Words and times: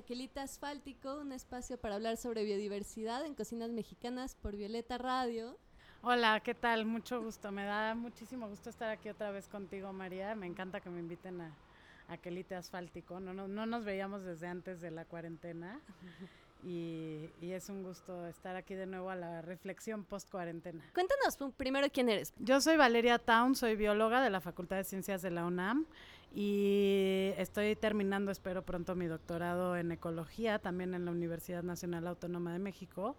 bienvenidos 0.00 0.04
a 0.04 0.06
Quelita 0.06 0.42
Asfáltico, 0.42 1.20
un 1.20 1.32
espacio 1.32 1.78
para 1.78 1.96
hablar 1.96 2.16
sobre 2.16 2.44
biodiversidad 2.44 3.24
en 3.24 3.34
cocinas 3.34 3.70
mexicanas 3.70 4.34
por 4.34 4.56
Violeta 4.56 4.98
Radio. 4.98 5.56
Hola, 6.02 6.40
¿qué 6.40 6.54
tal? 6.54 6.86
Mucho 6.86 7.22
gusto. 7.22 7.50
Me 7.52 7.64
da 7.64 7.94
muchísimo 7.94 8.48
gusto 8.48 8.70
estar 8.70 8.90
aquí 8.90 9.08
otra 9.08 9.30
vez 9.30 9.48
contigo, 9.48 9.92
María. 9.92 10.34
Me 10.34 10.46
encanta 10.46 10.80
que 10.80 10.90
me 10.90 11.00
inviten 11.00 11.40
a, 11.40 11.54
a 12.08 12.16
Quelite 12.16 12.54
Asfáltico. 12.54 13.20
No, 13.20 13.34
no, 13.34 13.48
no 13.48 13.66
nos 13.66 13.84
veíamos 13.84 14.22
desde 14.24 14.46
antes 14.46 14.80
de 14.80 14.90
la 14.90 15.04
cuarentena. 15.04 15.80
Y, 16.62 17.30
y 17.40 17.52
es 17.52 17.70
un 17.70 17.82
gusto 17.82 18.26
estar 18.26 18.54
aquí 18.54 18.74
de 18.74 18.84
nuevo 18.84 19.08
a 19.08 19.16
la 19.16 19.40
reflexión 19.40 20.04
post-cuarentena. 20.04 20.84
Cuéntanos 20.92 21.38
primero 21.56 21.86
quién 21.90 22.10
eres. 22.10 22.34
Yo 22.38 22.60
soy 22.60 22.76
Valeria 22.76 23.18
Town, 23.18 23.54
soy 23.54 23.76
bióloga 23.76 24.20
de 24.20 24.28
la 24.28 24.42
Facultad 24.42 24.76
de 24.76 24.84
Ciencias 24.84 25.22
de 25.22 25.30
la 25.30 25.46
UNAM 25.46 25.86
y 26.32 27.32
estoy 27.36 27.74
terminando, 27.74 28.30
espero 28.30 28.62
pronto, 28.62 28.94
mi 28.94 29.06
doctorado 29.06 29.76
en 29.76 29.90
ecología, 29.90 30.58
también 30.60 30.94
en 30.94 31.04
la 31.04 31.10
Universidad 31.10 31.62
Nacional 31.62 32.06
Autónoma 32.06 32.52
de 32.52 32.60
México. 32.60 33.16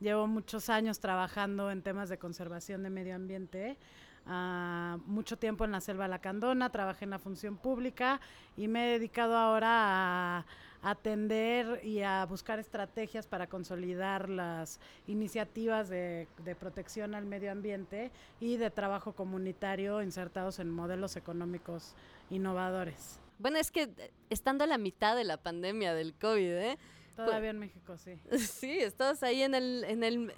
Llevo 0.00 0.26
muchos 0.26 0.68
años 0.68 1.00
trabajando 1.00 1.70
en 1.70 1.82
temas 1.82 2.08
de 2.08 2.18
conservación 2.18 2.82
de 2.82 2.90
medio 2.90 3.14
ambiente, 3.14 3.78
ah, 4.26 4.98
mucho 5.06 5.38
tiempo 5.38 5.64
en 5.64 5.72
la 5.72 5.80
selva 5.80 6.08
lacandona, 6.08 6.70
trabajé 6.70 7.04
en 7.04 7.10
la 7.10 7.18
función 7.18 7.56
pública 7.56 8.20
y 8.56 8.68
me 8.68 8.88
he 8.88 8.92
dedicado 8.92 9.36
ahora 9.36 10.38
a 10.38 10.46
atender 10.82 11.84
y 11.84 12.02
a 12.02 12.24
buscar 12.26 12.58
estrategias 12.58 13.26
para 13.26 13.46
consolidar 13.46 14.28
las 14.28 14.80
iniciativas 15.06 15.88
de, 15.88 16.28
de 16.44 16.54
protección 16.54 17.14
al 17.14 17.26
medio 17.26 17.52
ambiente 17.52 18.10
y 18.40 18.56
de 18.56 18.70
trabajo 18.70 19.12
comunitario 19.12 20.02
insertados 20.02 20.58
en 20.58 20.70
modelos 20.70 21.16
económicos 21.16 21.94
innovadores. 22.30 23.18
Bueno, 23.38 23.58
es 23.58 23.70
que 23.70 23.90
estando 24.28 24.64
a 24.64 24.66
la 24.66 24.78
mitad 24.78 25.16
de 25.16 25.24
la 25.24 25.38
pandemia 25.38 25.94
del 25.94 26.14
COVID, 26.14 26.52
¿eh? 26.52 26.78
Todavía 27.16 27.50
en 27.50 27.58
México, 27.58 27.96
sí. 27.96 28.18
Sí, 28.38 28.78
estamos 28.78 29.22
ahí 29.22 29.42
en 29.42 29.54
el, 29.54 29.84
en 29.84 30.04
el, 30.04 30.32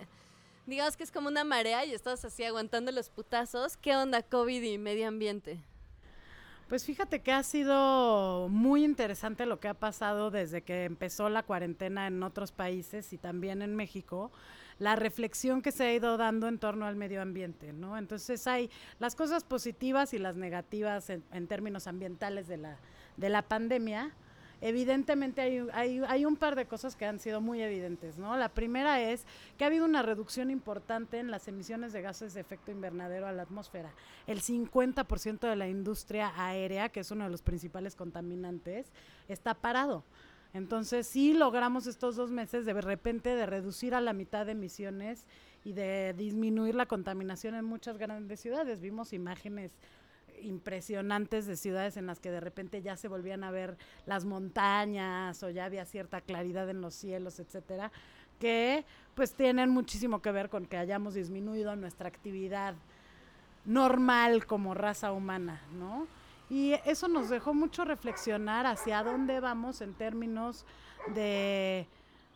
digamos 0.67 0.97
que 0.97 1.05
es 1.05 1.13
como 1.13 1.29
una 1.29 1.45
marea 1.45 1.85
y 1.85 1.93
estamos 1.93 2.25
así 2.25 2.45
aguantando 2.45 2.93
los 2.93 3.11
putazos. 3.11 3.77
¿Qué 3.77 3.97
onda 3.97 4.23
COVID 4.23 4.63
y 4.63 4.79
medio 4.79 5.09
ambiente? 5.09 5.61
Pues 6.73 6.87
fíjate 6.87 7.21
que 7.21 7.33
ha 7.33 7.43
sido 7.43 8.49
muy 8.49 8.83
interesante 8.83 9.45
lo 9.45 9.61
que 9.61 9.69
ha 9.69 9.75
pasado 9.75 10.31
desde 10.31 10.63
que 10.63 10.85
empezó 10.85 11.29
la 11.29 11.43
cuarentena 11.43 12.07
en 12.07 12.23
otros 12.23 12.51
países 12.51 13.13
y 13.13 13.19
también 13.19 13.61
en 13.61 13.77
México, 13.77 14.33
la 14.79 14.97
reflexión 14.97 15.61
que 15.61 15.71
se 15.71 15.85
ha 15.85 15.93
ido 15.93 16.17
dando 16.17 16.49
en 16.49 16.59
torno 16.59 16.87
al 16.87 16.97
medio 16.97 17.21
ambiente, 17.21 17.75
¿no? 17.75 17.99
Entonces 17.99 18.47
hay 18.47 18.71
las 19.01 19.15
cosas 19.15 19.45
positivas 19.45 20.15
y 20.15 20.19
las 20.19 20.37
negativas 20.37 21.11
en, 21.11 21.47
términos 21.47 21.87
ambientales 21.87 22.49
de 22.49 22.57
la, 22.57 22.79
de 23.19 23.29
la 23.29 23.43
pandemia. 23.43 24.11
Evidentemente 24.65 25.41
hay, 25.41 25.67
hay, 25.73 26.01
hay 26.07 26.25
un 26.25 26.37
par 26.37 26.55
de 26.55 26.67
cosas 26.67 26.95
que 26.95 27.05
han 27.05 27.19
sido 27.19 27.41
muy 27.41 27.61
evidentes, 27.61 28.17
¿no? 28.17 28.37
La 28.37 28.49
primera 28.49 29.03
es 29.03 29.27
que 29.59 29.65
ha 29.65 29.67
habido 29.67 29.85
una 29.85 30.03
reducción 30.03 30.53
importante 30.53 31.19
en 31.19 31.33
las 31.33 31.49
emisiones 31.49 31.93
de 31.93 32.01
gases 32.01 32.33
de 32.33 32.43
efecto 32.43 32.71
invernadero 32.71 33.27
a 33.27 33.33
la 33.33 33.43
atmósfera. 33.43 33.93
El 34.29 34.41
50% 34.41 35.41
de 35.51 35.57
la 35.57 35.69
industria 35.69 36.33
aérea, 36.37 36.91
que 36.91 37.01
es 37.01 37.11
uno 37.11 37.25
de 37.25 37.31
los 37.31 37.43
principales 37.43 37.97
contaminantes, 37.97 38.93
está 39.27 39.55
parado. 39.55 40.05
Entonces 40.55 41.09
sí 41.09 41.35
logramos 41.35 41.89
estos 41.89 42.15
dos 42.15 42.31
meses 42.31 42.65
de 42.65 42.75
repente 42.75 43.35
de 43.35 43.47
reducir 43.47 43.97
a 43.97 44.01
la 44.01 44.13
mitad 44.13 44.47
de 44.47 44.53
emisiones 44.53 45.27
y 45.65 45.73
de 45.73 46.15
disminuir 46.17 46.77
la 46.77 46.87
contaminación 46.87 47.57
en 47.57 47.65
muchas 47.65 47.99
grandes 47.99 48.39
ciudades. 48.39 48.81
Vimos 48.81 49.13
imágenes 49.13 49.73
impresionantes 50.43 51.47
de 51.47 51.57
ciudades 51.57 51.97
en 51.97 52.07
las 52.07 52.21
que 52.21 52.31
de 52.31 52.41
repente 52.41 52.83
ya 52.83 52.97
se 52.97 53.09
volvían 53.09 53.45
a 53.45 53.51
ver 53.51 53.79
las 54.07 54.25
montañas 54.25 55.43
o 55.43 55.51
ya 55.51 55.65
había 55.65 55.85
cierta 55.85 56.21
claridad 56.21 56.69
en 56.69 56.81
los 56.81 56.95
cielos, 56.95 57.41
etcétera, 57.41 57.91
que 58.39 58.85
pues 59.15 59.35
tienen 59.35 59.71
muchísimo 59.71 60.21
que 60.21 60.33
ver 60.33 60.49
con 60.49 60.67
que 60.67 60.77
hayamos 60.77 61.15
disminuido 61.15 61.75
nuestra 61.77 62.09
actividad 62.09 62.75
normal 63.65 64.47
como 64.47 64.75
raza 64.75 65.13
humana, 65.13 65.63
¿no? 65.73 66.07
Y 66.51 66.75
eso 66.85 67.09
nos 67.09 67.31
dejó 67.31 67.55
mucho 67.55 67.85
reflexionar 67.85 68.67
hacia 68.67 69.03
dónde 69.03 69.41
vamos 69.41 69.81
en 69.81 69.95
términos 69.95 70.67
de, 71.15 71.87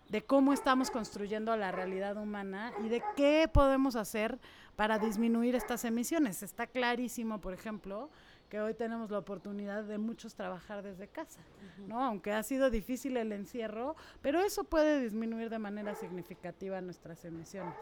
de 0.08 0.22
cómo 0.22 0.52
estamos 0.52 0.90
construyendo 0.90 1.54
la 1.56 1.72
realidad 1.72 2.16
humana 2.16 2.72
y 2.84 2.88
de 2.88 3.02
qué 3.16 3.50
podemos 3.52 3.96
hacer 3.96 4.38
para 4.76 4.98
disminuir 4.98 5.54
estas 5.54 5.84
emisiones. 5.84 6.42
Está 6.42 6.66
clarísimo, 6.66 7.40
por 7.40 7.54
ejemplo, 7.54 8.10
que 8.48 8.60
hoy 8.60 8.74
tenemos 8.74 9.10
la 9.10 9.18
oportunidad 9.18 9.84
de 9.84 9.98
muchos 9.98 10.34
trabajar 10.34 10.82
desde 10.82 11.08
casa, 11.08 11.40
¿no? 11.88 12.02
Aunque 12.02 12.32
ha 12.32 12.42
sido 12.42 12.70
difícil 12.70 13.16
el 13.16 13.32
encierro, 13.32 13.96
pero 14.22 14.40
eso 14.40 14.64
puede 14.64 15.00
disminuir 15.00 15.50
de 15.50 15.58
manera 15.58 15.94
significativa 15.94 16.80
nuestras 16.80 17.24
emisiones. 17.24 17.74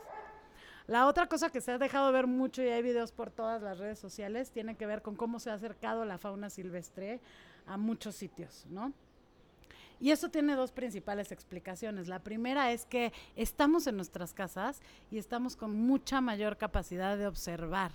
La 0.87 1.07
otra 1.07 1.29
cosa 1.29 1.51
que 1.51 1.61
se 1.61 1.73
ha 1.73 1.79
dejado 1.79 2.13
ver 2.13 2.27
mucho 2.27 2.63
y 2.63 2.69
hay 2.69 2.83
videos 2.83 3.11
por 3.11 3.31
todas 3.31 3.63
las 3.63 3.79
redes 3.79 3.99
sociales 3.99 4.51
tiene 4.51 4.77
que 4.77 4.87
ver 4.87 5.03
con 5.03 5.17
cómo 5.17 5.41
se 5.41 5.51
ha 5.51 5.55
acercado 5.55 6.05
la 6.05 6.19
fauna 6.19 6.51
silvestre 6.51 7.21
a 7.67 7.77
muchos 7.79 8.15
sitios, 8.17 8.67
¿no? 8.69 8.93
Y 10.01 10.11
eso 10.11 10.29
tiene 10.29 10.57
dos 10.57 10.73
principales 10.73 11.33
explicaciones. 11.33 12.09
La 12.09 12.19
primera 12.19 12.73
es 12.73 12.87
que 12.87 13.13
estamos 13.37 13.87
en 13.87 13.97
nuestras 13.97 14.35
casas 14.35 14.81
y 15.11 15.19
estamos 15.19 15.57
con 15.57 15.75
mucha 15.75 16.21
mayor 16.21 16.57
capacidad 16.57 17.17
de 17.17 17.27
observar. 17.27 17.93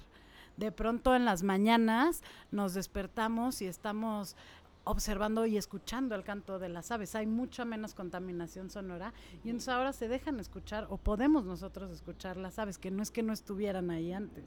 De 0.58 0.72
pronto 0.72 1.16
en 1.16 1.24
las 1.24 1.44
mañanas 1.44 2.22
nos 2.52 2.74
despertamos 2.74 3.62
y 3.62 3.68
estamos 3.68 4.36
observando 4.84 5.46
y 5.46 5.58
escuchando 5.58 6.16
el 6.16 6.24
canto 6.24 6.58
de 6.58 6.70
las 6.70 6.92
aves. 6.92 7.16
Hay 7.16 7.28
mucha 7.28 7.64
menos 7.64 7.94
contaminación 7.94 8.70
sonora 8.70 9.14
y 9.44 9.50
entonces 9.50 9.70
ahora 9.70 9.94
se 9.94 10.08
dejan 10.08 10.40
escuchar 10.40 10.88
o 10.90 10.98
podemos 10.98 11.46
nosotros 11.46 11.92
escuchar 11.92 12.38
las 12.38 12.60
aves, 12.60 12.78
que 12.78 12.92
no 12.92 13.04
es 13.04 13.12
que 13.12 13.24
no 13.24 13.34
estuvieran 13.34 13.92
ahí 13.92 14.12
antes. 14.12 14.46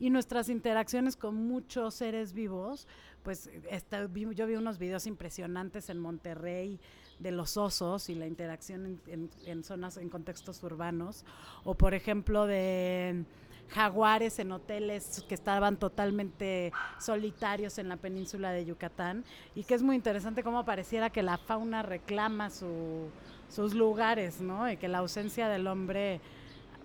Y 0.00 0.10
nuestras 0.10 0.48
interacciones 0.48 1.16
con 1.16 1.34
muchos 1.34 1.94
seres 1.94 2.32
vivos, 2.32 2.86
pues 3.22 3.50
esta, 3.70 4.06
yo 4.06 4.46
vi 4.46 4.56
unos 4.56 4.78
videos 4.78 5.06
impresionantes 5.06 5.88
en 5.88 5.98
Monterrey 5.98 6.80
de 7.18 7.30
los 7.30 7.56
osos 7.56 8.08
y 8.08 8.14
la 8.14 8.26
interacción 8.26 8.86
en, 8.86 9.00
en, 9.06 9.30
en 9.46 9.64
zonas, 9.64 9.96
en 9.96 10.08
contextos 10.08 10.62
urbanos, 10.62 11.24
o 11.64 11.74
por 11.74 11.94
ejemplo 11.94 12.46
de 12.46 13.24
jaguares 13.70 14.38
en 14.38 14.52
hoteles 14.52 15.24
que 15.28 15.34
estaban 15.34 15.76
totalmente 15.76 16.72
solitarios 16.98 17.78
en 17.78 17.88
la 17.88 17.96
península 17.96 18.52
de 18.52 18.64
Yucatán 18.64 19.24
y 19.54 19.64
que 19.64 19.74
es 19.74 19.82
muy 19.82 19.96
interesante 19.96 20.42
cómo 20.42 20.64
pareciera 20.64 21.10
que 21.10 21.22
la 21.22 21.38
fauna 21.38 21.82
reclama 21.82 22.50
su, 22.50 23.08
sus 23.48 23.74
lugares, 23.74 24.40
¿no? 24.40 24.70
Y 24.70 24.76
que 24.76 24.88
la 24.88 24.98
ausencia 24.98 25.48
del 25.48 25.66
hombre 25.66 26.20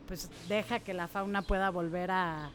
pues 0.08 0.30
deja 0.48 0.80
que 0.80 0.94
la 0.94 1.08
fauna 1.08 1.44
pueda 1.44 1.70
volver 1.70 2.10
a, 2.12 2.52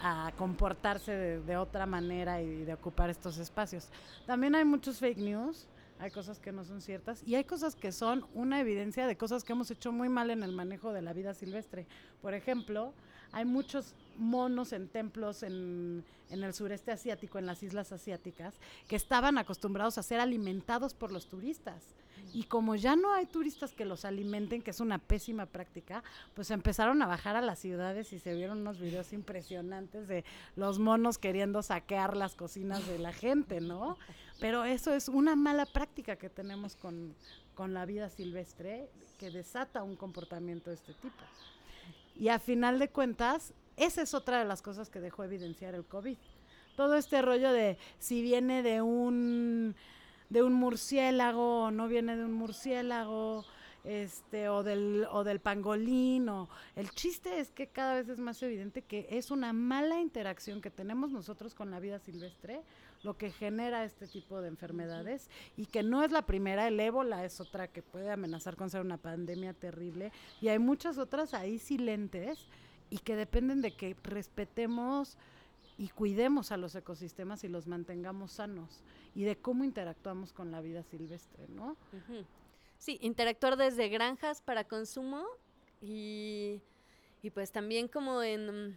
a 0.00 0.32
comportarse 0.36 1.12
de, 1.12 1.40
de, 1.40 1.56
otra 1.56 1.86
manera 1.86 2.40
y 2.40 2.64
de 2.64 2.74
ocupar 2.74 3.10
estos 3.10 3.38
espacios. 3.38 3.88
También 4.26 4.54
hay 4.54 4.64
muchos 4.64 4.98
fake 4.98 5.18
news, 5.18 5.66
hay 6.00 6.10
cosas 6.10 6.38
que 6.38 6.50
no 6.50 6.64
son 6.64 6.80
ciertas 6.80 7.22
y 7.26 7.34
hay 7.34 7.44
cosas 7.44 7.76
que 7.76 7.92
son 7.92 8.24
una 8.34 8.58
evidencia 8.60 9.06
de 9.06 9.16
cosas 9.16 9.44
que 9.44 9.52
hemos 9.52 9.70
hecho 9.70 9.92
muy 9.92 10.08
mal 10.08 10.30
en 10.30 10.42
el 10.42 10.52
manejo 10.52 10.92
de 10.92 11.02
la 11.02 11.12
vida 11.12 11.34
silvestre. 11.34 11.86
Por 12.22 12.32
ejemplo, 12.32 12.94
hay 13.32 13.44
muchos 13.44 13.94
monos 14.16 14.72
en 14.72 14.88
templos 14.88 15.42
en, 15.42 16.02
en, 16.30 16.42
el 16.42 16.54
sureste 16.54 16.90
asiático, 16.90 17.38
en 17.38 17.46
las 17.46 17.62
islas 17.62 17.92
asiáticas, 17.92 18.54
que 18.88 18.96
estaban 18.96 19.36
acostumbrados 19.36 19.98
a 19.98 20.02
ser 20.02 20.20
alimentados 20.20 20.94
por 20.94 21.12
los 21.12 21.26
turistas. 21.26 21.82
Y 22.32 22.44
como 22.44 22.76
ya 22.76 22.96
no 22.96 23.12
hay 23.12 23.26
turistas 23.26 23.72
que 23.72 23.84
los 23.84 24.04
alimenten, 24.04 24.62
que 24.62 24.70
es 24.70 24.80
una 24.80 24.98
pésima 24.98 25.46
práctica, 25.46 26.02
pues 26.34 26.50
empezaron 26.50 27.02
a 27.02 27.06
bajar 27.06 27.36
a 27.36 27.40
las 27.40 27.58
ciudades 27.58 28.12
y 28.12 28.18
se 28.18 28.34
vieron 28.34 28.60
unos 28.60 28.78
videos 28.78 29.12
impresionantes 29.12 30.08
de 30.08 30.24
los 30.56 30.78
monos 30.78 31.18
queriendo 31.18 31.62
saquear 31.62 32.16
las 32.16 32.34
cocinas 32.36 32.86
de 32.86 32.98
la 32.98 33.12
gente, 33.12 33.60
¿no? 33.60 33.96
Pero 34.40 34.64
eso 34.64 34.94
es 34.94 35.08
una 35.08 35.36
mala 35.36 35.66
práctica 35.66 36.16
que 36.16 36.30
tenemos 36.30 36.76
con, 36.76 37.14
con 37.54 37.74
la 37.74 37.84
vida 37.84 38.08
silvestre 38.08 38.88
que 39.18 39.30
desata 39.30 39.82
un 39.82 39.96
comportamiento 39.96 40.70
de 40.70 40.76
este 40.76 40.94
tipo. 40.94 41.14
Y 42.16 42.28
a 42.28 42.38
final 42.38 42.78
de 42.78 42.88
cuentas, 42.88 43.52
esa 43.76 44.02
es 44.02 44.14
otra 44.14 44.38
de 44.38 44.44
las 44.44 44.62
cosas 44.62 44.88
que 44.90 45.00
dejó 45.00 45.24
evidenciar 45.24 45.74
el 45.74 45.84
COVID. 45.84 46.16
Todo 46.76 46.96
este 46.96 47.20
rollo 47.22 47.52
de 47.52 47.78
si 47.98 48.22
viene 48.22 48.62
de 48.62 48.80
un 48.82 49.74
de 50.30 50.42
un 50.42 50.54
murciélago 50.54 51.64
o 51.64 51.70
no 51.70 51.88
viene 51.88 52.16
de 52.16 52.24
un 52.24 52.32
murciélago, 52.32 53.44
este, 53.84 54.48
o 54.48 54.62
del, 54.62 55.06
o 55.10 55.24
del 55.24 55.40
pangolín, 55.40 56.28
el 56.76 56.90
chiste 56.90 57.40
es 57.40 57.50
que 57.50 57.68
cada 57.68 57.94
vez 57.94 58.08
es 58.08 58.18
más 58.18 58.42
evidente 58.42 58.82
que 58.82 59.06
es 59.10 59.30
una 59.30 59.52
mala 59.52 60.00
interacción 60.00 60.60
que 60.60 60.70
tenemos 60.70 61.10
nosotros 61.10 61.54
con 61.54 61.70
la 61.70 61.80
vida 61.80 61.98
silvestre, 61.98 62.60
lo 63.02 63.16
que 63.16 63.30
genera 63.30 63.84
este 63.84 64.06
tipo 64.06 64.42
de 64.42 64.48
enfermedades, 64.48 65.30
y 65.56 65.64
que 65.66 65.82
no 65.82 66.04
es 66.04 66.10
la 66.10 66.26
primera, 66.26 66.68
el 66.68 66.78
ébola 66.78 67.24
es 67.24 67.40
otra 67.40 67.68
que 67.68 67.82
puede 67.82 68.10
amenazar 68.10 68.56
con 68.56 68.68
ser 68.68 68.82
una 68.82 68.98
pandemia 68.98 69.54
terrible, 69.54 70.12
y 70.42 70.48
hay 70.48 70.58
muchas 70.58 70.98
otras 70.98 71.32
ahí 71.32 71.58
silentes 71.58 72.46
y 72.90 72.98
que 72.98 73.16
dependen 73.16 73.62
de 73.62 73.70
que 73.70 73.96
respetemos 74.02 75.16
y 75.80 75.88
cuidemos 75.88 76.52
a 76.52 76.58
los 76.58 76.74
ecosistemas 76.74 77.42
y 77.42 77.48
los 77.48 77.66
mantengamos 77.66 78.32
sanos 78.32 78.82
y 79.14 79.24
de 79.24 79.36
cómo 79.36 79.64
interactuamos 79.64 80.30
con 80.30 80.50
la 80.50 80.60
vida 80.60 80.82
silvestre, 80.82 81.46
¿no? 81.48 81.74
Sí, 82.76 82.98
interactuar 83.00 83.56
desde 83.56 83.88
granjas 83.88 84.42
para 84.42 84.64
consumo 84.64 85.24
y, 85.80 86.60
y 87.22 87.30
pues 87.30 87.50
también 87.50 87.88
como 87.88 88.22
en 88.22 88.76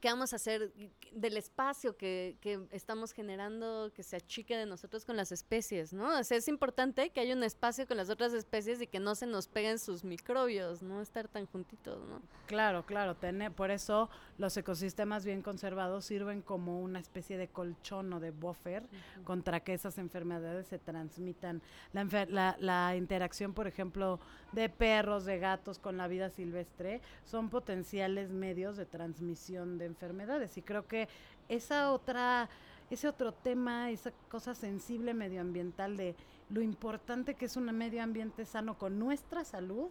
qué 0.00 0.08
vamos 0.08 0.32
a 0.32 0.36
hacer 0.36 0.72
del 1.12 1.36
espacio 1.36 1.96
que, 1.96 2.36
que 2.40 2.60
estamos 2.70 3.12
generando 3.12 3.92
que 3.94 4.02
se 4.02 4.16
achique 4.16 4.56
de 4.56 4.66
nosotros 4.66 5.04
con 5.04 5.16
las 5.16 5.32
especies, 5.32 5.92
¿no? 5.92 6.18
O 6.18 6.24
sea, 6.24 6.36
es 6.38 6.48
importante 6.48 7.10
que 7.10 7.20
haya 7.20 7.34
un 7.34 7.42
espacio 7.42 7.86
con 7.86 7.96
las 7.96 8.10
otras 8.10 8.32
especies 8.32 8.80
y 8.80 8.86
que 8.86 9.00
no 9.00 9.14
se 9.14 9.26
nos 9.26 9.48
peguen 9.48 9.78
sus 9.78 10.04
microbios, 10.04 10.82
no 10.82 11.00
estar 11.00 11.28
tan 11.28 11.46
juntitos, 11.46 12.06
¿no? 12.08 12.20
Claro, 12.46 12.84
claro, 12.84 13.14
tener, 13.16 13.52
por 13.52 13.70
eso 13.70 14.10
los 14.38 14.56
ecosistemas 14.56 15.24
bien 15.24 15.42
conservados 15.42 16.04
sirven 16.04 16.42
como 16.42 16.80
una 16.80 16.98
especie 16.98 17.36
de 17.36 17.48
colchón 17.48 18.12
o 18.12 18.20
de 18.20 18.30
buffer 18.30 18.82
contra 19.24 19.60
que 19.60 19.74
esas 19.74 19.98
enfermedades 19.98 20.66
se 20.66 20.78
transmitan. 20.78 21.62
La, 21.92 22.02
enfer- 22.04 22.28
la, 22.28 22.56
la 22.60 22.96
interacción, 22.96 23.54
por 23.54 23.66
ejemplo, 23.66 24.20
de 24.52 24.68
perros, 24.68 25.24
de 25.24 25.38
gatos 25.38 25.78
con 25.78 25.96
la 25.96 26.08
vida 26.08 26.30
silvestre 26.30 27.00
son 27.24 27.48
potenciales 27.50 28.30
medios 28.30 28.76
de 28.76 28.86
transmisión 28.86 29.78
de 29.78 29.83
enfermedades 29.86 30.56
y 30.56 30.62
creo 30.62 30.86
que 30.86 31.08
esa 31.48 31.92
otra 31.92 32.48
ese 32.90 33.08
otro 33.08 33.32
tema, 33.32 33.90
esa 33.90 34.12
cosa 34.28 34.54
sensible 34.54 35.14
medioambiental 35.14 35.96
de 35.96 36.14
lo 36.50 36.60
importante 36.60 37.34
que 37.34 37.46
es 37.46 37.56
un 37.56 37.64
medio 37.76 38.02
ambiente 38.02 38.44
sano 38.44 38.78
con 38.78 38.98
nuestra 38.98 39.44
salud, 39.44 39.88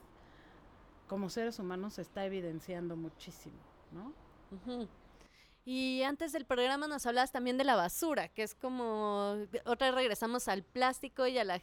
como 1.07 1.29
seres 1.29 1.59
humanos 1.59 1.95
se 1.95 2.01
está 2.01 2.25
evidenciando 2.25 2.95
muchísimo, 2.95 3.57
¿no? 3.91 4.13
Y 5.65 6.03
antes 6.03 6.33
del 6.33 6.45
programa 6.45 6.87
nos 6.87 7.05
hablabas 7.05 7.31
también 7.31 7.57
de 7.57 7.63
la 7.63 7.75
basura, 7.75 8.27
que 8.27 8.43
es 8.43 8.53
como, 8.53 9.37
otra 9.63 9.87
vez 9.87 9.95
regresamos 9.95 10.49
al 10.49 10.61
plástico 10.63 11.25
y 11.25 11.37
a 11.37 11.45
la, 11.45 11.61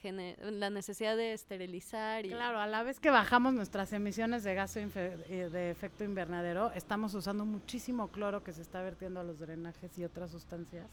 necesidad 0.70 1.16
de 1.16 1.34
esterilizar. 1.34 2.24
Y, 2.24 2.30
Claro, 2.30 2.60
a 2.60 2.66
la 2.66 2.82
vez 2.82 2.98
que 2.98 3.10
bajamos 3.10 3.52
nuestras 3.52 3.92
emisiones 3.92 4.42
de 4.42 4.54
gas 4.54 4.74
eh, 4.76 5.48
de 5.52 5.70
efecto 5.70 6.04
invernadero, 6.04 6.72
estamos 6.72 7.12
usando 7.12 7.44
muchísimo 7.44 8.08
cloro 8.08 8.42
que 8.42 8.54
se 8.54 8.62
está 8.62 8.80
vertiendo 8.80 9.20
a 9.20 9.24
los 9.24 9.38
drenajes 9.38 9.98
y 9.98 10.04
otras 10.04 10.30
sustancias. 10.30 10.86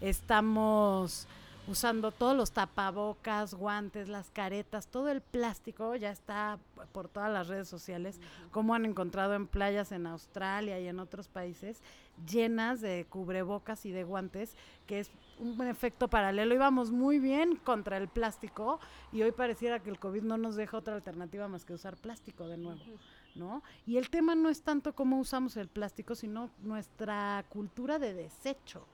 Estamos 0.00 1.28
usando 1.68 2.10
todos 2.10 2.36
los 2.36 2.50
tapabocas, 2.50 3.54
guantes, 3.54 4.08
las 4.08 4.30
caretas, 4.30 4.88
todo 4.88 5.08
el 5.08 5.20
plástico 5.20 5.94
ya 5.94 6.10
está 6.10 6.58
por 6.92 7.08
todas 7.08 7.32
las 7.32 7.46
redes 7.46 7.68
sociales, 7.68 8.18
como 8.50 8.74
han 8.74 8.84
encontrado 8.84 9.34
en 9.34 9.46
playas 9.46 9.92
en 9.92 10.06
Australia 10.06 10.80
y 10.80 10.88
en 10.88 10.98
otros 10.98 11.28
países, 11.28 11.80
llenas 12.26 12.80
de 12.80 13.06
cubrebocas 13.08 13.86
y 13.86 13.90
de 13.90 14.04
guantes, 14.04 14.56
que 14.86 15.00
es 15.00 15.10
un 15.38 15.60
efecto 15.66 16.08
paralelo. 16.08 16.54
Íbamos 16.54 16.90
muy 16.90 17.18
bien 17.18 17.56
contra 17.56 17.96
el 17.96 18.08
plástico 18.08 18.80
y 19.12 19.22
hoy 19.22 19.32
pareciera 19.32 19.80
que 19.80 19.90
el 19.90 19.98
COVID 19.98 20.22
no 20.22 20.36
nos 20.36 20.56
deja 20.56 20.76
otra 20.76 20.94
alternativa 20.94 21.48
más 21.48 21.64
que 21.64 21.74
usar 21.74 21.96
plástico 21.96 22.46
de 22.46 22.56
nuevo, 22.56 22.80
¿no? 23.34 23.62
Y 23.86 23.96
el 23.96 24.10
tema 24.10 24.34
no 24.34 24.48
es 24.48 24.62
tanto 24.62 24.94
cómo 24.94 25.18
usamos 25.18 25.56
el 25.56 25.68
plástico, 25.68 26.14
sino 26.14 26.50
nuestra 26.62 27.44
cultura 27.48 27.98
de 27.98 28.14
desecho. 28.14 28.86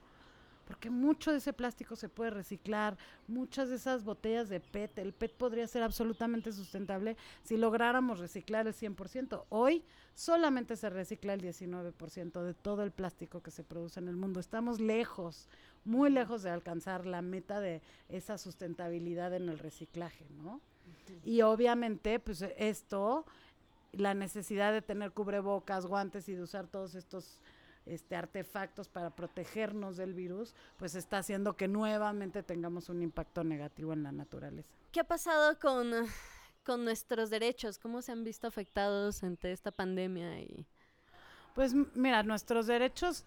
Porque 0.66 0.90
mucho 0.90 1.30
de 1.30 1.38
ese 1.38 1.52
plástico 1.52 1.94
se 1.94 2.08
puede 2.08 2.30
reciclar, 2.30 2.98
muchas 3.28 3.68
de 3.68 3.76
esas 3.76 4.02
botellas 4.02 4.48
de 4.48 4.58
PET, 4.58 4.98
el 4.98 5.12
PET 5.12 5.32
podría 5.34 5.66
ser 5.68 5.84
absolutamente 5.84 6.52
sustentable 6.52 7.16
si 7.44 7.56
lográramos 7.56 8.18
reciclar 8.18 8.66
el 8.66 8.74
100%. 8.74 9.44
Hoy 9.48 9.84
solamente 10.14 10.74
se 10.76 10.90
recicla 10.90 11.34
el 11.34 11.40
19% 11.40 12.42
de 12.42 12.54
todo 12.54 12.82
el 12.82 12.90
plástico 12.90 13.42
que 13.42 13.52
se 13.52 13.62
produce 13.62 14.00
en 14.00 14.08
el 14.08 14.16
mundo. 14.16 14.40
Estamos 14.40 14.80
lejos, 14.80 15.48
muy 15.84 16.10
lejos 16.10 16.42
de 16.42 16.50
alcanzar 16.50 17.06
la 17.06 17.22
meta 17.22 17.60
de 17.60 17.80
esa 18.08 18.36
sustentabilidad 18.36 19.34
en 19.34 19.48
el 19.48 19.60
reciclaje, 19.60 20.26
¿no? 20.30 20.60
Y 21.24 21.42
obviamente, 21.42 22.18
pues 22.18 22.42
esto, 22.56 23.24
la 23.92 24.14
necesidad 24.14 24.72
de 24.72 24.82
tener 24.82 25.12
cubrebocas, 25.12 25.86
guantes 25.86 26.28
y 26.28 26.34
de 26.34 26.42
usar 26.42 26.66
todos 26.66 26.96
estos 26.96 27.40
este, 27.86 28.16
artefactos 28.16 28.88
para 28.88 29.10
protegernos 29.10 29.96
del 29.96 30.12
virus, 30.12 30.54
pues 30.76 30.94
está 30.94 31.18
haciendo 31.18 31.56
que 31.56 31.68
nuevamente 31.68 32.42
tengamos 32.42 32.88
un 32.88 33.02
impacto 33.02 33.44
negativo 33.44 33.92
en 33.92 34.02
la 34.02 34.12
naturaleza. 34.12 34.68
¿Qué 34.92 35.00
ha 35.00 35.04
pasado 35.04 35.58
con, 35.58 35.90
con 36.64 36.84
nuestros 36.84 37.30
derechos? 37.30 37.78
¿Cómo 37.78 38.02
se 38.02 38.12
han 38.12 38.24
visto 38.24 38.46
afectados 38.46 39.22
ante 39.22 39.52
esta 39.52 39.70
pandemia? 39.70 40.40
Y... 40.40 40.66
Pues 41.54 41.74
mira, 41.94 42.22
nuestros 42.22 42.66
derechos, 42.66 43.24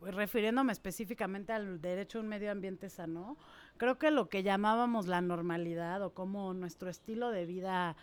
refiriéndome 0.00 0.72
específicamente 0.72 1.52
al 1.52 1.80
derecho 1.80 2.18
a 2.18 2.22
un 2.22 2.28
medio 2.28 2.50
ambiente 2.50 2.88
sano, 2.88 3.36
creo 3.76 3.98
que 3.98 4.10
lo 4.10 4.28
que 4.28 4.42
llamábamos 4.42 5.06
la 5.06 5.20
normalidad 5.20 6.02
o 6.02 6.14
como 6.14 6.54
nuestro 6.54 6.88
estilo 6.88 7.30
de 7.30 7.46
vida 7.46 7.96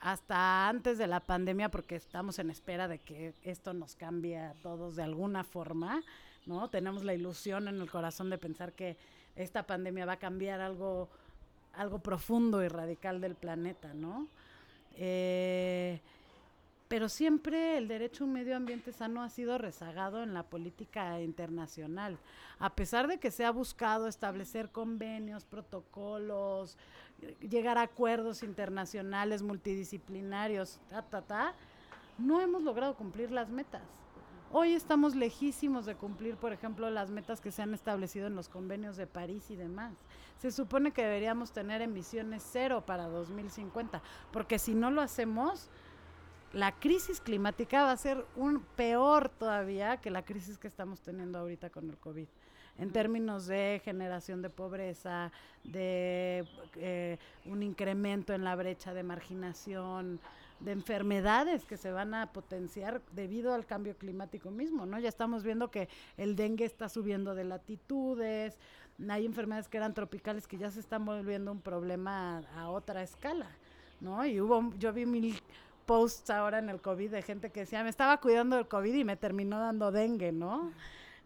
hasta 0.00 0.68
antes 0.68 0.98
de 0.98 1.06
la 1.06 1.20
pandemia, 1.20 1.70
porque 1.70 1.96
estamos 1.96 2.38
en 2.38 2.50
espera 2.50 2.88
de 2.88 2.98
que 2.98 3.34
esto 3.42 3.74
nos 3.74 3.96
cambie 3.96 4.38
a 4.38 4.54
todos 4.54 4.96
de 4.96 5.02
alguna 5.02 5.44
forma, 5.44 6.02
¿no? 6.46 6.68
Tenemos 6.70 7.04
la 7.04 7.14
ilusión 7.14 7.68
en 7.68 7.80
el 7.80 7.90
corazón 7.90 8.30
de 8.30 8.38
pensar 8.38 8.72
que 8.72 8.96
esta 9.36 9.64
pandemia 9.64 10.06
va 10.06 10.14
a 10.14 10.18
cambiar 10.18 10.60
algo, 10.60 11.08
algo 11.74 11.98
profundo 11.98 12.62
y 12.62 12.68
radical 12.68 13.20
del 13.20 13.34
planeta, 13.34 13.92
¿no? 13.94 14.28
Eh, 14.94 16.00
pero 16.88 17.10
siempre 17.10 17.76
el 17.76 17.86
derecho 17.86 18.24
a 18.24 18.26
un 18.26 18.32
medio 18.32 18.56
ambiente 18.56 18.92
sano 18.92 19.22
ha 19.22 19.28
sido 19.28 19.58
rezagado 19.58 20.22
en 20.22 20.32
la 20.32 20.42
política 20.42 21.20
internacional. 21.20 22.18
A 22.58 22.74
pesar 22.74 23.08
de 23.08 23.18
que 23.18 23.30
se 23.30 23.44
ha 23.44 23.50
buscado 23.50 24.08
establecer 24.08 24.70
convenios, 24.70 25.44
protocolos, 25.44 26.78
llegar 27.40 27.78
a 27.78 27.82
acuerdos 27.82 28.42
internacionales 28.42 29.42
multidisciplinarios, 29.42 30.80
ta, 30.90 31.02
ta, 31.02 31.22
ta, 31.22 31.54
no 32.18 32.40
hemos 32.40 32.62
logrado 32.62 32.94
cumplir 32.94 33.30
las 33.30 33.48
metas. 33.48 33.82
Hoy 34.50 34.72
estamos 34.72 35.14
lejísimos 35.14 35.84
de 35.84 35.94
cumplir, 35.94 36.36
por 36.36 36.54
ejemplo, 36.54 36.88
las 36.88 37.10
metas 37.10 37.40
que 37.40 37.52
se 37.52 37.60
han 37.60 37.74
establecido 37.74 38.26
en 38.26 38.34
los 38.34 38.48
convenios 38.48 38.96
de 38.96 39.06
París 39.06 39.50
y 39.50 39.56
demás. 39.56 39.92
Se 40.38 40.50
supone 40.50 40.92
que 40.92 41.02
deberíamos 41.02 41.52
tener 41.52 41.82
emisiones 41.82 42.42
cero 42.50 42.82
para 42.86 43.08
2050, 43.08 44.02
porque 44.32 44.58
si 44.58 44.74
no 44.74 44.90
lo 44.90 45.02
hacemos, 45.02 45.68
la 46.54 46.72
crisis 46.72 47.20
climática 47.20 47.82
va 47.84 47.92
a 47.92 47.96
ser 47.98 48.24
un 48.36 48.60
peor 48.74 49.28
todavía 49.28 49.98
que 49.98 50.10
la 50.10 50.24
crisis 50.24 50.56
que 50.56 50.66
estamos 50.66 51.02
teniendo 51.02 51.38
ahorita 51.38 51.68
con 51.68 51.90
el 51.90 51.98
COVID. 51.98 52.26
En 52.78 52.92
términos 52.92 53.46
de 53.46 53.80
generación 53.84 54.40
de 54.40 54.50
pobreza, 54.50 55.32
de 55.64 56.44
eh, 56.76 57.18
un 57.44 57.62
incremento 57.62 58.32
en 58.32 58.44
la 58.44 58.54
brecha 58.54 58.94
de 58.94 59.02
marginación, 59.02 60.20
de 60.60 60.72
enfermedades 60.72 61.64
que 61.64 61.76
se 61.76 61.92
van 61.92 62.14
a 62.14 62.32
potenciar 62.32 63.00
debido 63.12 63.54
al 63.54 63.66
cambio 63.66 63.96
climático 63.96 64.50
mismo, 64.50 64.86
¿no? 64.86 64.98
Ya 64.98 65.08
estamos 65.08 65.42
viendo 65.42 65.70
que 65.70 65.88
el 66.16 66.36
dengue 66.36 66.64
está 66.64 66.88
subiendo 66.88 67.34
de 67.34 67.44
latitudes, 67.44 68.58
hay 69.08 69.26
enfermedades 69.26 69.68
que 69.68 69.76
eran 69.76 69.94
tropicales 69.94 70.48
que 70.48 70.58
ya 70.58 70.70
se 70.70 70.80
están 70.80 71.04
volviendo 71.04 71.52
un 71.52 71.60
problema 71.60 72.38
a, 72.38 72.62
a 72.62 72.70
otra 72.70 73.02
escala, 73.02 73.46
¿no? 74.00 74.26
Y 74.26 74.40
hubo, 74.40 74.72
yo 74.78 74.92
vi 74.92 75.06
mil 75.06 75.40
posts 75.86 76.28
ahora 76.30 76.58
en 76.58 76.68
el 76.68 76.80
COVID 76.80 77.10
de 77.10 77.22
gente 77.22 77.50
que 77.50 77.60
decía, 77.60 77.82
me 77.82 77.90
estaba 77.90 78.20
cuidando 78.20 78.56
del 78.56 78.66
COVID 78.66 78.94
y 78.94 79.04
me 79.04 79.16
terminó 79.16 79.58
dando 79.58 79.92
dengue, 79.92 80.32
¿no? 80.32 80.72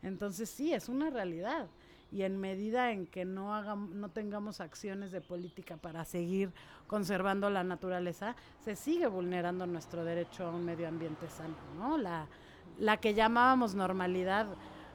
Entonces 0.02 0.50
sí, 0.50 0.73
es 0.73 0.88
una 0.88 1.11
realidad. 1.11 1.68
Y 2.11 2.23
en 2.23 2.38
medida 2.38 2.90
en 2.92 3.06
que 3.06 3.25
no, 3.25 3.54
hagam- 3.54 3.88
no 3.90 4.11
tengamos 4.11 4.61
acciones 4.61 5.12
de 5.12 5.23
política 5.23 5.78
para 5.78 6.04
seguir 6.04 6.52
conservando 6.87 7.49
la 7.49 7.64
naturaleza, 7.64 8.37
se 8.62 8.76
sigue 8.76 9.06
vulnerando 9.06 9.66
nuestro 9.66 10.04
derecho 10.04 10.44
a 10.44 10.50
un 10.50 10.64
medio 10.64 10.88
ambiente 10.88 11.26
sano, 11.28 11.56
¿no? 11.78 11.97
La, 11.97 12.26
la 12.78 12.99
que 12.99 13.14
llamábamos 13.14 13.75
normalidad 13.75 14.47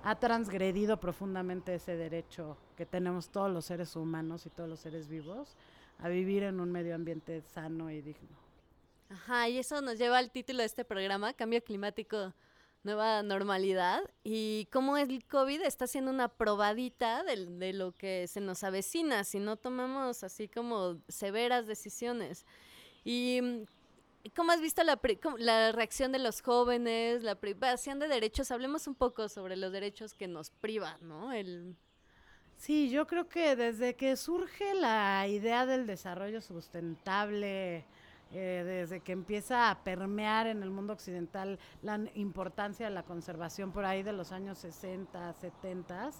ha 0.04 0.16
transgredido 0.20 1.00
profundamente 1.00 1.74
ese 1.74 1.98
derecho 1.98 2.56
que 2.76 2.86
tenemos 2.86 3.30
todos 3.30 3.52
los 3.52 3.66
seres 3.66 3.96
humanos 3.96 4.46
y 4.46 4.52
todos 4.52 4.70
los 4.70 4.80
seres 4.80 5.08
vivos 5.08 5.56
a 6.00 6.10
vivir 6.10 6.44
en 6.44 6.60
un 6.60 6.72
medio 6.72 6.94
ambiente 6.94 7.42
sano 7.42 7.90
y 7.90 8.02
digno. 8.02 8.38
Ajá, 9.10 9.50
y 9.50 9.58
eso 9.58 9.82
nos 9.82 9.98
lleva 9.98 10.20
al 10.20 10.30
título 10.30 10.60
de 10.60 10.66
este 10.66 10.86
programa, 10.86 11.34
Cambio 11.34 11.64
Climático, 11.64 12.34
Nueva 12.84 13.22
Normalidad, 13.24 14.02
y 14.24 14.68
cómo 14.72 14.98
el 14.98 15.26
COVID 15.26 15.62
está 15.64 15.86
haciendo 15.86 16.12
una 16.12 16.30
probadita 16.30 17.24
del- 17.24 17.60
de, 17.60 17.74
lo 17.74 17.92
que 17.92 18.28
se 18.28 18.40
nos 18.40 18.64
avecina 18.64 19.24
si 19.24 19.40
no 19.40 19.58
tomamos 19.58 20.24
así 20.24 20.48
como 20.48 20.98
severas 21.10 21.68
decisiones. 21.68 22.46
Y 23.04 23.40
mm, 23.42 24.30
¿cómo 24.36 24.52
has 24.52 24.62
visto 24.62 24.84
la, 24.84 25.00
la 25.38 25.72
reacción 25.74 26.12
de 26.12 26.20
los 26.20 26.42
jóvenes, 26.42 27.24
la 27.24 27.36
privación 27.36 28.00
de 28.00 28.08
derechos? 28.08 28.52
Hablemos 28.52 28.88
un 28.88 28.96
poco 28.96 29.28
sobre 29.30 29.56
los 29.58 29.72
derechos 29.72 30.14
que 30.14 30.28
nos 30.28 30.50
privan, 30.52 30.98
¿no? 31.08 31.34
El, 31.34 31.76
Sí, 32.58 32.90
yo 32.90 33.06
creo 33.06 33.30
que 33.30 33.56
desde 33.56 33.96
que 33.96 34.16
surge 34.18 34.74
la 34.74 35.28
idea 35.28 35.68
del 35.68 35.86
desarrollo 35.86 36.42
sustentable 36.42 37.86
eh, 38.34 38.64
desde 38.66 39.00
que 39.00 39.12
empieza 39.14 39.70
a 39.70 39.84
permear 39.84 40.48
en 40.48 40.62
el 40.64 40.70
mundo 40.70 40.94
occidental 40.94 41.58
la 41.82 42.00
importancia 42.16 42.88
de 42.88 42.94
la 42.94 43.04
conservación 43.04 43.72
por 43.72 43.86
ahí 43.86 44.04
de 44.04 44.14
los 44.14 44.32
años 44.32 44.58
60, 44.60 45.34
70, 45.34 46.12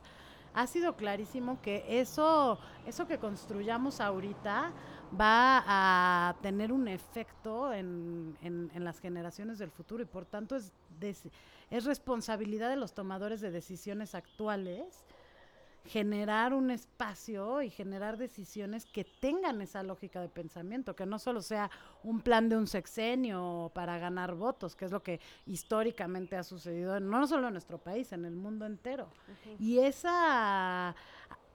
ha 0.54 0.66
sido 0.68 0.96
clarísimo 0.96 1.62
que 1.62 1.84
eso, 2.00 2.58
eso 2.86 3.06
que 3.08 3.18
construyamos 3.20 4.00
ahorita 4.02 4.72
va 5.20 5.64
a 5.68 6.36
tener 6.42 6.72
un 6.72 6.88
efecto 6.88 7.72
en 7.74 8.70
las 8.74 9.00
generaciones 9.00 9.60
del 9.60 9.70
futuro 9.72 10.02
y 10.02 10.06
por 10.06 10.26
tanto 10.26 10.56
es, 10.56 10.72
des- 11.00 11.30
es 11.70 11.86
responsabilidad 11.86 12.70
de 12.70 12.76
los 12.78 12.94
tomadores 12.94 13.40
de 13.42 13.52
decisiones 13.52 14.16
actuales 14.16 15.06
generar 15.88 16.54
un 16.54 16.70
espacio 16.70 17.62
y 17.62 17.70
generar 17.70 18.18
decisiones 18.18 18.86
que 18.86 19.06
tengan 19.06 19.62
esa 19.62 19.84
lógica 19.84 20.22
de 20.22 20.28
pensamiento, 20.28 20.96
que 20.96 21.06
no 21.06 21.18
solo 21.18 21.42
sea 21.42 21.72
un 22.04 22.22
plan 22.22 22.50
de 22.50 22.58
un 22.58 22.68
sexenio 22.68 23.72
para 23.74 23.98
ganar 23.98 24.36
votos, 24.36 24.76
que 24.76 24.86
es 24.86 24.92
lo 24.92 25.02
que 25.02 25.22
históricamente 25.46 26.36
ha 26.36 26.44
sucedido, 26.44 27.00
no 27.00 27.26
solo 27.26 27.48
en 27.48 27.54
nuestro 27.54 27.78
país, 27.78 28.12
en 28.12 28.26
el 28.26 28.36
mundo 28.36 28.66
entero. 28.66 29.08
Y 29.60 29.80
esa 29.80 30.94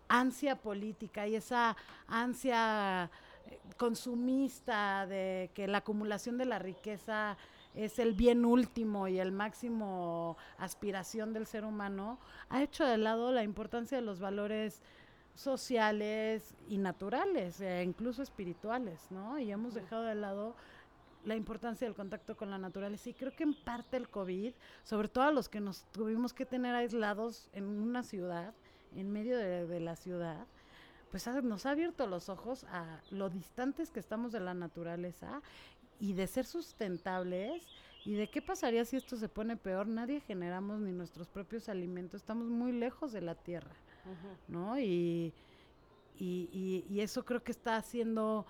ansia 0.09 0.57
política 0.57 1.27
y 1.27 1.37
esa 1.37 1.77
ansia 2.07 3.11
eh, 3.47 3.61
consumista 3.77 5.07
de 5.07 5.51
que 5.55 5.67
la 5.67 5.79
acumulación 5.79 6.39
de 6.39 6.47
la 6.47 6.59
riqueza 6.59 7.37
es 7.75 7.99
el 7.99 8.13
bien 8.15 8.45
último 8.45 9.09
y 9.09 9.19
el 9.19 9.33
máximo 9.33 10.37
aspiración 10.59 11.33
del 11.33 11.47
ser 11.47 11.65
humano, 11.65 12.19
ha 12.49 12.63
hecho 12.63 12.85
de 12.85 12.99
lado 12.99 13.33
la 13.33 13.43
importancia 13.43 13.97
de 13.99 14.03
los 14.05 14.21
valores 14.21 14.83
sociales 15.35 16.55
y 16.69 16.79
naturales, 16.79 17.61
e 17.61 17.83
incluso 17.83 18.23
espirituales, 18.23 19.07
¿no? 19.11 19.39
Y 19.39 19.51
hemos 19.51 19.75
dejado 19.75 20.03
de 20.03 20.15
lado 20.15 20.55
la 21.25 21.37
importancia 21.37 21.87
del 21.87 21.95
contacto 21.95 22.37
con 22.37 22.51
la 22.51 22.59
naturaleza. 22.59 23.11
Y 23.11 23.15
creo 23.15 23.35
que 23.35 23.45
en 23.45 23.55
parte 23.55 23.97
el 23.97 24.09
COVID, 24.09 24.53
sobre 24.83 25.09
todo 25.09 25.25
a 25.25 25.33
los 25.33 25.49
que 25.49 25.61
nos 25.61 25.85
tuvimos 25.93 26.33
que 26.33 26.45
tener 26.45 26.75
aislados 26.75 27.49
en 27.53 27.65
una 27.65 28.03
ciudad, 28.03 28.55
en 28.95 29.11
medio 29.11 29.39
de, 29.39 29.67
de 29.67 29.81
la 29.81 29.97
ciudad, 29.97 30.47
pues 31.11 31.27
ha- 31.29 31.41
nos 31.43 31.67
ha 31.67 31.71
abierto 31.71 32.07
los 32.07 32.29
ojos 32.29 32.65
a 32.65 33.01
lo 33.11 33.31
distantes 33.31 33.91
que 33.91 34.01
estamos 34.01 34.33
de 34.33 34.41
la 34.41 34.55
naturaleza 34.55 35.43
y 36.03 36.13
de 36.15 36.27
ser 36.27 36.45
sustentables 36.45 37.63
y 38.05 38.15
de 38.15 38.27
qué 38.29 38.43
pasaría 38.43 38.85
si 38.85 38.97
esto 38.97 39.17
se 39.17 39.29
pone 39.29 39.57
peor. 39.57 39.87
Nadie 39.87 40.21
generamos 40.21 40.81
ni 40.81 40.91
nuestros 40.93 41.29
propios 41.29 41.69
alimentos, 41.69 42.21
estamos 42.21 42.49
muy 42.49 42.73
lejos 42.73 43.13
de 43.13 43.21
la 43.21 43.37
tierra, 43.37 43.71
¿no? 44.49 44.79
Y, 44.81 45.33
y, 46.19 46.49
y- 46.53 46.85
y 46.91 47.01
eso 47.01 47.25
creo 47.25 47.43
que 47.43 47.53
está 47.53 47.77
haciendo... 47.77 48.45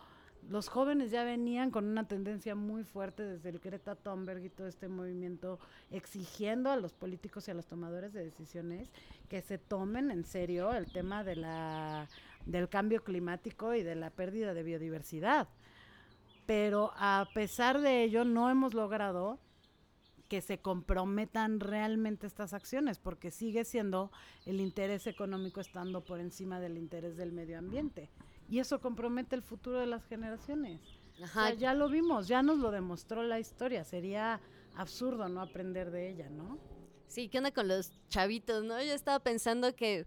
Los 0.50 0.68
jóvenes 0.68 1.12
ya 1.12 1.22
venían 1.22 1.70
con 1.70 1.84
una 1.84 2.08
tendencia 2.08 2.56
muy 2.56 2.82
fuerte 2.82 3.22
desde 3.22 3.50
el 3.50 3.60
Greta 3.60 3.94
Thunberg 3.94 4.42
y 4.44 4.48
todo 4.48 4.66
este 4.66 4.88
movimiento 4.88 5.60
exigiendo 5.92 6.68
a 6.70 6.76
los 6.76 6.92
políticos 6.92 7.46
y 7.46 7.52
a 7.52 7.54
los 7.54 7.66
tomadores 7.66 8.12
de 8.12 8.24
decisiones 8.24 8.90
que 9.28 9.40
se 9.40 9.58
tomen 9.58 10.10
en 10.10 10.24
serio 10.24 10.72
el 10.72 10.90
tema 10.90 11.22
de 11.22 11.36
la, 11.36 12.08
del 12.44 12.68
cambio 12.68 13.04
climático 13.04 13.72
y 13.76 13.84
de 13.84 13.94
la 13.94 14.10
pérdida 14.10 14.52
de 14.52 14.64
biodiversidad. 14.64 15.46
Pero 16.46 16.92
a 16.96 17.28
pesar 17.34 17.80
de 17.80 18.02
ello 18.02 18.24
no 18.24 18.50
hemos 18.50 18.74
logrado 18.74 19.38
que 20.28 20.40
se 20.40 20.58
comprometan 20.58 21.60
realmente 21.60 22.26
estas 22.26 22.54
acciones, 22.54 22.98
porque 22.98 23.30
sigue 23.30 23.64
siendo 23.64 24.10
el 24.46 24.60
interés 24.60 25.06
económico 25.06 25.60
estando 25.60 26.04
por 26.04 26.20
encima 26.20 26.58
del 26.58 26.78
interés 26.78 27.18
del 27.18 27.32
medio 27.32 27.58
ambiente. 27.58 28.08
Y 28.48 28.58
eso 28.58 28.80
compromete 28.80 29.36
el 29.36 29.42
futuro 29.42 29.78
de 29.78 29.86
las 29.86 30.06
generaciones. 30.06 30.80
O 31.22 31.26
sea, 31.26 31.52
ya 31.52 31.74
lo 31.74 31.88
vimos, 31.88 32.28
ya 32.28 32.42
nos 32.42 32.58
lo 32.58 32.70
demostró 32.70 33.22
la 33.22 33.38
historia. 33.38 33.84
Sería 33.84 34.40
absurdo 34.74 35.28
no 35.28 35.42
aprender 35.42 35.90
de 35.90 36.08
ella, 36.08 36.30
¿no? 36.30 36.58
Sí, 37.08 37.28
¿qué 37.28 37.36
onda 37.36 37.50
con 37.50 37.68
los 37.68 37.92
chavitos, 38.08 38.64
no? 38.64 38.82
Yo 38.82 38.94
estaba 38.94 39.18
pensando 39.20 39.76
que 39.76 40.06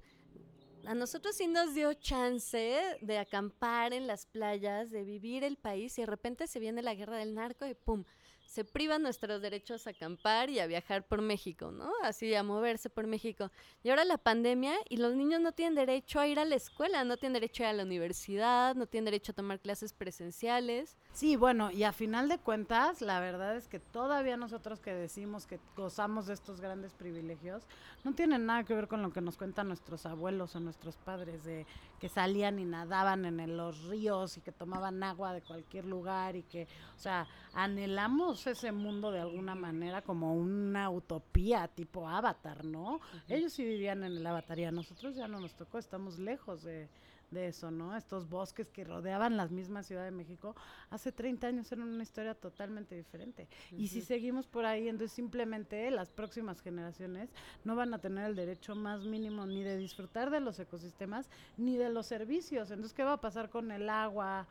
a 0.88 0.96
nosotros 0.96 1.36
sí 1.36 1.48
nos 1.48 1.74
dio 1.74 1.94
chance 1.94 2.80
de 3.02 3.18
acampar 3.18 3.94
en 3.94 4.08
las 4.08 4.26
playas, 4.26 4.92
de 4.92 5.04
vivir 5.04 5.44
el 5.44 5.58
país 5.58 5.98
y 5.98 6.02
de 6.02 6.08
repente 6.08 6.48
se 6.48 6.60
viene 6.60 6.82
la 6.82 6.96
guerra 6.96 7.18
del 7.18 7.34
narco 7.34 7.66
y 7.66 7.74
¡pum! 7.74 8.04
Se 8.46 8.64
privan 8.64 9.02
nuestros 9.02 9.42
derechos 9.42 9.86
a 9.86 9.90
acampar 9.90 10.50
y 10.50 10.60
a 10.60 10.68
viajar 10.68 11.06
por 11.06 11.22
México, 11.22 11.72
¿no? 11.72 11.92
Así 12.04 12.34
a 12.36 12.44
moverse 12.44 12.90
por 12.90 13.06
México. 13.06 13.52
Y 13.84 13.90
ahora 13.90 14.06
la 14.06 14.18
pandemia 14.18 14.76
y 14.88 14.98
los 14.98 15.16
niños 15.16 15.42
no 15.42 15.52
tienen 15.52 15.76
derecho 15.76 16.20
a 16.20 16.28
ir 16.28 16.40
a 16.40 16.46
la 16.46 16.56
escuela, 16.56 17.04
no 17.04 17.18
tienen 17.18 17.34
derecho 17.34 17.64
a 17.64 17.68
ir 17.68 17.70
a 17.72 17.74
la 17.74 17.84
universidad, 17.84 18.76
no 18.76 18.88
tienen 18.88 19.06
derecho 19.06 19.34
a 19.34 19.36
tomar 19.36 19.60
clases 19.60 19.94
presenciales. 19.94 20.96
Sí, 21.16 21.38
bueno, 21.38 21.72
y 21.72 21.84
a 21.84 21.94
final 21.94 22.28
de 22.28 22.40
cuentas, 22.40 23.02
la 23.02 23.22
verdad 23.22 23.56
es 23.56 23.70
que 23.70 23.80
todavía 23.80 24.36
nosotros 24.36 24.82
que 24.82 24.94
decimos 24.94 25.48
que 25.48 25.62
gozamos 25.78 26.26
de 26.28 26.34
estos 26.34 26.60
grandes 26.60 26.92
privilegios, 26.94 27.64
no 28.04 28.12
tienen 28.14 28.46
nada 28.46 28.66
que 28.66 28.74
ver 28.74 28.90
con 28.90 29.02
lo 29.02 29.14
que 29.14 29.22
nos 29.22 29.38
cuentan 29.38 29.70
nuestros 29.70 30.06
abuelos 30.06 30.58
o 30.58 30.60
nuestros 30.60 30.98
padres, 30.98 31.46
de 31.46 31.66
que 32.02 32.10
salían 32.10 32.60
y 32.60 32.66
nadaban 32.66 33.24
en 33.24 33.40
el- 33.40 33.56
los 33.56 33.86
ríos 33.86 34.36
y 34.36 34.42
que 34.42 34.52
tomaban 34.52 35.02
agua 35.04 35.32
de 35.32 35.42
cualquier 35.42 35.86
lugar 35.86 36.36
y 36.36 36.44
que, 36.44 36.68
o 36.98 37.00
sea, 37.00 37.26
anhelamos 37.54 38.46
ese 38.46 38.74
mundo 38.74 39.10
de 39.10 39.22
alguna 39.22 39.56
manera 39.56 40.02
como 40.02 40.34
una 40.36 40.90
utopía 40.90 41.70
tipo 41.70 42.10
avatar, 42.10 42.66
¿no? 42.66 43.00
Ellos 43.30 43.54
sí 43.54 43.64
vivían 43.64 44.04
en 44.04 44.18
el 44.18 44.28
avatar 44.28 44.60
y 44.60 44.66
a 44.66 44.72
nosotros 44.72 45.16
ya 45.16 45.30
no 45.30 45.40
nos 45.40 45.56
tocó, 45.56 45.78
estamos 45.78 46.20
lejos 46.20 46.62
de, 46.64 46.90
de 47.32 47.48
eso, 47.48 47.72
¿no? 47.72 47.96
Estos 47.96 48.30
bosques 48.30 48.70
que 48.70 48.84
rodeaban 48.84 49.38
la 49.38 49.48
misma 49.48 49.84
Ciudad 49.84 50.06
de 50.06 50.12
México 50.12 50.56
hace 50.90 51.12
30 51.12 51.48
años 51.48 51.72
eran 51.72 51.90
una 51.90 52.04
historia 52.04 52.36
totalmente 52.36 52.96
diferente. 52.96 53.48
Y 53.72 53.88
si 53.88 54.02
seguimos 54.02 54.48
por 54.48 54.66
ahí, 54.66 54.88
entonces 54.88 55.14
simplemente 55.14 55.90
las 55.92 56.12
próximas 56.12 56.62
generaciones 56.62 57.30
no 57.64 57.76
van 57.76 57.94
a 57.94 58.00
tener 58.00 58.26
el 58.26 58.36
derecho 58.36 58.76
más 58.76 59.06
mínimo 59.06 59.46
ni 59.46 59.64
de 59.64 59.78
disfrutar 59.78 60.30
de 60.30 60.40
los 60.40 60.60
ecosistemas 60.60 61.30
ni 61.58 61.78
de 61.78 61.90
los 61.90 62.08
servicios. 62.08 62.72
Entonces, 62.72 62.94
¿qué 62.94 63.04
va 63.04 63.14
a 63.14 63.22
pasar 63.22 63.50
con 63.50 63.72
el 63.72 63.90
agua, 63.90 64.48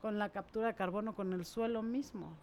con 0.00 0.18
la 0.18 0.30
captura 0.30 0.68
de 0.68 0.74
carbono, 0.74 1.14
con 1.14 1.32
el 1.32 1.44
suelo 1.44 1.82
mismo? 1.82 2.36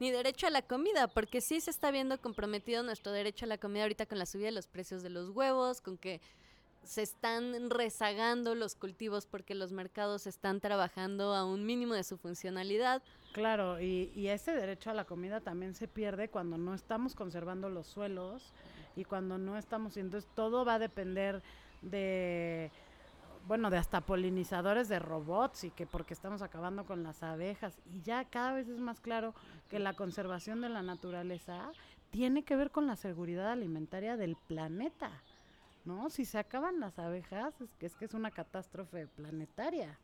Ni 0.00 0.10
derecho 0.10 0.48
a 0.48 0.50
la 0.50 0.62
comida, 0.62 1.06
porque 1.06 1.40
sí 1.40 1.60
se 1.60 1.70
está 1.70 1.92
viendo 1.92 2.20
comprometido 2.20 2.82
nuestro 2.82 3.12
derecho 3.12 3.44
a 3.44 3.48
la 3.48 3.58
comida 3.58 3.82
ahorita 3.82 4.06
con 4.06 4.18
la 4.18 4.26
subida 4.26 4.46
de 4.46 4.52
los 4.52 4.66
precios 4.66 5.02
de 5.02 5.10
los 5.10 5.30
huevos, 5.30 5.80
con 5.80 5.98
que 5.98 6.20
se 6.84 7.02
están 7.02 7.70
rezagando 7.70 8.54
los 8.54 8.74
cultivos 8.74 9.26
porque 9.26 9.54
los 9.54 9.72
mercados 9.72 10.26
están 10.26 10.60
trabajando 10.60 11.34
a 11.34 11.44
un 11.44 11.64
mínimo 11.66 11.94
de 11.94 12.04
su 12.04 12.16
funcionalidad. 12.16 13.02
Claro, 13.32 13.80
y, 13.80 14.12
y 14.14 14.28
ese 14.28 14.52
derecho 14.52 14.90
a 14.90 14.94
la 14.94 15.04
comida 15.04 15.40
también 15.40 15.74
se 15.74 15.88
pierde 15.88 16.28
cuando 16.28 16.56
no 16.56 16.74
estamos 16.74 17.14
conservando 17.14 17.68
los 17.68 17.86
suelos 17.86 18.52
y 18.96 19.04
cuando 19.04 19.38
no 19.38 19.58
estamos, 19.58 19.96
entonces 19.96 20.30
todo 20.34 20.64
va 20.64 20.74
a 20.74 20.78
depender 20.78 21.42
de, 21.82 22.70
bueno, 23.46 23.70
de 23.70 23.78
hasta 23.78 24.00
polinizadores 24.00 24.88
de 24.88 24.98
robots 24.98 25.64
y 25.64 25.70
que 25.70 25.86
porque 25.86 26.14
estamos 26.14 26.42
acabando 26.42 26.84
con 26.84 27.02
las 27.02 27.22
abejas 27.22 27.78
y 27.92 28.00
ya 28.02 28.24
cada 28.24 28.52
vez 28.52 28.68
es 28.68 28.78
más 28.78 29.00
claro 29.00 29.34
que 29.68 29.78
la 29.78 29.94
conservación 29.94 30.60
de 30.60 30.68
la 30.68 30.82
naturaleza 30.82 31.72
tiene 32.10 32.44
que 32.44 32.56
ver 32.56 32.70
con 32.70 32.86
la 32.86 32.96
seguridad 32.96 33.50
alimentaria 33.50 34.16
del 34.16 34.36
planeta. 34.36 35.10
¿No? 35.84 36.08
Si 36.08 36.24
se 36.24 36.38
acaban 36.38 36.80
las 36.80 36.98
abejas, 36.98 37.60
es 37.60 37.74
que 37.74 37.86
es, 37.86 37.94
que 37.96 38.06
es 38.06 38.14
una 38.14 38.30
catástrofe 38.30 39.06
planetaria, 39.06 39.98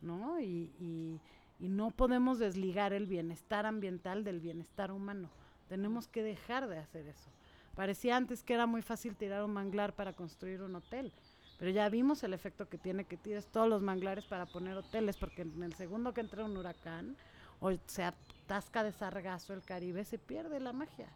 ¿no? 0.00 0.38
Y, 0.40 0.72
y, 0.78 1.20
y 1.58 1.68
no 1.68 1.90
podemos 1.90 2.38
desligar 2.38 2.92
el 2.92 3.06
bienestar 3.06 3.66
ambiental 3.66 4.22
del 4.22 4.40
bienestar 4.40 4.92
humano. 4.92 5.30
Tenemos 5.68 6.06
que 6.06 6.22
dejar 6.22 6.68
de 6.68 6.78
hacer 6.78 7.08
eso. 7.08 7.30
Parecía 7.74 8.16
antes 8.16 8.44
que 8.44 8.54
era 8.54 8.66
muy 8.66 8.82
fácil 8.82 9.16
tirar 9.16 9.42
un 9.44 9.52
manglar 9.52 9.94
para 9.94 10.12
construir 10.12 10.62
un 10.62 10.76
hotel, 10.76 11.12
pero 11.58 11.70
ya 11.70 11.88
vimos 11.88 12.22
el 12.22 12.32
efecto 12.32 12.68
que 12.68 12.78
tiene 12.78 13.04
que 13.04 13.16
tires 13.16 13.46
todos 13.46 13.68
los 13.68 13.82
manglares 13.82 14.24
para 14.26 14.46
poner 14.46 14.76
hoteles, 14.76 15.16
porque 15.16 15.42
en 15.42 15.62
el 15.62 15.74
segundo 15.74 16.14
que 16.14 16.20
entra 16.20 16.44
un 16.44 16.56
huracán 16.56 17.16
o 17.60 17.72
se 17.86 18.04
atasca 18.04 18.84
de 18.84 18.92
sargazo 18.92 19.54
el 19.54 19.62
Caribe, 19.62 20.04
se 20.04 20.18
pierde 20.18 20.60
la 20.60 20.72
magia, 20.72 21.08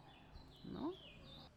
¿no? 0.65 0.91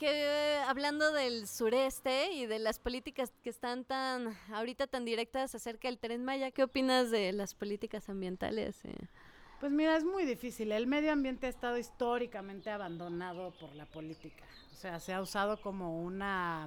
Que 0.02 0.56
hablando 0.66 1.12
del 1.12 1.46
sureste 1.46 2.32
y 2.32 2.46
de 2.46 2.58
las 2.58 2.80
políticas 2.80 3.32
que 3.44 3.50
están 3.50 3.84
tan 3.84 4.36
ahorita 4.52 4.88
tan 4.88 5.04
directas 5.04 5.54
acerca 5.54 5.86
del 5.86 6.00
tren 6.00 6.24
Maya, 6.24 6.50
¿qué 6.50 6.64
opinas 6.64 7.12
de 7.12 7.30
las 7.30 7.54
políticas 7.54 8.08
ambientales? 8.08 8.84
eh? 8.84 8.96
Pues 9.60 9.70
mira, 9.70 9.96
es 9.96 10.02
muy 10.02 10.24
difícil. 10.24 10.72
El 10.72 10.88
medio 10.88 11.12
ambiente 11.12 11.46
ha 11.46 11.50
estado 11.50 11.78
históricamente 11.78 12.68
abandonado 12.68 13.52
por 13.60 13.76
la 13.76 13.86
política. 13.86 14.42
O 14.72 14.74
sea, 14.74 14.98
se 14.98 15.12
ha 15.12 15.22
usado 15.22 15.60
como 15.60 16.02
una 16.02 16.66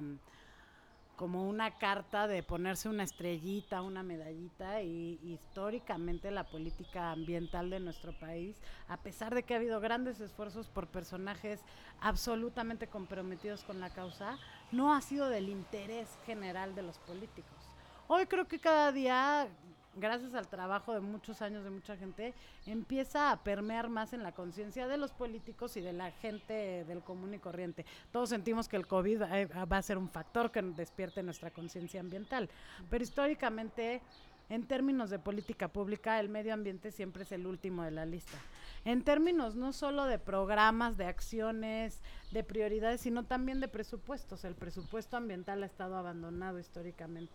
como 1.16 1.48
una 1.48 1.78
carta 1.78 2.28
de 2.28 2.42
ponerse 2.42 2.88
una 2.88 3.02
estrellita, 3.02 3.80
una 3.82 4.02
medallita 4.02 4.82
y 4.82 5.18
históricamente 5.24 6.30
la 6.30 6.44
política 6.44 7.10
ambiental 7.12 7.70
de 7.70 7.80
nuestro 7.80 8.12
país, 8.12 8.60
a 8.86 8.98
pesar 8.98 9.34
de 9.34 9.42
que 9.42 9.54
ha 9.54 9.56
habido 9.56 9.80
grandes 9.80 10.20
esfuerzos 10.20 10.68
por 10.68 10.86
personajes 10.88 11.60
absolutamente 12.00 12.86
comprometidos 12.86 13.64
con 13.64 13.80
la 13.80 13.90
causa, 13.90 14.38
no 14.72 14.94
ha 14.94 15.00
sido 15.00 15.28
del 15.28 15.48
interés 15.48 16.08
general 16.26 16.74
de 16.74 16.82
los 16.82 16.98
políticos. 16.98 17.70
Hoy 18.08 18.26
creo 18.26 18.46
que 18.46 18.60
cada 18.60 18.92
día 18.92 19.48
gracias 19.96 20.34
al 20.34 20.46
trabajo 20.48 20.92
de 20.92 21.00
muchos 21.00 21.42
años 21.42 21.64
de 21.64 21.70
mucha 21.70 21.96
gente, 21.96 22.34
empieza 22.66 23.30
a 23.30 23.42
permear 23.42 23.88
más 23.88 24.12
en 24.12 24.22
la 24.22 24.32
conciencia 24.32 24.86
de 24.86 24.96
los 24.98 25.12
políticos 25.12 25.76
y 25.76 25.80
de 25.80 25.92
la 25.92 26.10
gente 26.10 26.84
del 26.84 27.02
común 27.02 27.34
y 27.34 27.38
corriente. 27.38 27.84
Todos 28.12 28.28
sentimos 28.28 28.68
que 28.68 28.76
el 28.76 28.86
COVID 28.86 29.22
eh, 29.22 29.46
va 29.46 29.78
a 29.78 29.82
ser 29.82 29.98
un 29.98 30.08
factor 30.08 30.50
que 30.50 30.62
despierte 30.62 31.22
nuestra 31.22 31.50
conciencia 31.50 32.00
ambiental, 32.00 32.48
pero 32.90 33.02
históricamente, 33.02 34.02
en 34.48 34.66
términos 34.66 35.10
de 35.10 35.18
política 35.18 35.68
pública, 35.68 36.20
el 36.20 36.28
medio 36.28 36.54
ambiente 36.54 36.92
siempre 36.92 37.24
es 37.24 37.32
el 37.32 37.46
último 37.46 37.82
de 37.82 37.90
la 37.90 38.06
lista. 38.06 38.38
En 38.84 39.02
términos 39.02 39.56
no 39.56 39.72
solo 39.72 40.04
de 40.04 40.20
programas, 40.20 40.96
de 40.96 41.06
acciones, 41.06 42.00
de 42.30 42.44
prioridades, 42.44 43.00
sino 43.00 43.24
también 43.24 43.58
de 43.58 43.66
presupuestos. 43.66 44.44
El 44.44 44.54
presupuesto 44.54 45.16
ambiental 45.16 45.64
ha 45.64 45.66
estado 45.66 45.96
abandonado 45.96 46.60
históricamente. 46.60 47.32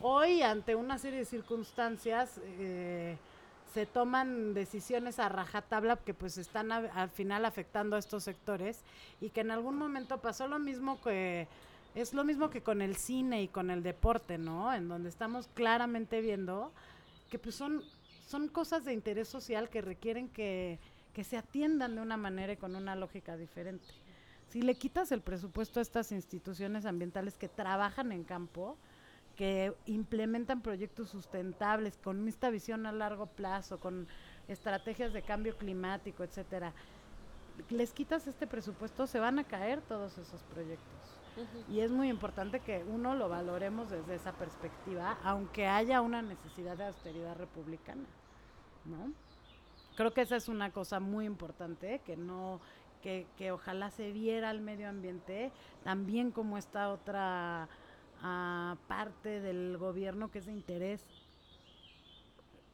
Hoy, 0.00 0.42
ante 0.42 0.74
una 0.74 0.98
serie 0.98 1.20
de 1.20 1.24
circunstancias, 1.24 2.38
eh, 2.58 3.16
se 3.72 3.86
toman 3.86 4.52
decisiones 4.52 5.18
a 5.18 5.28
rajatabla 5.28 5.96
que 5.96 6.14
pues 6.14 6.38
están 6.38 6.70
al 6.70 7.10
final 7.10 7.44
afectando 7.44 7.96
a 7.96 7.98
estos 7.98 8.24
sectores 8.24 8.82
y 9.20 9.30
que 9.30 9.40
en 9.40 9.50
algún 9.50 9.76
momento 9.76 10.18
pasó 10.18 10.48
lo 10.48 10.58
mismo 10.58 11.00
que 11.00 11.48
es 11.94 12.12
lo 12.12 12.24
mismo 12.24 12.50
que 12.50 12.62
con 12.62 12.82
el 12.82 12.96
cine 12.96 13.42
y 13.42 13.48
con 13.48 13.70
el 13.70 13.82
deporte, 13.82 14.36
¿no? 14.36 14.72
En 14.72 14.88
donde 14.88 15.08
estamos 15.08 15.48
claramente 15.54 16.20
viendo 16.20 16.72
que 17.30 17.38
pues 17.38 17.54
son 17.54 17.82
son 18.26 18.48
cosas 18.48 18.84
de 18.84 18.92
interés 18.92 19.28
social 19.28 19.70
que 19.70 19.80
requieren 19.80 20.28
que, 20.28 20.78
que 21.14 21.24
se 21.24 21.36
atiendan 21.36 21.94
de 21.94 22.02
una 22.02 22.16
manera 22.16 22.52
y 22.52 22.56
con 22.56 22.74
una 22.74 22.96
lógica 22.96 23.36
diferente. 23.36 23.86
Si 24.48 24.62
le 24.62 24.74
quitas 24.74 25.12
el 25.12 25.20
presupuesto 25.20 25.80
a 25.80 25.82
estas 25.82 26.12
instituciones 26.12 26.86
ambientales 26.86 27.36
que 27.36 27.48
trabajan 27.48 28.10
en 28.10 28.24
campo, 28.24 28.76
que 29.36 29.74
implementan 29.84 30.62
proyectos 30.62 31.10
sustentables 31.10 31.98
con 31.98 32.26
esta 32.26 32.50
visión 32.50 32.86
a 32.86 32.92
largo 32.92 33.26
plazo, 33.26 33.78
con 33.78 34.08
estrategias 34.48 35.12
de 35.12 35.22
cambio 35.22 35.56
climático, 35.56 36.24
etcétera. 36.24 36.72
Les 37.70 37.92
quitas 37.92 38.26
este 38.26 38.46
presupuesto, 38.46 39.06
se 39.06 39.20
van 39.20 39.38
a 39.38 39.44
caer 39.44 39.82
todos 39.82 40.18
esos 40.18 40.42
proyectos. 40.44 40.86
Y 41.68 41.80
es 41.80 41.90
muy 41.90 42.08
importante 42.08 42.60
que 42.60 42.82
uno 42.88 43.14
lo 43.14 43.28
valoremos 43.28 43.90
desde 43.90 44.14
esa 44.14 44.32
perspectiva, 44.32 45.18
aunque 45.22 45.66
haya 45.66 46.00
una 46.00 46.22
necesidad 46.22 46.78
de 46.78 46.86
austeridad 46.86 47.36
republicana, 47.36 48.06
¿no? 48.86 49.12
Creo 49.96 50.14
que 50.14 50.22
esa 50.22 50.36
es 50.36 50.48
una 50.48 50.70
cosa 50.72 50.98
muy 50.98 51.26
importante, 51.26 52.00
que 52.06 52.16
no, 52.16 52.60
que, 53.02 53.26
que 53.36 53.52
ojalá 53.52 53.90
se 53.90 54.12
viera 54.12 54.48
al 54.48 54.60
medio 54.60 54.88
ambiente 54.88 55.52
también 55.84 56.30
como 56.30 56.56
esta 56.56 56.90
otra 56.90 57.68
ah, 58.22 58.76
parte 58.88 59.40
del 59.40 59.76
gobierno 59.78 60.30
que 60.30 60.38
es 60.38 60.46
de 60.46 60.52
interés 60.52 61.04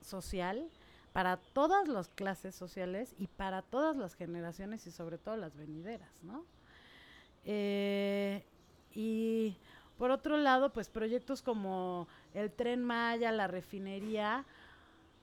social 0.00 0.68
para 1.12 1.36
todas 1.36 1.88
las 1.88 2.08
clases 2.08 2.54
sociales 2.54 3.14
y 3.18 3.26
para 3.26 3.62
todas 3.62 3.96
las 3.96 4.14
generaciones 4.14 4.86
y 4.86 4.90
sobre 4.90 5.18
todo 5.18 5.36
las 5.36 5.56
venideras, 5.56 6.10
¿no? 6.22 6.44
Eh, 7.44 8.44
y 8.94 9.56
por 9.98 10.10
otro 10.10 10.36
lado, 10.36 10.72
pues 10.72 10.88
proyectos 10.88 11.42
como 11.42 12.08
el 12.34 12.50
tren 12.50 12.82
Maya, 12.82 13.30
la 13.30 13.46
refinería, 13.46 14.44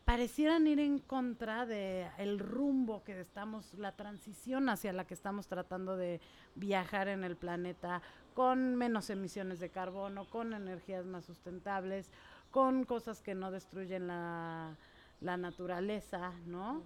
parecieran 0.06 0.66
ir 0.68 0.80
en 0.80 1.00
contra 1.00 1.66
de 1.66 2.10
rumbo 2.40 3.04
que 3.04 3.20
estamos, 3.20 3.74
la 3.76 3.96
transición 3.96 4.70
hacia 4.70 4.94
la 4.94 5.06
que 5.06 5.14
estamos 5.14 5.48
tratando 5.48 5.98
de 5.98 6.20
viajar 6.56 7.08
en 7.10 7.24
el 7.24 7.36
planeta, 7.36 8.02
con 8.40 8.78
menos 8.78 9.10
emisiones 9.10 9.60
de 9.60 9.68
carbono, 9.68 10.24
con 10.24 10.54
energías 10.54 11.06
más 11.06 11.26
sustentables, 11.26 12.10
con 12.52 12.86
cosas 12.86 13.22
que 13.22 13.36
no 13.36 13.52
destruyen 13.52 14.08
la, 14.08 14.78
naturaleza, 15.20 16.32
¿no? 16.46 16.82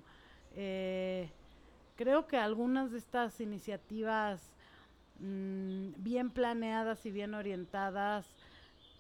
Eh, 0.56 1.30
creo 1.96 2.26
que 2.26 2.38
algunas 2.38 2.92
de 2.92 2.98
estas 2.98 3.40
iniciativas 3.40 4.42
mm, 5.20 5.90
bien 5.98 6.32
planeadas 6.32 7.06
y 7.06 7.12
bien 7.12 7.36
orientadas 7.36 8.26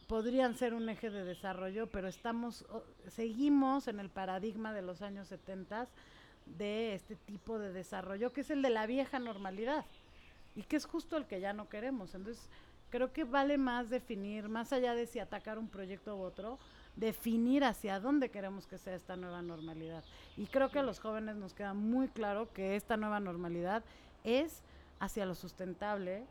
podrían 0.07 0.55
ser 0.55 0.75
un 0.75 0.87
eje 0.89 1.09
de 1.09 1.23
desarrollo, 1.23 1.87
pero 1.87 2.07
estamos 2.07 2.67
seguimos 3.07 3.87
en 3.87 3.99
el 3.99 4.11
paradigma 4.11 4.73
de 4.73 4.83
los 4.83 5.01
años 5.01 5.27
70 5.29 5.87
de 6.45 6.93
este 6.93 7.15
tipo 7.15 7.57
de 7.57 7.73
desarrollo 7.73 8.31
que 8.31 8.41
es 8.41 8.51
el 8.51 8.61
de 8.61 8.69
la 8.69 8.85
vieja 8.85 9.17
normalidad 9.17 9.85
y 10.55 10.63
que 10.63 10.75
es 10.75 10.85
justo 10.85 11.17
el 11.17 11.25
que 11.25 11.39
ya 11.39 11.53
no 11.53 11.69
queremos. 11.69 12.13
Entonces, 12.15 12.49
creo 12.89 13.11
que 13.11 13.23
vale 13.23 13.57
más 13.57 13.89
definir, 13.89 14.49
más 14.49 14.71
allá 14.73 14.93
de 14.93 15.07
si 15.07 15.19
atacar 15.19 15.57
un 15.57 15.67
proyecto 15.67 16.15
u 16.15 16.21
otro, 16.21 16.59
definir 16.95 17.63
hacia 17.63 17.99
dónde 17.99 18.29
queremos 18.29 18.67
que 18.67 18.77
sea 18.77 18.93
esta 18.95 19.15
nueva 19.15 19.41
normalidad. 19.41 20.03
Y 20.37 20.45
creo 20.45 20.69
que 20.69 20.79
a 20.79 20.83
los 20.83 20.99
jóvenes 20.99 21.35
nos 21.35 21.53
queda 21.55 21.73
muy 21.73 22.07
claro 22.07 22.53
que 22.53 22.75
esta 22.75 22.97
nueva 22.97 23.19
normalidad 23.19 23.83
es 24.23 24.61
hacia 24.99 25.25
lo 25.25 25.33
sustentable, 25.33 26.23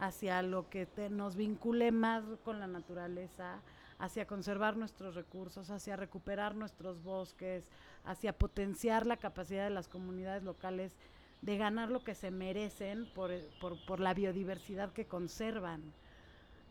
hacia 0.00 0.42
lo 0.42 0.68
que 0.68 0.86
te- 0.86 1.10
nos 1.10 1.36
vincule 1.36 1.92
más 1.92 2.24
con 2.44 2.58
la 2.58 2.66
naturaleza, 2.66 3.60
hacia 4.00 4.26
conservar 4.26 4.76
nuestros 4.76 5.14
recursos, 5.14 5.70
hacia 5.70 5.94
recuperar 5.94 6.56
nuestros 6.56 7.00
bosques, 7.04 7.64
hacia 8.04 8.36
potenciar 8.36 9.06
la 9.06 9.16
capacidad 9.16 9.62
de 9.62 9.70
las 9.70 9.86
comunidades 9.88 10.42
locales 10.42 10.96
de 11.44 11.58
ganar 11.58 11.90
lo 11.90 12.02
que 12.02 12.14
se 12.14 12.30
merecen 12.30 13.06
por, 13.14 13.30
por, 13.60 13.78
por 13.84 14.00
la 14.00 14.14
biodiversidad 14.14 14.92
que 14.92 15.04
conservan 15.04 15.82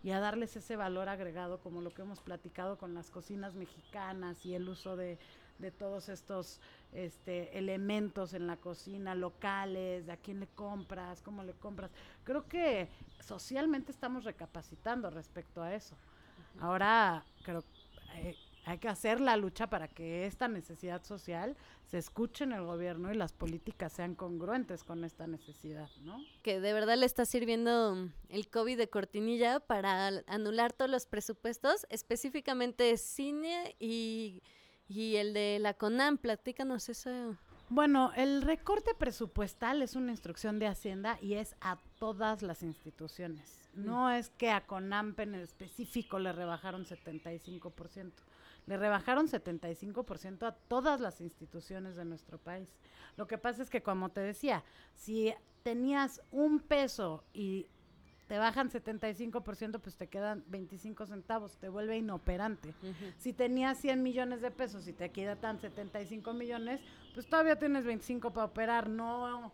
y 0.03 0.09
a 0.09 0.19
darles 0.19 0.55
ese 0.55 0.75
valor 0.75 1.09
agregado 1.09 1.59
como 1.59 1.79
lo 1.79 1.93
que 1.93 2.01
hemos 2.01 2.19
platicado 2.19 2.77
con 2.77 2.95
las 2.95 3.11
cocinas 3.11 3.53
mexicanas 3.53 4.43
y 4.45 4.55
el 4.55 4.67
uso 4.67 4.97
de, 4.97 5.19
de 5.59 5.69
todos 5.69 6.09
estos 6.09 6.59
este, 6.91 7.55
elementos 7.55 8.33
en 8.33 8.47
la 8.47 8.57
cocina 8.57 9.13
locales, 9.13 10.07
de 10.07 10.11
a 10.11 10.17
quién 10.17 10.39
le 10.39 10.47
compras, 10.47 11.21
cómo 11.21 11.43
le 11.43 11.53
compras. 11.53 11.91
Creo 12.23 12.47
que 12.47 12.89
socialmente 13.19 13.91
estamos 13.91 14.23
recapacitando 14.23 15.11
respecto 15.11 15.61
a 15.61 15.75
eso. 15.75 15.95
Ahora 16.59 17.23
creo 17.43 17.63
eh, 18.15 18.35
hay 18.65 18.77
que 18.77 18.87
hacer 18.87 19.19
la 19.19 19.35
lucha 19.37 19.67
para 19.69 19.87
que 19.87 20.25
esta 20.25 20.47
necesidad 20.47 21.03
social 21.03 21.55
se 21.89 21.97
escuche 21.97 22.43
en 22.43 22.53
el 22.53 22.63
gobierno 22.63 23.11
y 23.11 23.15
las 23.15 23.33
políticas 23.33 23.93
sean 23.93 24.15
congruentes 24.15 24.83
con 24.83 25.03
esta 25.03 25.27
necesidad, 25.27 25.89
¿no? 26.01 26.17
que 26.41 26.59
de 26.59 26.73
verdad 26.73 26.97
le 26.97 27.05
está 27.05 27.25
sirviendo 27.25 28.09
el 28.29 28.49
COVID 28.49 28.77
de 28.77 28.89
cortinilla 28.89 29.59
para 29.59 30.07
anular 30.27 30.73
todos 30.73 30.89
los 30.89 31.05
presupuestos, 31.05 31.85
específicamente 31.89 32.97
cine 32.97 33.75
y, 33.79 34.41
y 34.87 35.17
el 35.17 35.33
de 35.33 35.59
la 35.59 35.73
CONAM. 35.73 36.17
Platícanos 36.17 36.89
eso. 36.89 37.37
Bueno, 37.69 38.11
el 38.15 38.41
recorte 38.43 38.93
presupuestal 38.93 39.81
es 39.81 39.95
una 39.95 40.11
instrucción 40.11 40.59
de 40.59 40.67
Hacienda 40.67 41.17
y 41.21 41.35
es 41.35 41.55
a 41.61 41.79
todas 41.97 42.41
las 42.41 42.61
instituciones. 42.61 43.59
No 43.73 44.11
es 44.11 44.29
que 44.29 44.51
a 44.51 44.65
CONAMP 44.65 45.19
en 45.21 45.35
específico 45.35 46.19
le 46.19 46.31
rebajaron 46.31 46.85
75%. 46.85 48.11
Le 48.65 48.77
rebajaron 48.77 49.27
75% 49.27 50.47
a 50.47 50.53
todas 50.53 50.99
las 50.99 51.21
instituciones 51.21 51.95
de 51.95 52.05
nuestro 52.05 52.37
país. 52.37 52.69
Lo 53.17 53.27
que 53.27 53.37
pasa 53.37 53.61
es 53.61 53.69
que, 53.69 53.83
como 53.83 54.09
te 54.09 54.21
decía, 54.21 54.63
si 54.95 55.33
tenías 55.63 56.21
un 56.31 56.59
peso 56.59 57.23
y 57.33 57.67
te 58.27 58.37
bajan 58.37 58.69
75%, 58.69 59.79
pues 59.79 59.97
te 59.97 60.07
quedan 60.07 60.43
25 60.47 61.05
centavos, 61.05 61.57
te 61.57 61.69
vuelve 61.69 61.97
inoperante. 61.97 62.73
Si 63.17 63.33
tenías 63.33 63.77
100 63.79 64.01
millones 64.01 64.41
de 64.41 64.49
pesos 64.49 64.87
y 64.87 64.93
te 64.93 65.11
quedan 65.11 65.59
75 65.59 66.33
millones, 66.33 66.81
pues 67.13 67.27
todavía 67.27 67.57
tienes 67.57 67.85
25 67.85 68.31
para 68.31 68.45
operar. 68.45 68.89
No, 68.89 69.51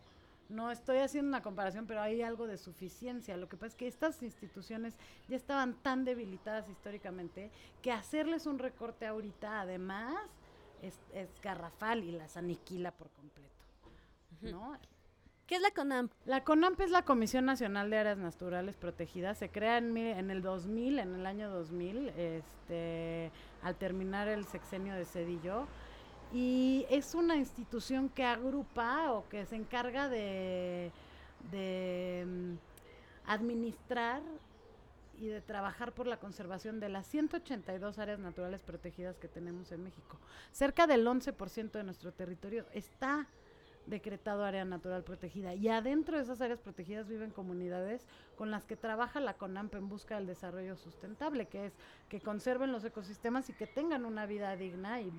no 0.49 0.71
estoy 0.71 0.97
haciendo 0.97 1.29
una 1.29 1.41
comparación, 1.41 1.85
pero 1.85 2.01
hay 2.01 2.21
algo 2.21 2.47
de 2.47 2.57
suficiencia. 2.57 3.37
Lo 3.37 3.47
que 3.47 3.55
pasa 3.55 3.67
es 3.67 3.75
que 3.75 3.87
estas 3.87 4.21
instituciones 4.23 4.95
ya 5.27 5.35
estaban 5.35 5.75
tan 5.75 6.03
debilitadas 6.05 6.67
históricamente 6.69 7.51
que 7.81 7.91
hacerles 7.91 8.45
un 8.47 8.59
recorte 8.59 9.05
ahorita, 9.05 9.61
además, 9.61 10.15
es, 10.81 10.99
es 11.13 11.29
garrafal 11.41 12.03
y 12.03 12.11
las 12.11 12.35
aniquila 12.35 12.91
por 12.91 13.09
completo. 13.11 13.49
¿no? 14.41 14.77
¿Qué 15.45 15.55
es 15.55 15.61
la 15.61 15.71
CONAM? 15.71 16.09
La 16.25 16.43
CONAMP 16.43 16.79
es 16.81 16.91
la 16.91 17.03
Comisión 17.03 17.45
Nacional 17.45 17.89
de 17.89 17.97
Áreas 17.97 18.17
Naturales 18.17 18.77
Protegidas. 18.77 19.37
Se 19.39 19.49
crea 19.49 19.79
en, 19.79 19.97
en 19.97 20.29
el 20.29 20.41
2000, 20.41 20.99
en 20.99 21.15
el 21.15 21.25
año 21.25 21.49
2000, 21.49 22.09
este, 22.09 23.31
al 23.63 23.75
terminar 23.75 24.27
el 24.27 24.45
sexenio 24.45 24.93
de 24.93 25.05
Cedillo. 25.05 25.67
Y 26.31 26.85
es 26.89 27.15
una 27.15 27.35
institución 27.35 28.09
que 28.09 28.23
agrupa 28.23 29.11
o 29.13 29.27
que 29.29 29.45
se 29.45 29.55
encarga 29.55 30.09
de, 30.09 30.91
mm, 31.51 32.53
administrar 33.25 34.21
y 35.19 35.27
de 35.27 35.41
trabajar 35.41 35.91
por 35.91 36.07
la 36.07 36.17
conservación 36.17 36.79
de 36.79 36.89
las 36.89 37.07
182 37.07 37.97
áreas 37.97 38.19
naturales 38.19 38.61
protegidas 38.61 39.17
que 39.17 39.27
tenemos 39.27 39.71
en 39.71 39.83
México. 39.83 40.17
Cerca 40.51 40.87
del 40.87 41.05
11% 41.05 41.71
de 41.71 41.83
nuestro 41.83 42.13
territorio 42.13 42.65
está 42.73 43.27
decretado 43.85 44.43
área 44.43 44.65
natural 44.65 45.03
protegida. 45.03 45.55
Y 45.55 45.67
adentro 45.67 46.17
de 46.17 46.23
esas 46.23 46.41
áreas 46.41 46.59
protegidas 46.59 47.07
viven 47.07 47.31
comunidades 47.31 48.05
con 48.35 48.51
las 48.51 48.65
que 48.65 48.75
trabaja 48.75 49.19
la 49.19 49.33
CONAMP 49.33 49.75
en 49.75 49.89
busca 49.89 50.15
del 50.15 50.27
desarrollo 50.27 50.75
sustentable, 50.75 51.47
que 51.47 51.67
es 51.67 51.73
que 52.07 52.21
conserven 52.21 52.71
los 52.71 52.85
ecosistemas 52.85 53.49
y 53.49 53.53
que 53.53 53.67
tengan 53.67 54.05
una 54.05 54.25
vida 54.25 54.55
digna 54.55 55.01
y, 55.01 55.11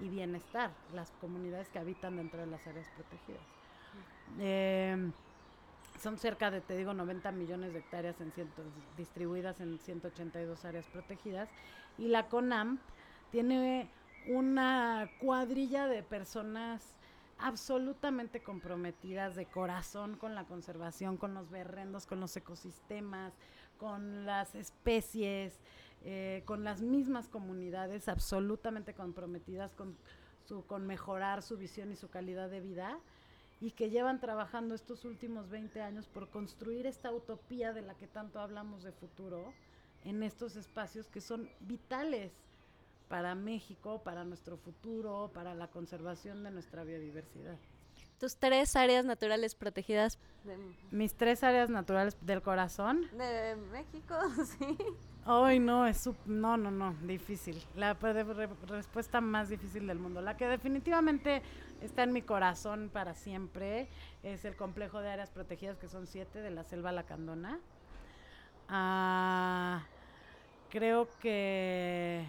bienestar 0.00 0.70
las 0.92 1.10
comunidades 1.12 1.68
que 1.68 1.78
habitan 1.78 2.16
dentro 2.16 2.40
de 2.40 2.46
las 2.46 2.66
áreas 2.66 2.86
protegidas. 2.96 3.42
Eh, 4.38 5.10
son 6.00 6.18
cerca 6.18 6.50
de, 6.50 6.60
te 6.60 6.76
digo, 6.76 6.92
90 6.92 7.32
millones 7.32 7.72
de 7.72 7.78
hectáreas 7.78 8.20
en 8.20 8.32
cientos, 8.32 8.66
distribuidas 8.96 9.60
en 9.60 9.78
182 9.78 10.64
áreas 10.64 10.86
protegidas. 10.88 11.48
Y 11.96 12.08
la 12.08 12.28
CONAMP 12.28 12.80
tiene 13.30 13.88
una 14.28 15.10
cuadrilla 15.20 15.86
de 15.86 16.02
personas 16.02 16.94
absolutamente 17.38 18.42
comprometidas 18.42 19.34
de 19.34 19.46
corazón 19.46 20.16
con 20.16 20.34
la 20.34 20.44
conservación, 20.44 21.16
con 21.16 21.34
los 21.34 21.50
berrendos, 21.50 22.06
con 22.06 22.20
los 22.20 22.36
ecosistemas, 22.36 23.32
con 23.78 24.24
las 24.24 24.54
especies, 24.54 25.58
eh, 26.04 26.42
con 26.44 26.64
las 26.64 26.82
mismas 26.82 27.28
comunidades 27.28 28.08
absolutamente 28.08 28.94
comprometidas 28.94 29.74
con, 29.74 29.96
su, 30.44 30.64
con 30.66 30.86
mejorar 30.86 31.42
su 31.42 31.56
visión 31.56 31.92
y 31.92 31.96
su 31.96 32.08
calidad 32.08 32.50
de 32.50 32.60
vida 32.60 32.98
y 33.60 33.70
que 33.70 33.88
llevan 33.88 34.20
trabajando 34.20 34.74
estos 34.74 35.04
últimos 35.04 35.48
20 35.48 35.80
años 35.80 36.06
por 36.06 36.28
construir 36.28 36.86
esta 36.86 37.10
utopía 37.12 37.72
de 37.72 37.82
la 37.82 37.94
que 37.94 38.06
tanto 38.06 38.38
hablamos 38.38 38.82
de 38.82 38.92
futuro 38.92 39.54
en 40.04 40.22
estos 40.22 40.56
espacios 40.56 41.08
que 41.08 41.22
son 41.22 41.48
vitales 41.60 42.32
para 43.08 43.34
México, 43.34 44.02
para 44.02 44.24
nuestro 44.24 44.56
futuro, 44.56 45.30
para 45.34 45.54
la 45.54 45.68
conservación 45.68 46.42
de 46.44 46.50
nuestra 46.50 46.84
biodiversidad. 46.84 47.56
Tus 48.18 48.36
tres 48.36 48.76
áreas 48.76 49.04
naturales 49.04 49.54
protegidas. 49.54 50.18
Mis 50.90 51.14
tres 51.14 51.42
áreas 51.42 51.68
naturales 51.68 52.16
del 52.20 52.42
corazón. 52.42 53.08
De 53.16 53.56
México, 53.72 54.14
sí. 54.58 54.78
Ay, 55.26 55.58
no, 55.58 55.86
es 55.86 56.08
no, 56.26 56.56
no, 56.56 56.70
no, 56.70 56.94
difícil. 57.02 57.62
La 57.76 57.94
respuesta 57.94 59.20
más 59.20 59.48
difícil 59.48 59.86
del 59.86 59.98
mundo. 59.98 60.20
La 60.20 60.36
que 60.36 60.46
definitivamente 60.46 61.42
está 61.80 62.02
en 62.02 62.12
mi 62.12 62.22
corazón 62.22 62.90
para 62.92 63.14
siempre 63.14 63.88
es 64.22 64.44
el 64.44 64.54
complejo 64.54 65.00
de 65.00 65.10
áreas 65.10 65.30
protegidas, 65.30 65.78
que 65.78 65.88
son 65.88 66.06
siete 66.06 66.40
de 66.40 66.50
la 66.50 66.62
selva 66.62 66.92
lacandona. 66.92 67.58
Ah, 68.68 69.86
creo 70.70 71.08
que 71.20 72.26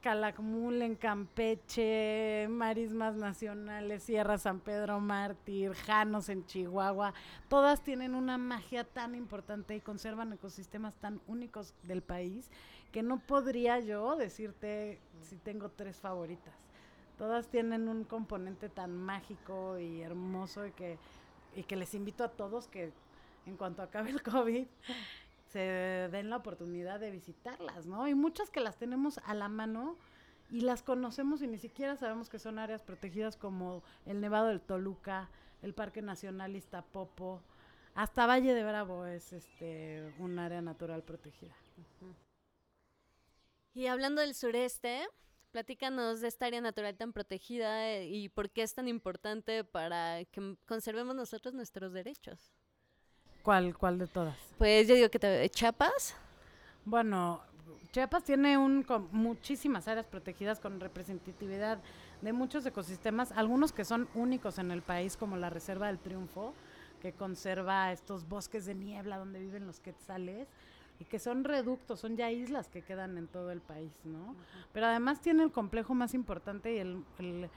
Calakmul 0.00 0.82
en 0.82 0.94
Campeche, 0.94 2.46
Marismas 2.48 3.16
Nacionales, 3.16 4.02
Sierra 4.02 4.38
San 4.38 4.60
Pedro 4.60 5.00
Mártir, 5.00 5.74
Janos 5.74 6.28
en 6.28 6.46
Chihuahua, 6.46 7.14
todas 7.48 7.82
tienen 7.82 8.14
una 8.14 8.38
magia 8.38 8.84
tan 8.84 9.14
importante 9.14 9.74
y 9.74 9.80
conservan 9.80 10.32
ecosistemas 10.32 10.94
tan 10.96 11.20
únicos 11.26 11.74
del 11.82 12.02
país 12.02 12.50
que 12.92 13.02
no 13.02 13.18
podría 13.18 13.80
yo 13.80 14.16
decirte 14.16 15.00
si 15.22 15.36
tengo 15.36 15.70
tres 15.70 15.98
favoritas. 15.98 16.54
Todas 17.18 17.48
tienen 17.48 17.88
un 17.88 18.04
componente 18.04 18.68
tan 18.68 18.96
mágico 18.96 19.78
y 19.78 20.02
hermoso 20.02 20.66
y 20.66 20.72
que, 20.72 20.98
y 21.54 21.62
que 21.62 21.76
les 21.76 21.94
invito 21.94 22.24
a 22.24 22.28
todos 22.28 22.68
que 22.68 22.92
en 23.46 23.56
cuanto 23.56 23.82
acabe 23.82 24.10
el 24.10 24.22
COVID 24.22 24.66
se 25.46 26.08
den 26.10 26.30
la 26.30 26.36
oportunidad 26.36 27.00
de 27.00 27.10
visitarlas, 27.10 27.86
¿no? 27.86 28.08
Y 28.08 28.14
muchas 28.14 28.50
que 28.50 28.60
las 28.60 28.76
tenemos 28.76 29.18
a 29.24 29.34
la 29.34 29.48
mano 29.48 29.96
y 30.50 30.60
las 30.60 30.82
conocemos 30.82 31.42
y 31.42 31.46
ni 31.46 31.58
siquiera 31.58 31.96
sabemos 31.96 32.28
que 32.28 32.38
son 32.38 32.58
áreas 32.58 32.82
protegidas 32.82 33.36
como 33.36 33.82
el 34.04 34.20
Nevado 34.20 34.48
del 34.48 34.60
Toluca, 34.60 35.30
el 35.62 35.74
Parque 35.74 36.02
Nacional 36.02 36.54
Iztapopo, 36.54 37.42
hasta 37.96 38.26
Valle 38.26 38.52
de 38.52 38.62
Bravo 38.62 39.06
es 39.06 39.32
este 39.32 40.12
un 40.18 40.38
área 40.38 40.60
natural 40.60 41.02
protegida. 41.02 41.56
Y 43.72 43.86
hablando 43.86 44.20
del 44.20 44.34
sureste, 44.34 45.06
platícanos 45.50 46.20
de 46.20 46.28
esta 46.28 46.46
área 46.46 46.60
natural 46.60 46.96
tan 46.98 47.14
protegida 47.14 47.90
eh, 47.90 48.06
y 48.06 48.28
por 48.28 48.50
qué 48.50 48.62
es 48.62 48.74
tan 48.74 48.86
importante 48.88 49.64
para 49.64 50.24
que 50.26 50.56
conservemos 50.66 51.16
nosotros 51.16 51.54
nuestros 51.54 51.94
derechos. 51.94 52.52
¿Cuál, 53.46 53.78
cuál 53.78 53.96
de 53.96 54.08
todas? 54.08 54.36
Pues 54.58 54.88
yo 54.88 54.96
digo 54.96 55.08
que 55.08 55.20
te, 55.20 55.48
Chiapas. 55.50 56.16
Bueno, 56.84 57.40
Chiapas 57.92 58.24
tiene 58.24 58.58
un, 58.58 58.84
muchísimas 59.12 59.86
áreas 59.86 60.04
protegidas 60.04 60.58
con 60.58 60.80
representatividad 60.80 61.78
de 62.22 62.32
muchos 62.32 62.66
ecosistemas, 62.66 63.30
algunos 63.30 63.70
que 63.70 63.84
son 63.84 64.08
únicos 64.16 64.58
en 64.58 64.72
el 64.72 64.82
país, 64.82 65.16
como 65.16 65.36
la 65.36 65.48
Reserva 65.48 65.86
del 65.86 66.00
Triunfo, 66.00 66.54
que 67.00 67.12
conserva 67.12 67.92
estos 67.92 68.28
bosques 68.28 68.66
de 68.66 68.74
niebla 68.74 69.16
donde 69.16 69.38
viven 69.38 69.64
los 69.64 69.78
quetzales 69.78 70.48
y 70.98 71.04
que 71.04 71.20
son 71.20 71.44
reductos, 71.44 72.00
son 72.00 72.16
ya 72.16 72.32
islas 72.32 72.68
que 72.68 72.82
quedan 72.82 73.16
en 73.16 73.28
todo 73.28 73.52
el 73.52 73.60
país, 73.60 73.92
¿no? 74.02 74.34
Pero 74.72 74.86
además 74.86 75.20
tiene 75.20 75.44
el 75.44 75.52
complejo 75.52 75.94
más 75.94 76.14
importante 76.14 76.74
y 76.74 76.78
el, 76.78 77.48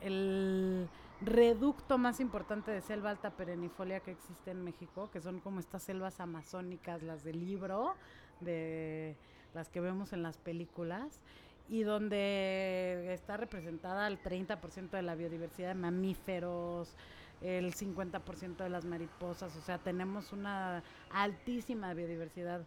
el 0.00 0.88
reducto 1.20 1.98
más 1.98 2.20
importante 2.20 2.70
de 2.70 2.80
selva 2.80 3.10
alta 3.10 3.30
perennifolia 3.30 4.00
que 4.00 4.12
existe 4.12 4.50
en 4.50 4.62
México, 4.62 5.10
que 5.10 5.20
son 5.20 5.40
como 5.40 5.60
estas 5.60 5.82
selvas 5.82 6.20
amazónicas, 6.20 7.02
las 7.02 7.24
del 7.24 7.40
libro, 7.40 7.94
de 8.40 9.16
las 9.54 9.68
que 9.68 9.80
vemos 9.80 10.12
en 10.12 10.22
las 10.22 10.36
películas, 10.38 11.20
y 11.68 11.82
donde 11.82 13.12
está 13.12 13.36
representada 13.36 14.06
el 14.06 14.22
30% 14.22 14.90
de 14.90 15.02
la 15.02 15.14
biodiversidad 15.14 15.68
de 15.68 15.74
mamíferos, 15.74 16.94
el 17.42 17.74
50% 17.74 18.56
de 18.56 18.68
las 18.68 18.84
mariposas, 18.84 19.54
o 19.56 19.60
sea, 19.60 19.78
tenemos 19.78 20.32
una 20.32 20.82
altísima 21.10 21.94
biodiversidad 21.94 22.62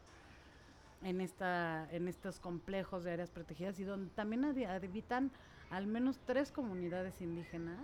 en 1.03 1.19
esta 1.19 1.89
en 1.91 2.07
estos 2.07 2.39
complejos 2.39 3.03
de 3.03 3.11
áreas 3.11 3.31
protegidas 3.31 3.79
y 3.79 3.83
donde 3.83 4.11
también 4.11 4.45
habitan 4.45 5.31
al 5.71 5.87
menos 5.87 6.19
tres 6.25 6.51
comunidades 6.51 7.19
indígenas 7.21 7.79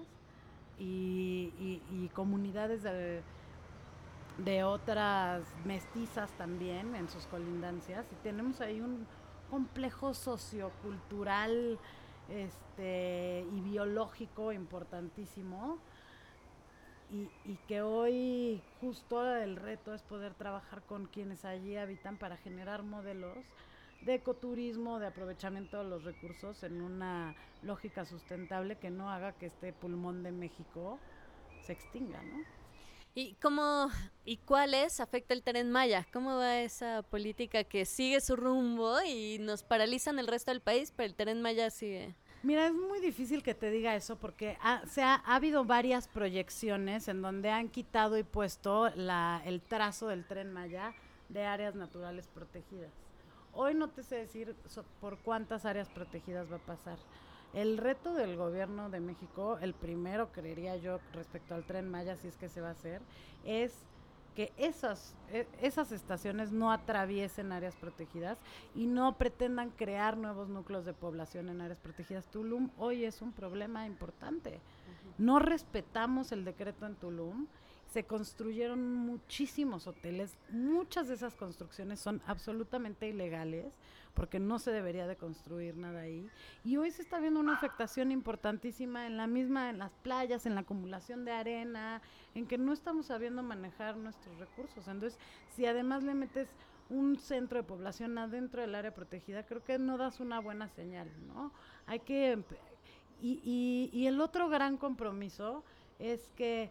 y, 0.79 2.09
comunidades 2.13 2.83
de, 2.83 4.63
otras 4.63 5.43
mestizas 5.65 6.31
también 6.31 6.95
en 6.95 7.09
sus 7.09 7.25
colindancias. 7.27 8.05
Y 8.11 8.15
tenemos 8.23 8.61
ahí 8.61 8.81
un 8.81 9.05
complejo 9.49 10.13
sociocultural 10.13 11.79
este, 12.29 13.45
y 13.51 13.61
biológico 13.61 14.51
importantísimo. 14.51 15.77
Y, 17.09 17.55
que 17.67 17.81
hoy 17.81 18.61
justo 18.81 19.25
el 19.25 19.55
reto 19.55 19.93
es 19.93 20.01
poder 20.01 20.33
trabajar 20.33 20.81
con 20.83 21.05
quienes 21.05 21.45
allí 21.45 21.77
habitan 21.77 22.17
para 22.17 22.35
generar 22.37 22.83
modelos 22.83 23.37
de 24.01 24.15
ecoturismo, 24.15 24.99
de 24.99 25.07
aprovechamiento 25.07 25.77
de 25.77 25.89
los 25.89 26.03
recursos 26.03 26.63
en 26.63 26.81
una 26.81 27.35
lógica 27.61 28.05
sustentable 28.05 28.77
que 28.77 28.89
no 28.89 29.09
haga 29.09 29.33
que 29.33 29.47
este 29.47 29.73
pulmón 29.73 30.23
de 30.23 30.31
México 30.31 30.99
se 31.61 31.73
extinga, 31.73 32.21
¿no? 32.23 32.37
¿Y 33.15 33.33
cómo 33.41 33.89
y 34.25 34.37
cuáles 34.37 34.99
afecta 34.99 35.33
el 35.33 35.41
tren 35.41 35.71
Maya? 35.71 36.05
¿Cómo 36.13 36.35
va 36.35 36.59
esa 36.59 37.01
política 37.01 37.63
que 37.63 37.85
sigue 37.85 38.21
su 38.21 38.35
rumbo 38.35 39.01
y 39.01 39.39
nos 39.39 39.63
paralizan 39.63 40.19
el 40.19 40.27
resto 40.27 40.51
del 40.51 40.61
país, 40.61 40.93
pero 40.95 41.07
el 41.07 41.15
tren 41.15 41.41
Maya 41.41 41.71
sigue? 41.71 42.13
Mira, 42.43 42.67
es 42.67 42.73
muy 42.73 42.99
difícil 42.99 43.41
que 43.41 43.55
te 43.55 43.71
diga 43.71 43.95
eso 43.95 44.17
porque 44.17 44.57
ha, 44.61 44.85
se 44.85 45.01
ha, 45.01 45.15
habido 45.15 45.65
varias 45.65 46.07
proyecciones 46.07 47.07
en 47.07 47.23
donde 47.23 47.49
han 47.49 47.69
quitado 47.69 48.19
y 48.19 48.23
puesto 48.23 48.89
la, 48.91 49.41
el 49.45 49.61
trazo 49.61 50.09
del 50.09 50.23
tren 50.27 50.53
Maya 50.53 50.93
de 51.29 51.43
áreas 51.43 51.73
naturales 51.73 52.27
protegidas. 52.27 52.91
Hoy 53.59 53.73
no 53.73 53.89
te 53.89 54.03
sé 54.03 54.17
decir 54.17 54.55
por 55.01 55.17
cuántas 55.17 55.65
áreas 55.65 55.89
protegidas 55.89 56.51
va 56.51 56.57
a 56.57 56.59
pasar. 56.59 56.99
El 57.55 57.79
reto 57.79 58.13
del 58.13 58.37
gobierno 58.37 58.91
de 58.91 58.99
México, 58.99 59.57
el 59.59 59.73
primero 59.73 60.31
creería 60.31 60.77
yo 60.77 60.99
respecto 61.11 61.55
al 61.55 61.65
tren 61.65 61.89
Maya, 61.89 62.15
si 62.17 62.27
es 62.27 62.37
que 62.37 62.49
se 62.49 62.61
va 62.61 62.67
a 62.67 62.73
hacer, 62.73 63.01
es 63.43 63.73
que 64.35 64.53
esas, 64.57 65.15
e, 65.31 65.47
esas 65.59 65.91
estaciones 65.91 66.51
no 66.51 66.71
atraviesen 66.71 67.51
áreas 67.51 67.75
protegidas 67.75 68.37
y 68.75 68.85
no 68.85 69.17
pretendan 69.17 69.71
crear 69.71 70.17
nuevos 70.17 70.49
núcleos 70.49 70.85
de 70.85 70.93
población 70.93 71.49
en 71.49 71.59
áreas 71.61 71.79
protegidas. 71.79 72.27
Tulum 72.27 72.69
hoy 72.77 73.05
es 73.05 73.23
un 73.23 73.31
problema 73.31 73.87
importante. 73.87 74.59
No 75.17 75.39
respetamos 75.39 76.31
el 76.31 76.45
decreto 76.45 76.85
en 76.85 76.93
Tulum 76.93 77.47
se 77.91 78.03
construyeron 78.05 78.93
muchísimos 78.93 79.87
hoteles. 79.87 80.37
Muchas 80.49 81.07
de 81.07 81.13
esas 81.15 81.35
construcciones 81.35 81.99
son 81.99 82.21
absolutamente 82.27 83.07
ilegales 83.07 83.65
porque 84.13 84.39
no 84.39 84.57
se 84.59 84.71
debería 84.71 85.05
de 85.07 85.15
construir 85.15 85.77
nada 85.77 86.01
ahí. 86.01 86.27
Y 86.65 86.77
hoy 86.77 86.91
se 86.91 87.01
está 87.01 87.19
viendo 87.19 87.39
una 87.39 87.53
afectación 87.55 88.11
importantísima 88.11 89.05
en 89.07 89.15
la 89.15 89.27
misma, 89.27 89.69
en 89.69 89.77
las 89.77 89.91
playas, 90.03 90.45
en 90.45 90.55
la 90.55 90.61
acumulación 90.61 91.23
de 91.23 91.31
arena, 91.31 92.01
en 92.35 92.47
que 92.47 92.57
no 92.57 92.73
estamos 92.73 93.05
sabiendo 93.07 93.43
manejar 93.43 93.95
nuestros 93.95 94.37
recursos. 94.39 94.87
Entonces, 94.87 95.19
si 95.55 95.65
además 95.65 96.03
le 96.03 96.13
metes 96.15 96.49
un 96.89 97.17
centro 97.19 97.57
de 97.59 97.63
población 97.67 98.17
adentro 98.17 98.61
del 98.61 98.73
área 98.73 98.93
protegida, 98.93 99.45
creo 99.45 99.63
que 99.63 99.77
no 99.77 99.97
das 99.97 100.19
una 100.19 100.39
buena 100.39 100.67
señal, 100.69 101.09
¿no? 101.27 101.51
Hay 101.85 101.99
que 101.99 102.43
Y, 103.19 103.41
y- 103.43 103.89
y 103.99 104.05
el 104.05 104.21
otro 104.21 104.47
gran 104.47 104.77
compromiso 104.77 105.63
es 105.97 106.29
que 106.35 106.69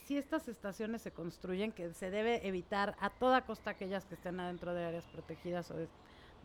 si 0.00 0.16
estas 0.16 0.48
estaciones 0.48 1.02
se 1.02 1.12
construyen, 1.12 1.72
que 1.72 1.92
se 1.92 2.10
debe 2.10 2.46
evitar 2.46 2.96
a 3.00 3.10
toda 3.10 3.46
costa 3.46 3.70
aquellas 3.70 4.04
que 4.04 4.14
estén 4.14 4.40
adentro 4.40 4.74
de 4.74 4.84
áreas 4.84 5.04
protegidas 5.06 5.70
o 5.70 5.76
de, 5.76 5.88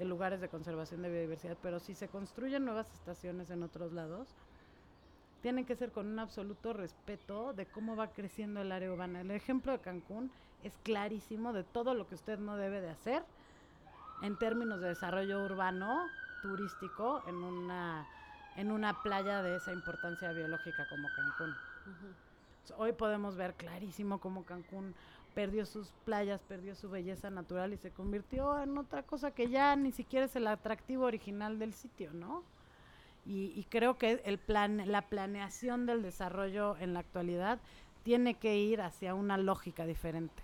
lugares 0.06 0.40
de 0.40 0.48
conservación 0.48 1.02
de 1.02 1.10
biodiversidad, 1.10 1.58
pero 1.62 1.80
si 1.80 1.94
se 1.94 2.08
construyen 2.08 2.64
nuevas 2.64 2.90
estaciones 2.94 3.50
en 3.50 3.64
otros 3.64 3.92
lados, 3.92 4.34
tienen 5.42 5.66
que 5.66 5.76
ser 5.76 5.92
con 5.92 6.08
un 6.08 6.20
absoluto 6.20 6.72
respeto 6.72 7.54
de 7.54 7.66
cómo 7.66 7.98
va 7.98 8.12
creciendo 8.12 8.62
el 8.62 8.72
área 8.72 8.92
urbana. 8.92 9.22
El 9.22 9.32
ejemplo 9.32 9.74
de 9.74 9.80
Cancún 9.80 10.32
es 10.64 10.78
clarísimo 10.84 11.52
de 11.52 11.64
todo 11.66 11.94
lo 11.96 12.08
que 12.08 12.16
usted 12.16 12.40
no 12.40 12.56
debe 12.56 12.80
de 12.80 12.90
hacer 12.90 13.24
en 14.22 14.38
términos 14.38 14.80
de 14.80 14.90
desarrollo 14.90 15.44
urbano, 15.44 16.08
turístico, 16.42 17.22
en 17.28 17.36
una, 17.36 18.08
en 18.56 18.72
una 18.72 19.02
playa 19.02 19.42
de 19.42 19.58
esa 19.58 19.74
importancia 19.74 20.32
biológica 20.32 20.88
como 20.90 21.10
Cancún. 21.16 21.56
Hoy 22.78 22.94
podemos 22.94 23.36
ver 23.36 23.56
clarísimo 23.56 24.20
cómo 24.20 24.44
Cancún 24.44 24.94
perdió 25.34 25.66
sus 25.66 25.92
playas, 26.06 26.42
perdió 26.48 26.76
su 26.76 26.90
belleza 26.90 27.30
natural 27.30 27.74
y 27.74 27.78
se 27.78 27.92
convirtió 27.92 28.62
en 28.62 28.78
otra 28.78 29.04
cosa 29.04 29.32
que 29.32 29.50
ya 29.50 29.76
ni 29.76 29.92
siquiera 29.92 30.26
es 30.26 30.36
el 30.36 30.48
atractivo 30.48 31.06
original 31.06 31.60
del 31.60 31.74
sitio, 31.74 32.14
¿no? 32.14 32.44
Y, 33.26 33.54
y 33.56 33.66
creo 33.70 33.98
que 33.98 34.22
el 34.26 34.38
plan, 34.38 34.84
la 34.92 35.04
planeación 35.04 35.86
del 35.86 36.02
desarrollo 36.02 36.78
en 36.78 36.94
la 36.94 37.02
actualidad 37.02 37.60
tiene 38.04 38.36
que 38.36 38.58
ir 38.58 38.82
hacia 38.82 39.14
una 39.14 39.38
lógica 39.38 39.86
diferente. 39.86 40.44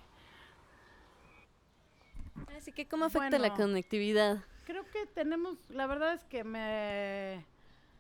Así 2.58 2.72
que, 2.72 2.88
¿cómo 2.88 3.06
afecta 3.06 3.40
la 3.40 3.54
conectividad? 3.54 4.44
Creo 4.66 4.84
que 4.92 5.06
tenemos, 5.08 5.58
la 5.70 5.88
verdad 5.88 6.14
es 6.14 6.24
que 6.26 6.44
me 6.44 7.46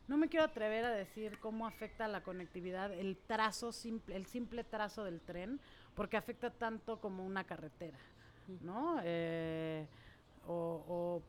no 0.07 0.17
me 0.17 0.29
quiero 0.29 0.45
atrever 0.45 0.85
a 0.85 0.91
decir 0.91 1.39
cómo 1.39 1.65
afecta 1.65 2.07
la 2.07 2.21
conectividad 2.21 2.91
el 2.93 3.17
trazo 3.17 3.71
simple, 3.71 4.15
el 4.15 4.25
simple 4.25 4.63
trazo 4.63 5.03
del 5.03 5.19
tren, 5.21 5.59
porque 5.95 6.17
afecta 6.17 6.51
tanto 6.51 6.99
como 6.99 7.25
una 7.25 7.43
carretera, 7.43 7.97
¿no? 8.61 8.99
Eh, 9.03 9.87
o 10.47 10.83
o 10.87 11.21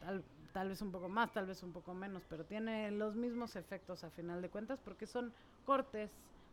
tal, 0.00 0.24
tal 0.52 0.68
vez 0.70 0.80
un 0.80 0.92
poco 0.92 1.08
más, 1.08 1.32
tal 1.32 1.46
vez 1.46 1.62
un 1.62 1.72
poco 1.72 1.92
menos, 1.92 2.22
pero 2.28 2.44
tiene 2.44 2.90
los 2.90 3.14
mismos 3.14 3.56
efectos 3.56 4.04
a 4.04 4.10
final 4.10 4.40
de 4.40 4.48
cuentas 4.48 4.80
porque 4.82 5.06
son 5.06 5.32
cortes, 5.66 6.10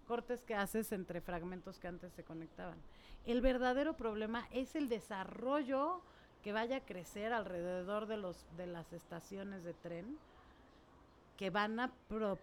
cortes 0.08 0.44
que 0.44 0.56
haces 0.56 0.92
entre 0.92 1.22
fragmentos 1.22 1.80
que 1.80 1.88
antes 1.88 2.12
se 2.14 2.24
conectaban. 2.24 2.78
El 3.26 3.40
verdadero 3.40 3.96
problema 3.96 4.48
es 4.52 4.76
el 4.76 4.90
desarrollo 4.90 6.02
que 6.44 6.52
vaya 6.52 6.78
a 6.78 6.86
crecer 6.86 7.32
alrededor 7.32 8.08
de 8.08 8.18
los 8.18 8.46
de 8.58 8.68
las 8.68 8.92
estaciones 8.92 9.64
de 9.64 9.74
tren 9.74 10.18
que 11.44 11.50
van 11.50 11.78
a 11.78 11.92
pro- 12.08 12.40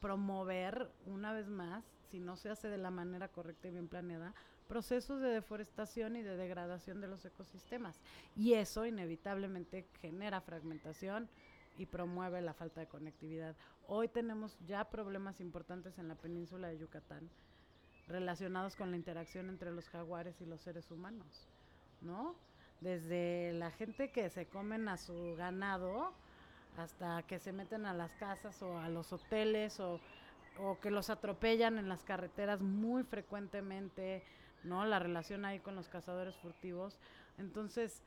promover 0.00 0.88
una 1.06 1.32
vez 1.32 1.48
más, 1.48 1.84
si 2.08 2.20
no 2.20 2.36
se 2.36 2.50
hace 2.50 2.68
de 2.68 2.78
la 2.78 2.92
manera 2.92 3.26
correcta 3.26 3.66
y 3.66 3.72
bien 3.72 3.88
planeada, 3.88 4.32
procesos 4.68 5.20
de 5.20 5.30
deforestación 5.30 6.14
y 6.14 6.22
de 6.22 6.36
degradación 6.36 7.00
de 7.00 7.08
los 7.08 7.24
ecosistemas. 7.24 8.00
Y 8.36 8.52
eso 8.52 8.86
inevitablemente 8.86 9.88
genera 10.00 10.40
fragmentación 10.40 11.28
y 11.78 11.86
promueve 11.86 12.40
la 12.40 12.54
falta 12.54 12.80
de 12.80 12.86
conectividad. 12.86 13.56
Hoy 13.88 14.06
tenemos 14.06 14.56
ya 14.68 14.84
problemas 14.84 15.40
importantes 15.40 15.98
en 15.98 16.06
la 16.06 16.14
península 16.14 16.68
de 16.68 16.78
Yucatán 16.78 17.28
relacionados 18.06 18.76
con 18.76 18.92
la 18.92 18.96
interacción 18.96 19.48
entre 19.48 19.72
los 19.72 19.88
jaguares 19.88 20.40
y 20.40 20.46
los 20.46 20.60
seres 20.60 20.92
humanos, 20.92 21.48
¿no? 22.02 22.36
Desde 22.80 23.52
la 23.54 23.72
gente 23.72 24.12
que 24.12 24.30
se 24.30 24.46
comen 24.46 24.88
a 24.88 24.96
su 24.96 25.34
ganado 25.34 26.12
hasta 26.78 27.22
que 27.24 27.38
se 27.38 27.52
meten 27.52 27.86
a 27.86 27.92
las 27.92 28.12
casas 28.14 28.62
o 28.62 28.78
a 28.78 28.88
los 28.88 29.12
hoteles 29.12 29.80
o, 29.80 30.00
o 30.60 30.78
que 30.80 30.90
los 30.90 31.10
atropellan 31.10 31.78
en 31.78 31.88
las 31.88 32.04
carreteras 32.04 32.60
muy 32.60 33.02
frecuentemente, 33.02 34.22
¿no? 34.64 34.84
La 34.84 34.98
relación 34.98 35.44
ahí 35.44 35.58
con 35.60 35.74
los 35.74 35.88
cazadores 35.88 36.36
furtivos. 36.36 36.98
Entonces, 37.36 38.02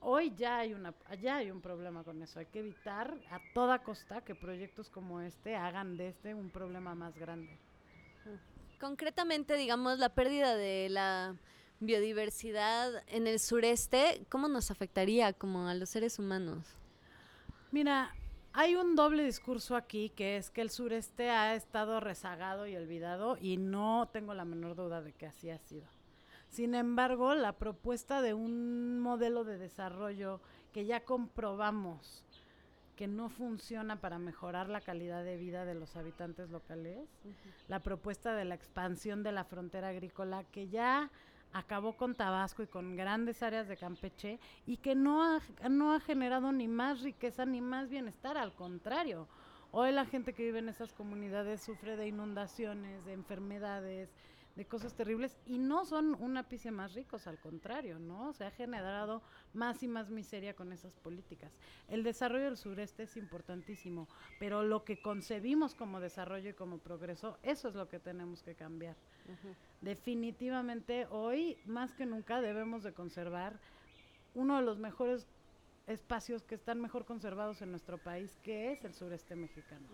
hoy 0.00 0.32
ya 0.36 0.58
hay 0.58 0.74
una 0.74 0.94
ya 1.20 1.36
hay 1.36 1.50
un 1.50 1.60
problema 1.60 2.04
con 2.04 2.22
eso. 2.22 2.38
Hay 2.38 2.46
que 2.46 2.60
evitar 2.60 3.14
a 3.30 3.40
toda 3.54 3.82
costa 3.82 4.20
que 4.22 4.34
proyectos 4.34 4.88
como 4.88 5.20
este 5.20 5.56
hagan 5.56 5.96
de 5.96 6.08
este 6.08 6.34
un 6.34 6.50
problema 6.50 6.94
más 6.94 7.16
grande. 7.16 7.58
Concretamente, 8.80 9.56
digamos, 9.56 9.98
la 9.98 10.10
pérdida 10.10 10.54
de 10.54 10.88
la 10.88 11.34
biodiversidad 11.80 13.02
en 13.06 13.26
el 13.26 13.38
sureste, 13.38 14.24
¿cómo 14.28 14.48
nos 14.48 14.70
afectaría 14.70 15.32
como 15.32 15.68
a 15.68 15.74
los 15.74 15.90
seres 15.90 16.18
humanos? 16.18 16.66
Mira, 17.70 18.14
hay 18.52 18.74
un 18.74 18.96
doble 18.96 19.24
discurso 19.24 19.76
aquí 19.76 20.10
que 20.10 20.36
es 20.36 20.50
que 20.50 20.60
el 20.60 20.70
sureste 20.70 21.30
ha 21.30 21.54
estado 21.54 22.00
rezagado 22.00 22.66
y 22.66 22.76
olvidado 22.76 23.36
y 23.40 23.56
no 23.56 24.08
tengo 24.12 24.34
la 24.34 24.44
menor 24.44 24.74
duda 24.74 25.02
de 25.02 25.12
que 25.12 25.26
así 25.26 25.50
ha 25.50 25.58
sido. 25.58 25.86
Sin 26.48 26.74
embargo, 26.74 27.34
la 27.34 27.52
propuesta 27.52 28.22
de 28.22 28.34
un 28.34 29.00
modelo 29.00 29.44
de 29.44 29.58
desarrollo 29.58 30.40
que 30.72 30.86
ya 30.86 31.04
comprobamos 31.04 32.24
que 32.96 33.06
no 33.06 33.28
funciona 33.28 34.00
para 34.00 34.18
mejorar 34.18 34.68
la 34.68 34.80
calidad 34.80 35.22
de 35.22 35.36
vida 35.36 35.64
de 35.64 35.74
los 35.74 35.94
habitantes 35.94 36.50
locales, 36.50 37.08
la 37.68 37.80
propuesta 37.80 38.34
de 38.34 38.44
la 38.44 38.56
expansión 38.56 39.22
de 39.22 39.30
la 39.30 39.44
frontera 39.44 39.90
agrícola 39.90 40.42
que 40.42 40.68
ya 40.68 41.08
acabó 41.52 41.96
con 41.96 42.14
Tabasco 42.14 42.62
y 42.62 42.66
con 42.66 42.96
grandes 42.96 43.42
áreas 43.42 43.68
de 43.68 43.76
Campeche 43.76 44.38
y 44.66 44.76
que 44.76 44.94
no 44.94 45.22
ha, 45.22 45.40
no 45.68 45.94
ha 45.94 46.00
generado 46.00 46.52
ni 46.52 46.68
más 46.68 47.02
riqueza 47.02 47.44
ni 47.44 47.60
más 47.60 47.88
bienestar, 47.88 48.36
al 48.36 48.52
contrario. 48.54 49.28
Hoy 49.70 49.92
la 49.92 50.06
gente 50.06 50.32
que 50.32 50.44
vive 50.44 50.60
en 50.60 50.70
esas 50.70 50.92
comunidades 50.92 51.62
sufre 51.62 51.96
de 51.96 52.08
inundaciones, 52.08 53.04
de 53.04 53.12
enfermedades, 53.12 54.08
de 54.58 54.66
cosas 54.66 54.92
terribles 54.92 55.38
y 55.46 55.56
no 55.56 55.84
son 55.84 56.16
un 56.20 56.36
ápice 56.36 56.72
más 56.72 56.92
ricos, 56.92 57.28
al 57.28 57.38
contrario, 57.38 58.00
¿no? 58.00 58.32
Se 58.32 58.44
ha 58.44 58.50
generado 58.50 59.22
más 59.54 59.84
y 59.84 59.88
más 59.88 60.10
miseria 60.10 60.54
con 60.54 60.72
esas 60.72 60.92
políticas. 60.96 61.52
El 61.86 62.02
desarrollo 62.02 62.46
del 62.46 62.56
sureste 62.56 63.04
es 63.04 63.16
importantísimo, 63.16 64.08
pero 64.40 64.64
lo 64.64 64.82
que 64.82 65.00
concebimos 65.00 65.76
como 65.76 66.00
desarrollo 66.00 66.50
y 66.50 66.54
como 66.54 66.78
progreso, 66.78 67.38
eso 67.44 67.68
es 67.68 67.76
lo 67.76 67.88
que 67.88 68.00
tenemos 68.00 68.42
que 68.42 68.56
cambiar. 68.56 68.96
Definitivamente 69.80 71.06
hoy, 71.06 71.56
más 71.64 71.92
que 71.92 72.04
nunca, 72.04 72.40
debemos 72.40 72.82
de 72.82 72.92
conservar 72.92 73.60
uno 74.34 74.56
de 74.56 74.62
los 74.62 74.80
mejores 74.80 75.28
espacios 75.86 76.42
que 76.42 76.56
están 76.56 76.80
mejor 76.80 77.04
conservados 77.04 77.62
en 77.62 77.70
nuestro 77.70 77.96
país, 77.96 78.36
que 78.42 78.72
es 78.72 78.84
el 78.84 78.92
sureste 78.92 79.36
mexicano. 79.36 79.86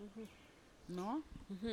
¿No? 0.89 1.23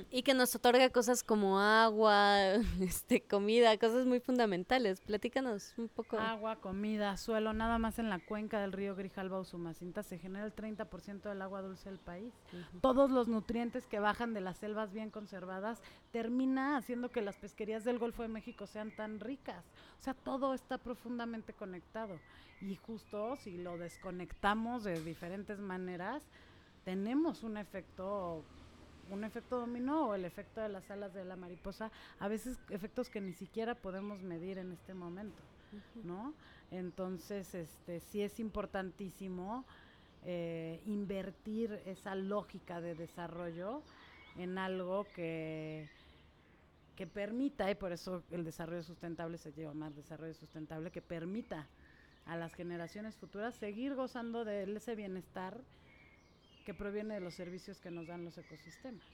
Y 0.10 0.24
que 0.24 0.34
nos 0.34 0.56
otorga 0.56 0.90
cosas 0.90 1.24
como 1.24 1.60
agua, 1.60 2.38
este, 2.82 3.22
comida, 3.22 3.78
cosas 3.78 4.06
muy 4.06 4.20
fundamentales. 4.20 5.02
Platícanos 5.02 5.74
un 5.78 5.88
poco. 5.88 6.18
Agua, 6.20 6.58
comida, 6.58 7.18
suelo, 7.18 7.54
nada 7.54 7.78
más 7.78 8.00
en 8.00 8.10
la 8.10 8.20
cuenca 8.20 8.60
del 8.60 8.74
río 8.74 8.96
Grijalba 8.96 9.40
o 9.40 9.44
Sumacinta 9.44 10.04
se 10.04 10.18
genera 10.18 10.46
el 10.46 10.56
30% 10.56 11.22
del 11.22 11.42
agua 11.42 11.62
dulce 11.62 11.90
del 11.90 12.00
país. 12.00 12.34
Todos 12.82 13.12
los 13.12 13.28
nutrientes 13.28 13.88
que 13.88 14.00
bajan 14.00 14.34
de 14.34 14.42
las 14.42 14.58
selvas 14.58 14.92
bien 14.94 15.10
conservadas 15.10 15.82
termina 16.12 16.78
haciendo 16.78 17.10
que 17.10 17.22
las 17.22 17.38
pesquerías 17.38 17.84
del 17.84 18.00
Golfo 18.00 18.22
de 18.22 18.28
México 18.28 18.68
sean 18.68 18.92
tan 18.92 19.20
ricas. 19.20 19.64
O 20.00 20.04
sea, 20.04 20.14
todo 20.14 20.54
está 20.54 20.78
profundamente 20.78 21.54
conectado. 21.54 22.20
Y 22.62 22.76
justo 22.76 23.38
si 23.38 23.58
lo 23.58 23.78
desconectamos 23.78 24.84
de 24.84 25.02
diferentes 25.02 25.60
maneras, 25.60 26.24
tenemos 26.84 27.44
un 27.44 27.58
efecto 27.58 28.44
un 29.12 29.24
efecto 29.24 29.60
dominó 29.60 30.08
o 30.08 30.16
el 30.16 30.26
efecto 30.26 30.62
de 30.62 30.70
las 30.70 30.90
alas 30.90 31.14
de 31.14 31.26
la 31.26 31.36
mariposa, 31.36 31.92
a 32.20 32.28
veces 32.28 32.58
efectos 32.70 33.10
que 33.10 33.22
ni 33.22 33.34
siquiera 33.34 33.76
podemos 33.76 34.22
medir 34.24 34.58
en 34.58 34.72
este 34.72 34.94
momento, 34.94 35.42
¿no? 36.04 36.34
Entonces, 36.72 37.54
este, 37.54 38.00
sí 38.00 38.22
es 38.22 38.40
importantísimo 38.40 39.66
eh, 40.24 40.82
invertir 40.86 41.82
esa 41.86 42.16
lógica 42.16 42.80
de 42.80 42.96
desarrollo 42.96 43.82
en 44.38 44.58
algo 44.58 45.06
que, 45.14 45.90
que 46.96 47.06
permita, 47.06 47.70
y 47.70 47.76
por 47.76 47.92
eso 47.92 48.24
el 48.32 48.46
desarrollo 48.46 48.84
sustentable 48.84 49.38
se 49.38 49.52
lleva 49.52 49.74
más 49.74 49.96
desarrollo 49.96 50.34
sustentable, 50.34 50.90
que 50.90 51.02
permita 51.02 51.68
a 52.26 52.38
las 52.38 52.54
generaciones 52.54 53.16
futuras 53.16 53.56
seguir 53.56 53.96
gozando 53.96 54.46
de 54.46 54.64
ese 54.76 54.96
bienestar 54.96 55.60
que 56.66 56.74
proviene 56.74 57.16
de 57.16 57.22
los 57.22 57.34
servicios 57.34 57.80
que 57.80 57.92
nos 57.92 58.08
dan 58.08 58.24
los 58.24 58.38
ecosistemas. 58.38 59.06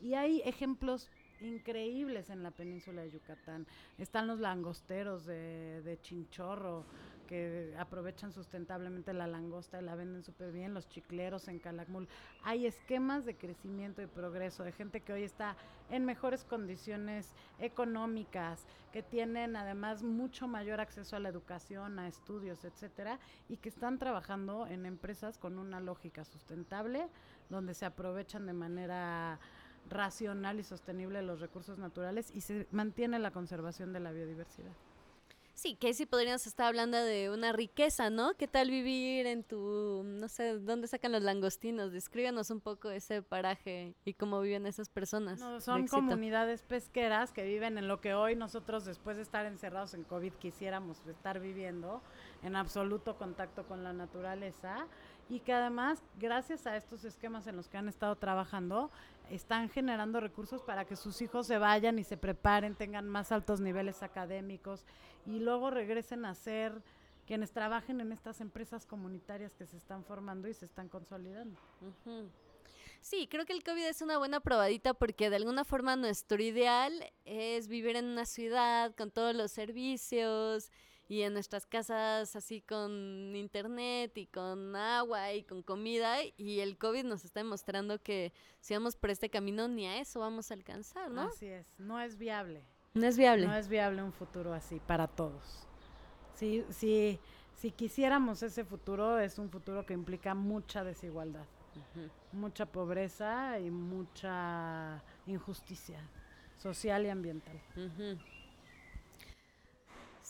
Y 0.00 0.14
hay 0.14 0.42
ejemplos 0.44 1.10
increíbles 1.40 2.30
en 2.30 2.42
la 2.42 2.50
península 2.50 3.02
de 3.02 3.10
Yucatán. 3.10 3.66
Están 3.98 4.26
los 4.26 4.40
langosteros 4.40 5.26
de, 5.26 5.82
de 5.82 6.00
Chinchorro, 6.00 6.84
que 7.24 7.74
aprovechan 7.78 8.32
sustentablemente 8.32 9.12
la 9.12 9.26
langosta 9.26 9.80
y 9.80 9.84
la 9.84 9.94
venden 9.94 10.22
súper 10.22 10.52
bien, 10.52 10.74
los 10.74 10.88
chicleros 10.88 11.48
en 11.48 11.58
Calakmul. 11.58 12.08
Hay 12.42 12.66
esquemas 12.66 13.24
de 13.24 13.36
crecimiento 13.36 14.02
y 14.02 14.06
progreso 14.06 14.64
de 14.64 14.72
gente 14.72 15.00
que 15.00 15.12
hoy 15.12 15.24
está 15.24 15.56
en 15.90 16.04
mejores 16.04 16.44
condiciones 16.44 17.34
económicas, 17.58 18.66
que 18.92 19.02
tienen 19.02 19.56
además 19.56 20.02
mucho 20.02 20.46
mayor 20.48 20.80
acceso 20.80 21.16
a 21.16 21.20
la 21.20 21.28
educación, 21.28 21.98
a 21.98 22.08
estudios, 22.08 22.64
etcétera, 22.64 23.18
y 23.48 23.56
que 23.56 23.68
están 23.68 23.98
trabajando 23.98 24.66
en 24.66 24.86
empresas 24.86 25.38
con 25.38 25.58
una 25.58 25.80
lógica 25.80 26.24
sustentable, 26.24 27.08
donde 27.50 27.74
se 27.74 27.86
aprovechan 27.86 28.46
de 28.46 28.52
manera 28.52 29.38
racional 29.90 30.58
y 30.58 30.64
sostenible 30.64 31.22
los 31.22 31.40
recursos 31.40 31.78
naturales 31.78 32.30
y 32.34 32.40
se 32.40 32.66
mantiene 32.70 33.18
la 33.18 33.30
conservación 33.30 33.92
de 33.92 34.00
la 34.00 34.12
biodiversidad. 34.12 34.72
Sí, 35.54 35.76
que 35.76 35.94
sí 35.94 36.04
podríamos 36.04 36.46
estar 36.48 36.66
hablando 36.66 36.96
de 36.98 37.30
una 37.30 37.52
riqueza, 37.52 38.10
¿no? 38.10 38.34
¿Qué 38.34 38.48
tal 38.48 38.70
vivir 38.70 39.26
en 39.26 39.44
tu, 39.44 40.02
no 40.04 40.28
sé, 40.28 40.58
dónde 40.58 40.88
sacan 40.88 41.12
los 41.12 41.22
langostinos? 41.22 41.92
Descríbanos 41.92 42.50
un 42.50 42.60
poco 42.60 42.90
ese 42.90 43.22
paraje 43.22 43.94
y 44.04 44.14
cómo 44.14 44.40
viven 44.40 44.66
esas 44.66 44.88
personas. 44.88 45.38
No, 45.38 45.60
son 45.60 45.86
comunidades 45.86 46.62
pesqueras 46.62 47.30
que 47.30 47.44
viven 47.44 47.78
en 47.78 47.86
lo 47.86 48.00
que 48.00 48.14
hoy 48.14 48.34
nosotros, 48.34 48.84
después 48.84 49.16
de 49.16 49.22
estar 49.22 49.46
encerrados 49.46 49.94
en 49.94 50.02
COVID, 50.02 50.32
quisiéramos 50.34 51.06
estar 51.06 51.38
viviendo, 51.38 52.02
en 52.42 52.56
absoluto 52.56 53.16
contacto 53.16 53.64
con 53.66 53.84
la 53.84 53.92
naturaleza, 53.92 54.88
y 55.28 55.40
que 55.40 55.52
además, 55.52 56.02
gracias 56.18 56.66
a 56.66 56.76
estos 56.76 57.04
esquemas 57.04 57.46
en 57.46 57.56
los 57.56 57.68
que 57.68 57.78
han 57.78 57.88
estado 57.88 58.16
trabajando, 58.16 58.90
están 59.30 59.68
generando 59.68 60.20
recursos 60.20 60.62
para 60.62 60.84
que 60.84 60.96
sus 60.96 61.20
hijos 61.22 61.46
se 61.46 61.58
vayan 61.58 61.98
y 61.98 62.04
se 62.04 62.16
preparen, 62.16 62.74
tengan 62.74 63.08
más 63.08 63.32
altos 63.32 63.60
niveles 63.60 64.02
académicos 64.02 64.84
y 65.26 65.38
luego 65.38 65.70
regresen 65.70 66.24
a 66.24 66.34
ser 66.34 66.82
quienes 67.26 67.52
trabajen 67.52 68.00
en 68.00 68.12
estas 68.12 68.40
empresas 68.40 68.86
comunitarias 68.86 69.54
que 69.54 69.66
se 69.66 69.76
están 69.76 70.04
formando 70.04 70.48
y 70.48 70.54
se 70.54 70.66
están 70.66 70.88
consolidando. 70.88 71.58
Sí, 73.00 73.26
creo 73.28 73.44
que 73.44 73.52
el 73.52 73.62
COVID 73.62 73.84
es 73.84 74.02
una 74.02 74.18
buena 74.18 74.40
probadita 74.40 74.94
porque 74.94 75.30
de 75.30 75.36
alguna 75.36 75.64
forma 75.64 75.96
nuestro 75.96 76.42
ideal 76.42 77.12
es 77.24 77.68
vivir 77.68 77.96
en 77.96 78.06
una 78.06 78.26
ciudad 78.26 78.94
con 78.94 79.10
todos 79.10 79.34
los 79.34 79.52
servicios 79.52 80.70
y 81.08 81.22
en 81.22 81.34
nuestras 81.34 81.66
casas 81.66 82.34
así 82.34 82.60
con 82.62 83.34
internet 83.36 84.16
y 84.16 84.26
con 84.26 84.74
agua 84.76 85.32
y 85.32 85.42
con 85.42 85.62
comida 85.62 86.18
y 86.36 86.60
el 86.60 86.78
COVID 86.78 87.04
nos 87.04 87.24
está 87.24 87.40
demostrando 87.40 88.02
que 88.02 88.32
si 88.60 88.74
vamos 88.74 88.96
por 88.96 89.10
este 89.10 89.28
camino 89.28 89.68
ni 89.68 89.86
a 89.86 89.98
eso 90.00 90.20
vamos 90.20 90.50
a 90.50 90.54
alcanzar, 90.54 91.10
¿no? 91.10 91.22
Así 91.22 91.46
es, 91.46 91.66
no 91.78 92.00
es 92.00 92.16
viable. 92.16 92.64
No 92.94 93.06
es 93.06 93.16
viable. 93.16 93.46
No 93.46 93.54
es 93.54 93.68
viable 93.68 94.02
un 94.02 94.12
futuro 94.12 94.54
así 94.54 94.80
para 94.80 95.08
todos. 95.08 95.66
Si, 96.34 96.64
si, 96.70 97.18
si 97.56 97.70
quisiéramos 97.70 98.42
ese 98.42 98.64
futuro, 98.64 99.18
es 99.18 99.38
un 99.38 99.50
futuro 99.50 99.84
que 99.84 99.94
implica 99.94 100.34
mucha 100.34 100.84
desigualdad, 100.84 101.46
mucha 102.32 102.66
pobreza 102.66 103.58
y 103.58 103.70
mucha 103.70 105.02
injusticia 105.26 106.00
social 106.56 107.04
y 107.04 107.10
ambiental. 107.10 107.60
Ujú. 107.76 108.18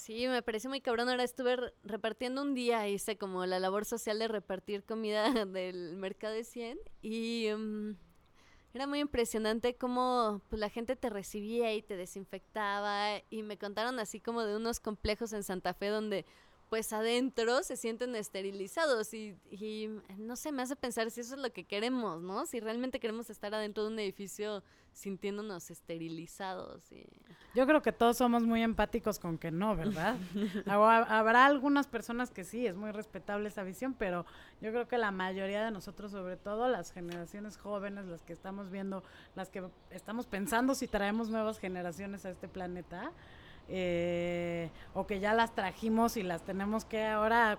Sí, 0.04 0.28
me 0.28 0.42
parece 0.42 0.68
muy 0.68 0.82
cabrón. 0.82 1.08
Ahora 1.08 1.24
estuve 1.24 1.56
re- 1.56 1.72
repartiendo 1.82 2.42
un 2.42 2.52
día, 2.54 2.86
hice 2.88 3.16
como 3.16 3.46
la 3.46 3.58
labor 3.58 3.86
social 3.86 4.18
de 4.18 4.28
repartir 4.28 4.84
comida 4.84 5.30
del 5.46 5.96
mercado 5.96 6.34
de 6.34 6.44
100 6.44 6.78
y 7.00 7.48
mm, 7.56 7.96
era 8.74 8.86
muy 8.86 8.98
impresionante 9.00 9.76
cómo 9.76 10.42
pues, 10.50 10.60
la 10.60 10.68
gente 10.68 10.94
te 10.94 11.08
recibía 11.08 11.72
y 11.72 11.80
te 11.80 11.96
desinfectaba 11.96 13.22
y 13.30 13.42
me 13.44 13.56
contaron 13.56 13.98
así 13.98 14.20
como 14.20 14.42
de 14.42 14.54
unos 14.56 14.78
complejos 14.78 15.32
en 15.32 15.42
Santa 15.42 15.72
Fe 15.72 15.88
donde 15.88 16.26
pues 16.68 16.92
adentro 16.92 17.62
se 17.62 17.76
sienten 17.76 18.14
esterilizados 18.14 19.14
y, 19.14 19.36
y, 19.50 19.88
no 20.18 20.36
sé, 20.36 20.52
me 20.52 20.62
hace 20.62 20.76
pensar 20.76 21.10
si 21.10 21.22
eso 21.22 21.36
es 21.36 21.40
lo 21.40 21.50
que 21.50 21.64
queremos, 21.64 22.20
¿no? 22.20 22.44
Si 22.44 22.60
realmente 22.60 23.00
queremos 23.00 23.30
estar 23.30 23.54
adentro 23.54 23.84
de 23.84 23.90
un 23.90 23.98
edificio 24.00 24.62
sintiéndonos 24.94 25.70
esterilizados. 25.70 26.90
Y... 26.92 27.04
Yo 27.54 27.66
creo 27.66 27.82
que 27.82 27.92
todos 27.92 28.16
somos 28.16 28.44
muy 28.44 28.62
empáticos 28.62 29.18
con 29.18 29.38
que 29.38 29.50
no, 29.50 29.76
¿verdad? 29.76 30.16
Habrá 30.66 31.44
algunas 31.44 31.86
personas 31.86 32.30
que 32.30 32.44
sí, 32.44 32.66
es 32.66 32.76
muy 32.76 32.92
respetable 32.92 33.48
esa 33.48 33.62
visión, 33.62 33.94
pero 33.94 34.24
yo 34.60 34.70
creo 34.70 34.88
que 34.88 34.96
la 34.96 35.10
mayoría 35.10 35.64
de 35.64 35.70
nosotros, 35.70 36.12
sobre 36.12 36.36
todo 36.36 36.68
las 36.68 36.92
generaciones 36.92 37.56
jóvenes, 37.56 38.06
las 38.06 38.22
que 38.22 38.32
estamos 38.32 38.70
viendo, 38.70 39.02
las 39.34 39.50
que 39.50 39.64
estamos 39.90 40.26
pensando 40.26 40.74
si 40.74 40.86
traemos 40.86 41.28
nuevas 41.28 41.58
generaciones 41.58 42.24
a 42.24 42.30
este 42.30 42.48
planeta, 42.48 43.12
eh, 43.68 44.70
o 44.92 45.06
que 45.06 45.20
ya 45.20 45.34
las 45.34 45.54
trajimos 45.54 46.16
y 46.16 46.22
las 46.22 46.42
tenemos 46.42 46.84
que 46.84 47.04
ahora 47.06 47.58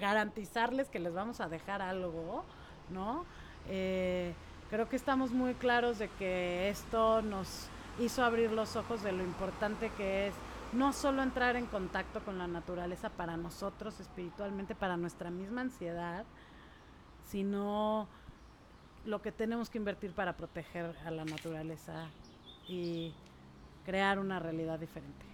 garantizarles 0.00 0.88
que 0.88 0.98
les 0.98 1.12
vamos 1.12 1.40
a 1.40 1.48
dejar 1.48 1.82
algo, 1.82 2.44
¿no? 2.90 3.24
Eh, 3.68 4.34
creo 4.72 4.88
que 4.88 4.96
estamos 4.96 5.32
muy 5.32 5.52
claros 5.52 5.98
de 5.98 6.08
que 6.08 6.70
esto 6.70 7.20
nos 7.20 7.68
hizo 8.00 8.24
abrir 8.24 8.52
los 8.52 8.74
ojos 8.74 9.02
de 9.02 9.12
lo 9.12 9.22
importante 9.22 9.90
que 9.98 10.28
es 10.28 10.34
no 10.72 10.94
solo 10.94 11.22
entrar 11.22 11.56
en 11.56 11.66
contacto 11.66 12.24
con 12.24 12.38
la 12.38 12.46
naturaleza 12.46 13.10
para 13.10 13.36
nosotros 13.36 14.00
espiritualmente, 14.00 14.74
para 14.74 14.96
nuestra 14.96 15.30
misma 15.30 15.60
ansiedad, 15.60 16.24
sino 17.26 18.08
lo 19.04 19.20
que 19.20 19.30
tenemos 19.30 19.68
que 19.68 19.76
invertir 19.76 20.12
para 20.14 20.38
proteger 20.38 20.96
a 21.04 21.10
la 21.10 21.26
naturaleza 21.26 22.08
y 22.66 23.12
crear 23.84 24.18
una 24.18 24.38
realidad 24.38 24.78
diferente. 24.78 25.26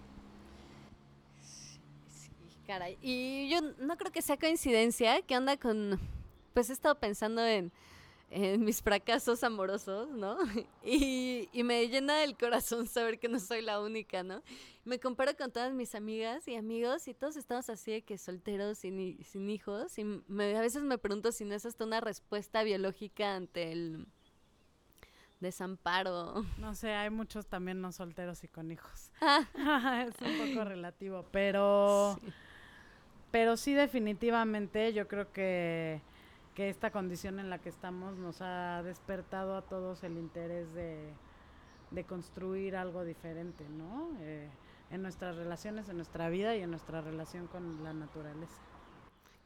Caray. 2.66 2.98
Y 3.00 3.48
yo 3.48 3.60
no 3.78 3.96
creo 3.96 4.10
que 4.10 4.20
sea 4.20 4.36
coincidencia. 4.36 5.22
¿Qué 5.22 5.36
onda 5.36 5.56
con.? 5.56 6.00
Pues 6.54 6.70
he 6.70 6.72
estado 6.72 6.96
pensando 6.96 7.46
en, 7.46 7.70
en 8.30 8.64
mis 8.64 8.82
fracasos 8.82 9.42
amorosos, 9.42 10.10
¿no? 10.10 10.36
Y, 10.84 11.48
y 11.52 11.62
me 11.64 11.86
llena 11.88 12.22
el 12.24 12.36
corazón 12.36 12.86
saber 12.86 13.18
que 13.18 13.28
no 13.28 13.38
soy 13.40 13.62
la 13.62 13.80
única, 13.80 14.22
¿no? 14.22 14.42
Me 14.84 14.98
comparo 15.00 15.36
con 15.36 15.50
todas 15.52 15.72
mis 15.72 15.94
amigas 15.94 16.46
y 16.48 16.56
amigos 16.56 17.08
y 17.08 17.14
todos 17.14 17.36
estamos 17.36 17.68
así 17.70 17.92
de 17.92 18.02
que 18.02 18.16
solteros, 18.18 18.78
sin, 18.78 19.22
sin 19.24 19.48
hijos. 19.50 19.98
Y 19.98 20.04
me- 20.04 20.56
a 20.56 20.60
veces 20.60 20.82
me 20.82 20.98
pregunto 20.98 21.30
si 21.32 21.44
no 21.44 21.54
es 21.54 21.66
hasta 21.66 21.84
una 21.84 22.00
respuesta 22.00 22.62
biológica 22.62 23.34
ante 23.36 23.72
el 23.72 24.06
desamparo. 25.40 26.44
No 26.58 26.74
sé, 26.74 26.92
hay 26.94 27.10
muchos 27.10 27.46
también 27.46 27.80
no 27.80 27.92
solteros 27.92 28.42
y 28.44 28.48
con 28.48 28.70
hijos. 28.72 29.10
Ah, 29.20 30.04
es 30.08 30.14
un 30.22 30.36
poco 30.38 30.64
relativo, 30.64 31.24
pero 31.30 32.18
sí. 32.24 32.32
pero 33.30 33.56
sí 33.56 33.74
definitivamente 33.74 34.92
yo 34.92 35.06
creo 35.06 35.32
que, 35.32 36.00
que 36.58 36.68
esta 36.68 36.90
condición 36.90 37.38
en 37.38 37.50
la 37.50 37.58
que 37.60 37.68
estamos 37.68 38.18
nos 38.18 38.42
ha 38.42 38.82
despertado 38.82 39.56
a 39.56 39.62
todos 39.62 40.02
el 40.02 40.18
interés 40.18 40.74
de, 40.74 41.14
de 41.92 42.02
construir 42.02 42.74
algo 42.74 43.04
diferente, 43.04 43.64
¿no? 43.68 44.10
Eh, 44.22 44.50
en 44.90 45.00
nuestras 45.00 45.36
relaciones, 45.36 45.88
en 45.88 45.94
nuestra 45.94 46.28
vida 46.28 46.56
y 46.56 46.62
en 46.62 46.70
nuestra 46.72 47.00
relación 47.00 47.46
con 47.46 47.84
la 47.84 47.92
naturaleza. 47.92 48.60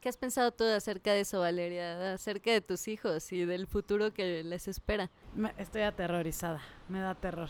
¿Qué 0.01 0.09
has 0.09 0.17
pensado 0.17 0.53
tú 0.53 0.63
acerca 0.63 1.11
de 1.13 1.19
eso, 1.19 1.39
Valeria? 1.41 2.13
Acerca 2.13 2.49
de 2.49 2.61
tus 2.61 2.87
hijos 2.87 3.31
y 3.31 3.45
del 3.45 3.67
futuro 3.67 4.11
que 4.11 4.43
les 4.43 4.67
espera. 4.67 5.11
Me- 5.35 5.53
estoy 5.59 5.83
aterrorizada, 5.83 6.61
me 6.89 6.99
da 6.99 7.13
terror. 7.13 7.49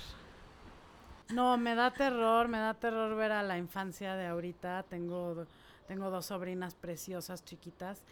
No, 1.34 1.58
me 1.58 1.74
da 1.74 1.90
terror, 1.94 2.50
me 2.50 2.58
da 2.58 2.74
terror 2.74 3.16
ver 3.16 3.32
a 3.32 3.42
la 3.44 3.58
infancia 3.58 4.16
de 4.16 4.26
ahorita. 4.28 4.84
Tengo, 4.90 5.48
tengo 5.88 6.10
dos 6.10 6.26
sobrinas 6.26 6.76
preciosas, 6.76 7.46
chiquitas, 7.46 8.04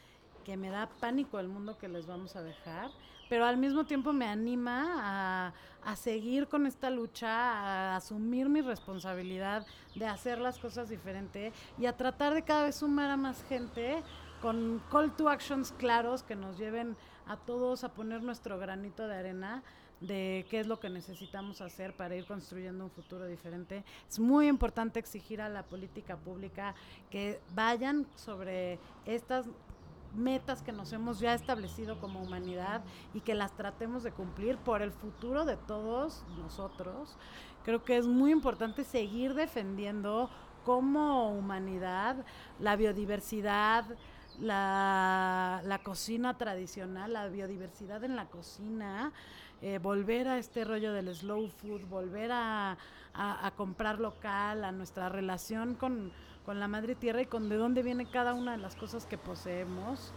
que 0.44 0.58
me 0.58 0.70
da 0.70 0.90
pánico 1.00 1.40
el 1.40 1.48
mundo 1.48 1.78
que 1.78 1.88
les 1.88 2.06
vamos 2.06 2.36
a 2.36 2.42
dejar, 2.42 2.92
pero 3.30 3.46
al 3.46 3.58
mismo 3.58 3.86
tiempo 3.86 4.14
me 4.14 4.28
anima 4.28 4.96
a, 4.98 5.54
a 5.84 5.96
seguir 5.96 6.48
con 6.48 6.66
esta 6.66 6.90
lucha, 6.90 7.30
a 7.30 7.96
asumir 7.96 8.50
mi 8.50 8.62
responsabilidad 8.62 9.66
de 9.96 10.06
hacer 10.06 10.40
las 10.40 10.60
cosas 10.60 10.90
diferente 10.90 11.54
y 11.78 11.86
a 11.86 11.96
tratar 11.96 12.34
de 12.34 12.44
cada 12.44 12.66
vez 12.66 12.76
sumar 12.76 13.10
a 13.10 13.18
más 13.18 13.44
gente 13.44 14.04
con 14.42 14.82
call 14.92 15.16
to 15.16 15.30
actions 15.30 15.72
claros 15.72 16.24
que 16.24 16.36
nos 16.36 16.58
lleven 16.58 16.96
a 17.28 17.38
todos 17.38 17.84
a 17.84 17.90
poner 17.90 18.24
nuestro 18.24 18.58
granito 18.58 19.08
de 19.08 19.16
arena 19.16 19.64
de 20.02 20.48
qué 20.50 20.60
es 20.60 20.68
lo 20.68 20.80
que 20.80 20.90
necesitamos 20.90 21.62
hacer 21.62 21.96
para 21.96 22.16
ir 22.16 22.26
construyendo 22.26 22.84
un 22.84 22.90
futuro 22.90 23.28
diferente. 23.28 23.84
Es 24.10 24.20
muy 24.20 24.48
importante 24.48 25.00
exigir 25.00 25.42
a 25.42 25.48
la 25.48 25.64
política 25.64 26.18
pública 26.18 26.74
que 27.12 27.40
vayan 27.54 28.08
sobre 28.16 28.80
estas 29.06 29.46
metas 30.16 30.62
que 30.62 30.72
nos 30.72 30.92
hemos 30.94 31.20
ya 31.20 31.34
establecido 31.34 32.00
como 32.00 32.22
humanidad 32.22 32.82
y 33.14 33.22
que 33.22 33.34
las 33.36 33.52
tratemos 33.56 34.04
de 34.04 34.12
cumplir 34.12 34.58
por 34.58 34.82
el 34.82 34.92
futuro 34.92 35.46
de 35.46 35.58
todos 35.58 36.24
nosotros. 36.40 37.18
Creo 37.64 37.84
que 37.84 37.98
es 37.98 38.08
muy 38.08 38.32
importante 38.32 38.84
seguir 38.84 39.34
defendiendo 39.34 40.30
como 40.66 41.32
humanidad 41.32 42.18
la 42.60 42.76
biodiversidad, 42.76 43.86
la, 44.40 45.62
la 45.66 45.80
cocina 45.80 46.38
tradicional, 46.38 47.14
la 47.14 47.28
biodiversidad 47.28 48.04
en 48.04 48.16
la 48.16 48.26
cocina, 48.26 49.12
eh, 49.62 49.78
volver 49.80 50.28
a 50.28 50.38
este 50.38 50.64
rollo 50.66 50.94
del 50.94 51.14
slow 51.16 51.48
food, 51.48 51.82
volver 51.88 52.32
a, 52.32 52.78
a- 53.14 53.46
a 53.48 53.52
comprar 53.52 54.00
local, 54.00 54.64
a 54.64 54.72
nuestra 54.72 55.10
relación 55.10 55.76
con, 55.76 56.12
con 56.46 56.60
la 56.60 56.68
madre 56.68 56.96
tierra 56.96 57.22
y 57.22 57.26
con 57.26 57.50
de 57.50 57.58
dónde 57.58 57.84
viene 57.84 58.10
cada 58.10 58.34
una 58.34 58.54
de 58.54 58.58
las 58.58 58.76
cosas 58.76 59.06
que 59.06 59.18
poseemos. 59.18 60.14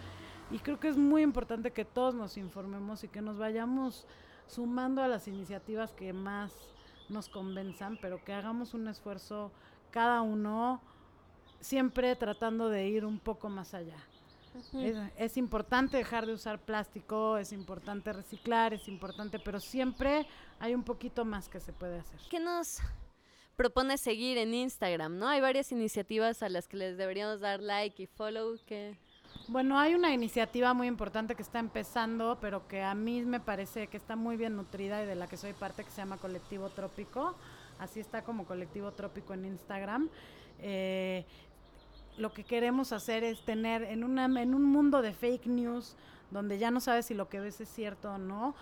Y 0.51 0.59
creo 0.59 0.79
que 0.79 0.89
es 0.89 0.97
muy 0.97 1.23
importante 1.23 1.73
que 1.73 1.85
todos 1.85 2.15
nos 2.15 2.37
informemos 2.37 3.05
y 3.05 3.09
que 3.09 3.23
nos 3.23 3.39
vayamos 3.39 4.07
sumando 4.47 5.03
a 5.03 5.09
las 5.09 5.27
iniciativas 5.27 5.93
que 5.93 6.13
más 6.13 6.53
nos 7.09 7.29
convenzan, 7.29 7.99
pero 8.01 8.23
que 8.25 8.33
hagamos 8.33 8.75
un 8.75 8.89
esfuerzo 8.89 9.53
cada 9.91 10.23
uno, 10.23 10.81
siempre 11.61 12.15
tratando 12.17 12.69
de 12.69 12.89
ir 12.89 13.05
un 13.05 13.19
poco 13.19 13.49
más 13.49 13.75
allá. 13.75 13.97
Es, 14.73 14.97
es 15.17 15.37
importante 15.37 15.97
dejar 15.97 16.27
de 16.27 16.33
usar 16.33 16.61
plástico, 16.61 17.39
es 17.39 17.53
importante 17.53 18.13
reciclar, 18.13 18.73
es 18.73 18.87
importante, 18.87 19.41
pero 19.41 19.59
siempre 19.59 20.27
hay 20.61 20.75
un 20.75 20.85
poquito 20.85 21.25
más 21.25 21.49
que 21.49 21.59
se 21.59 21.73
puede 21.73 21.99
hacer. 21.99 22.21
¿Qué 22.31 22.39
nos 22.39 22.81
propone 23.57 23.99
seguir 23.99 24.39
en 24.39 24.55
Instagram? 24.55 25.19
¿No? 25.19 25.29
Hay 25.29 25.41
varias 25.41 25.73
iniciativas 25.73 26.43
a 26.43 26.49
las 26.49 26.69
que 26.69 26.77
les 26.77 26.97
deberíamos 26.97 27.41
dar 27.41 27.61
like 27.61 28.03
y 28.03 28.07
follow. 28.07 28.59
Que... 28.67 28.97
Bueno, 29.49 29.79
hay 29.79 29.95
una 29.95 30.13
iniciativa 30.13 30.75
muy 30.75 30.87
importante 30.87 31.35
que 31.35 31.43
está 31.43 31.59
empezando, 31.59 32.39
pero 32.41 32.67
que 32.67 32.83
a 32.83 32.95
mí 32.95 33.23
me 33.23 33.41
parece 33.41 33.87
que 33.89 33.97
está 33.97 34.17
muy 34.17 34.37
bien 34.37 34.57
nutrida 34.57 35.03
y 35.03 35.07
de 35.07 35.15
la 35.15 35.27
que 35.27 35.37
soy 35.37 35.53
parte, 35.53 35.85
que 35.85 35.91
se 35.91 35.99
llama 35.99 36.17
Colectivo 36.19 36.71
Trópico. 36.71 37.35
Así 37.79 38.01
está 38.01 38.23
como 38.23 38.47
Colectivo 38.47 38.93
Trópico 38.93 39.35
en 39.35 39.45
Instagram. 39.45 40.09
Eh, 40.61 41.25
lo 42.17 42.33
que 42.33 42.45
queremos 42.45 42.93
hacer 42.93 43.25
es 43.25 43.45
tener 43.45 43.83
en, 43.83 44.05
una, 44.05 44.27
en 44.41 44.55
un 44.55 44.65
mundo 44.65 45.03
de 45.03 45.13
fake 45.13 45.47
news 45.47 45.97
donde 46.31 46.59
ya 46.59 46.71
no 46.71 46.81
sabes 46.81 47.07
si 47.07 47.15
lo 47.15 47.29
que 47.29 47.41
ves 47.41 47.61
es 47.61 47.69
cierto 47.69 48.13
o 48.13 48.19
no. 48.19 48.55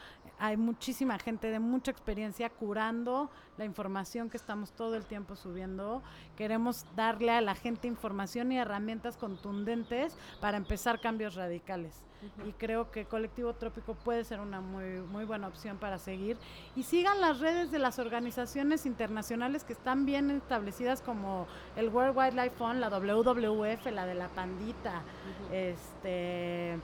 Hay 0.43 0.57
muchísima 0.57 1.21
gente 1.21 1.53
de 1.53 1.61
mucha 1.61 1.93
experiencia 1.93 2.51
curando 2.51 3.31
la 3.59 3.65
información 3.65 4.29
que 4.29 4.37
estamos 4.37 4.73
todo 4.73 4.97
el 4.97 5.07
tiempo 5.07 5.37
subiendo. 5.37 6.03
Queremos 6.37 6.85
darle 6.97 7.31
a 7.31 7.41
la 7.41 7.55
gente 7.55 7.87
información 7.87 8.51
y 8.51 8.59
herramientas 8.59 9.17
contundentes 9.17 10.17
para 10.41 10.57
empezar 10.57 11.01
cambios 11.01 11.37
radicales. 11.37 12.03
Y 12.45 12.53
creo 12.55 12.91
que 12.91 13.05
Colectivo 13.05 13.53
Trópico 13.53 13.95
puede 13.95 14.25
ser 14.25 14.41
una 14.41 14.61
muy, 14.61 15.01
muy 15.13 15.25
buena 15.25 15.47
opción 15.47 15.77
para 15.77 15.99
seguir. 15.99 16.37
Y 16.75 16.83
sigan 16.83 17.21
las 17.21 17.39
redes 17.39 17.71
de 17.71 17.79
las 17.79 18.01
organizaciones 18.01 18.85
internacionales 18.85 19.63
que 19.63 19.75
están 19.75 20.07
bien 20.07 20.29
establecidas 20.33 21.03
como 21.03 21.47
el 21.77 21.89
World 21.89 22.19
Wildlife 22.19 22.57
Fund, 22.57 22.81
la 22.81 22.91
WWF, 22.91 23.87
la 23.93 24.07
de 24.07 24.15
la 24.15 24.27
pandita, 24.27 25.03
este 25.53 26.81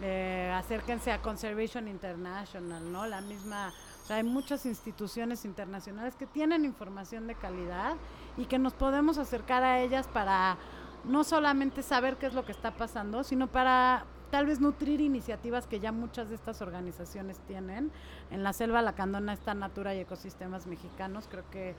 eh, 0.00 0.52
acérquense 0.54 1.12
a 1.12 1.20
Conservation 1.20 1.88
International, 1.88 2.92
¿no? 2.92 3.06
La 3.06 3.20
misma, 3.20 3.72
o 4.02 4.06
sea, 4.06 4.16
hay 4.16 4.24
muchas 4.24 4.66
instituciones 4.66 5.44
internacionales 5.44 6.16
que 6.16 6.26
tienen 6.26 6.64
información 6.64 7.26
de 7.26 7.34
calidad 7.34 7.96
y 8.36 8.46
que 8.46 8.58
nos 8.58 8.72
podemos 8.72 9.18
acercar 9.18 9.62
a 9.62 9.80
ellas 9.80 10.08
para 10.08 10.56
no 11.04 11.24
solamente 11.24 11.82
saber 11.82 12.16
qué 12.16 12.26
es 12.26 12.34
lo 12.34 12.44
que 12.44 12.52
está 12.52 12.72
pasando, 12.72 13.24
sino 13.24 13.48
para 13.48 14.04
tal 14.30 14.46
vez 14.46 14.60
nutrir 14.60 15.02
iniciativas 15.02 15.66
que 15.66 15.78
ya 15.78 15.92
muchas 15.92 16.30
de 16.30 16.36
estas 16.36 16.62
organizaciones 16.62 17.38
tienen. 17.40 17.90
En 18.30 18.42
la 18.42 18.54
selva 18.54 18.80
lacandona 18.80 19.34
está 19.34 19.52
Natura 19.52 19.94
y 19.94 20.00
Ecosistemas 20.00 20.66
Mexicanos, 20.66 21.28
creo 21.30 21.44
que 21.50 21.74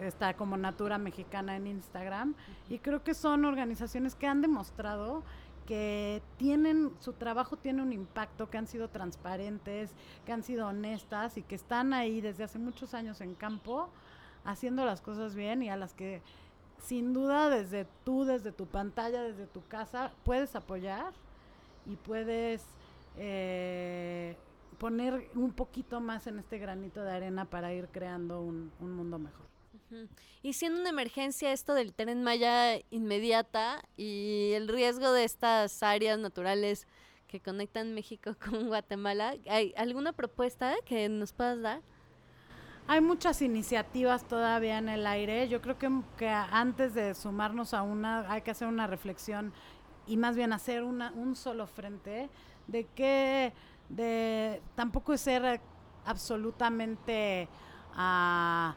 está 0.00 0.34
como 0.34 0.56
Natura 0.56 0.98
Mexicana 0.98 1.54
en 1.54 1.66
Instagram, 1.66 2.34
y 2.68 2.78
creo 2.78 3.04
que 3.04 3.14
son 3.14 3.44
organizaciones 3.44 4.14
que 4.14 4.26
han 4.26 4.40
demostrado 4.40 5.22
que 5.66 6.22
tienen, 6.36 6.92
su 7.00 7.12
trabajo 7.12 7.56
tiene 7.56 7.82
un 7.82 7.92
impacto, 7.92 8.50
que 8.50 8.58
han 8.58 8.66
sido 8.66 8.88
transparentes, 8.88 9.90
que 10.26 10.32
han 10.32 10.42
sido 10.42 10.68
honestas 10.68 11.36
y 11.36 11.42
que 11.42 11.54
están 11.54 11.92
ahí 11.92 12.20
desde 12.20 12.44
hace 12.44 12.58
muchos 12.58 12.94
años 12.94 13.20
en 13.20 13.34
campo 13.34 13.88
haciendo 14.44 14.84
las 14.84 15.00
cosas 15.00 15.34
bien 15.34 15.62
y 15.62 15.70
a 15.70 15.76
las 15.76 15.94
que 15.94 16.20
sin 16.78 17.12
duda 17.12 17.48
desde 17.48 17.86
tú, 18.04 18.24
desde 18.24 18.52
tu 18.52 18.66
pantalla, 18.66 19.22
desde 19.22 19.46
tu 19.46 19.64
casa, 19.66 20.12
puedes 20.24 20.56
apoyar 20.56 21.12
y 21.86 21.96
puedes 21.96 22.64
eh, 23.16 24.36
poner 24.78 25.30
un 25.34 25.52
poquito 25.52 26.00
más 26.00 26.26
en 26.26 26.38
este 26.38 26.58
granito 26.58 27.02
de 27.02 27.12
arena 27.12 27.44
para 27.44 27.72
ir 27.72 27.88
creando 27.92 28.40
un, 28.42 28.72
un 28.80 28.92
mundo 28.92 29.18
mejor. 29.18 29.51
Y 30.42 30.54
siendo 30.54 30.80
una 30.80 30.90
emergencia 30.90 31.52
esto 31.52 31.74
del 31.74 31.92
tren 31.92 32.22
Maya 32.22 32.78
inmediata 32.90 33.82
y 33.96 34.52
el 34.54 34.68
riesgo 34.68 35.12
de 35.12 35.24
estas 35.24 35.82
áreas 35.82 36.18
naturales 36.18 36.86
que 37.28 37.40
conectan 37.40 37.94
México 37.94 38.34
con 38.44 38.68
Guatemala, 38.68 39.34
¿hay 39.48 39.72
alguna 39.76 40.12
propuesta 40.12 40.74
que 40.84 41.08
nos 41.08 41.32
puedas 41.32 41.60
dar? 41.60 41.80
Hay 42.88 43.00
muchas 43.00 43.40
iniciativas 43.42 44.26
todavía 44.26 44.78
en 44.78 44.88
el 44.88 45.06
aire. 45.06 45.48
Yo 45.48 45.62
creo 45.62 45.78
que, 45.78 45.88
que 46.18 46.28
antes 46.28 46.94
de 46.94 47.14
sumarnos 47.14 47.74
a 47.74 47.82
una 47.82 48.30
hay 48.30 48.42
que 48.42 48.50
hacer 48.50 48.66
una 48.66 48.88
reflexión 48.88 49.52
y 50.06 50.16
más 50.16 50.36
bien 50.36 50.52
hacer 50.52 50.82
una, 50.82 51.12
un 51.12 51.36
solo 51.36 51.66
frente 51.66 52.28
de 52.66 52.84
que 52.94 53.52
de 53.88 54.60
tampoco 54.74 55.12
es 55.12 55.20
ser 55.20 55.60
absolutamente 56.04 57.48
ah, 57.94 58.74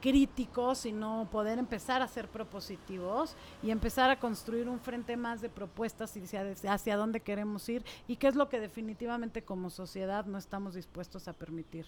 críticos, 0.00 0.78
sino 0.78 1.28
poder 1.30 1.58
empezar 1.58 2.02
a 2.02 2.08
ser 2.08 2.28
propositivos 2.28 3.36
y 3.62 3.70
empezar 3.70 4.10
a 4.10 4.18
construir 4.18 4.68
un 4.68 4.80
frente 4.80 5.16
más 5.16 5.40
de 5.40 5.48
propuestas 5.48 6.16
y 6.16 6.22
hacia, 6.22 6.72
hacia 6.72 6.96
dónde 6.96 7.20
queremos 7.20 7.68
ir 7.68 7.84
y 8.06 8.16
qué 8.16 8.28
es 8.28 8.34
lo 8.34 8.48
que 8.48 8.60
definitivamente 8.60 9.42
como 9.42 9.70
sociedad 9.70 10.26
no 10.26 10.38
estamos 10.38 10.74
dispuestos 10.74 11.28
a 11.28 11.32
permitir. 11.32 11.86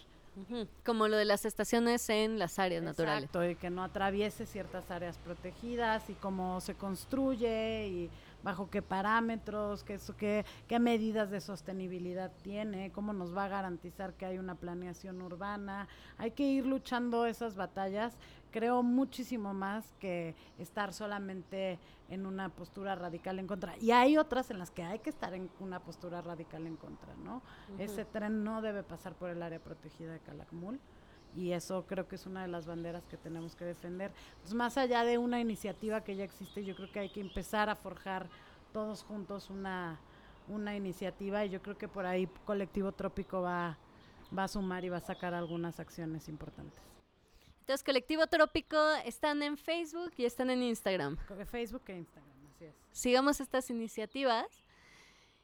Como 0.84 1.08
lo 1.08 1.16
de 1.16 1.24
las 1.24 1.44
estaciones 1.44 2.08
en 2.10 2.38
las 2.38 2.58
áreas 2.58 2.82
naturales. 2.82 3.24
Exacto, 3.24 3.48
y 3.48 3.56
que 3.56 3.70
no 3.70 3.82
atraviese 3.82 4.46
ciertas 4.46 4.90
áreas 4.90 5.18
protegidas 5.18 6.08
y 6.10 6.14
cómo 6.14 6.60
se 6.60 6.74
construye 6.74 7.88
y 7.88 8.10
bajo 8.42 8.70
qué 8.70 8.82
parámetros, 8.82 9.84
qué, 9.84 9.98
qué, 10.16 10.44
qué 10.66 10.78
medidas 10.78 11.30
de 11.30 11.40
sostenibilidad 11.40 12.32
tiene, 12.42 12.92
cómo 12.92 13.12
nos 13.12 13.36
va 13.36 13.44
a 13.44 13.48
garantizar 13.48 14.14
que 14.14 14.26
hay 14.26 14.38
una 14.38 14.54
planeación 14.54 15.20
urbana. 15.22 15.88
Hay 16.16 16.32
que 16.32 16.44
ir 16.44 16.66
luchando 16.66 17.26
esas 17.26 17.56
batallas, 17.56 18.16
creo 18.50 18.82
muchísimo 18.82 19.54
más 19.54 19.94
que 20.00 20.34
estar 20.58 20.92
solamente 20.92 21.78
en 22.08 22.26
una 22.26 22.48
postura 22.48 22.94
radical 22.94 23.38
en 23.38 23.46
contra. 23.46 23.76
Y 23.78 23.90
hay 23.90 24.16
otras 24.16 24.50
en 24.50 24.58
las 24.58 24.70
que 24.70 24.82
hay 24.82 25.00
que 25.00 25.10
estar 25.10 25.34
en 25.34 25.50
una 25.60 25.80
postura 25.80 26.22
radical 26.22 26.66
en 26.66 26.76
contra, 26.76 27.14
¿no? 27.16 27.42
Ese 27.78 28.04
tren 28.04 28.44
no 28.44 28.62
debe 28.62 28.82
pasar 28.82 29.14
por 29.14 29.30
el 29.30 29.42
área 29.42 29.58
protegida 29.58 30.12
de 30.12 30.20
Calakmul 30.20 30.80
y 31.36 31.52
eso 31.52 31.84
creo 31.86 32.08
que 32.08 32.16
es 32.16 32.26
una 32.26 32.42
de 32.42 32.48
las 32.48 32.66
banderas 32.66 33.04
que 33.06 33.16
tenemos 33.16 33.54
que 33.54 33.64
defender. 33.64 34.10
Pues 34.42 34.54
más 34.54 34.76
allá 34.76 35.04
de 35.04 35.18
una 35.18 35.40
iniciativa 35.40 36.02
que 36.02 36.16
ya 36.16 36.24
existe, 36.24 36.64
yo 36.64 36.74
creo 36.74 36.90
que 36.90 37.00
hay 37.00 37.08
que 37.10 37.20
empezar 37.20 37.68
a 37.68 37.76
forjar 37.76 38.28
todos 38.72 39.02
juntos 39.02 39.50
una, 39.50 39.98
una 40.48 40.76
iniciativa 40.76 41.44
y 41.44 41.50
yo 41.50 41.62
creo 41.62 41.76
que 41.76 41.88
por 41.88 42.06
ahí 42.06 42.28
Colectivo 42.44 42.92
Trópico 42.92 43.42
va, 43.42 43.78
va 44.36 44.44
a 44.44 44.48
sumar 44.48 44.84
y 44.84 44.88
va 44.88 44.98
a 44.98 45.00
sacar 45.00 45.34
algunas 45.34 45.80
acciones 45.80 46.28
importantes. 46.28 46.80
Entonces, 47.60 47.84
Colectivo 47.84 48.26
Trópico 48.26 48.78
están 49.04 49.42
en 49.42 49.58
Facebook 49.58 50.12
y 50.16 50.24
están 50.24 50.48
en 50.48 50.62
Instagram. 50.62 51.18
Facebook 51.50 51.82
e 51.88 51.98
Instagram, 51.98 52.46
así 52.54 52.64
es. 52.64 52.74
sigamos 52.92 53.40
estas 53.40 53.68
iniciativas 53.68 54.46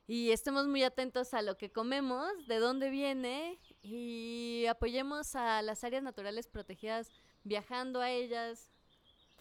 y 0.06 0.30
estemos 0.30 0.66
muy 0.66 0.82
atentos 0.82 1.34
a 1.34 1.42
lo 1.42 1.56
que 1.56 1.70
comemos, 1.70 2.46
de 2.46 2.58
dónde 2.58 2.90
viene 2.90 3.58
y 3.84 4.64
apoyemos 4.66 5.36
a 5.36 5.60
las 5.60 5.84
áreas 5.84 6.02
naturales 6.02 6.48
protegidas 6.48 7.12
viajando 7.44 8.00
a 8.00 8.10
ellas. 8.10 8.70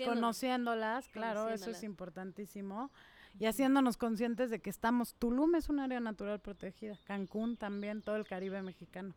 Conociéndolas, 0.04 1.08
claro, 1.08 1.50
eso 1.50 1.70
es 1.70 1.82
importantísimo. 1.84 2.92
Y 3.40 3.46
haciéndonos 3.46 3.98
conscientes 3.98 4.50
de 4.50 4.60
que 4.60 4.70
estamos, 4.70 5.16
Tulum 5.16 5.56
es 5.56 5.70
un 5.70 5.80
área 5.80 6.00
natural 6.00 6.40
protegida, 6.40 7.00
Cancún 7.06 7.58
también, 7.58 8.02
todo 8.02 8.18
el 8.18 8.28
Caribe 8.28 8.62
mexicano. 8.62 9.16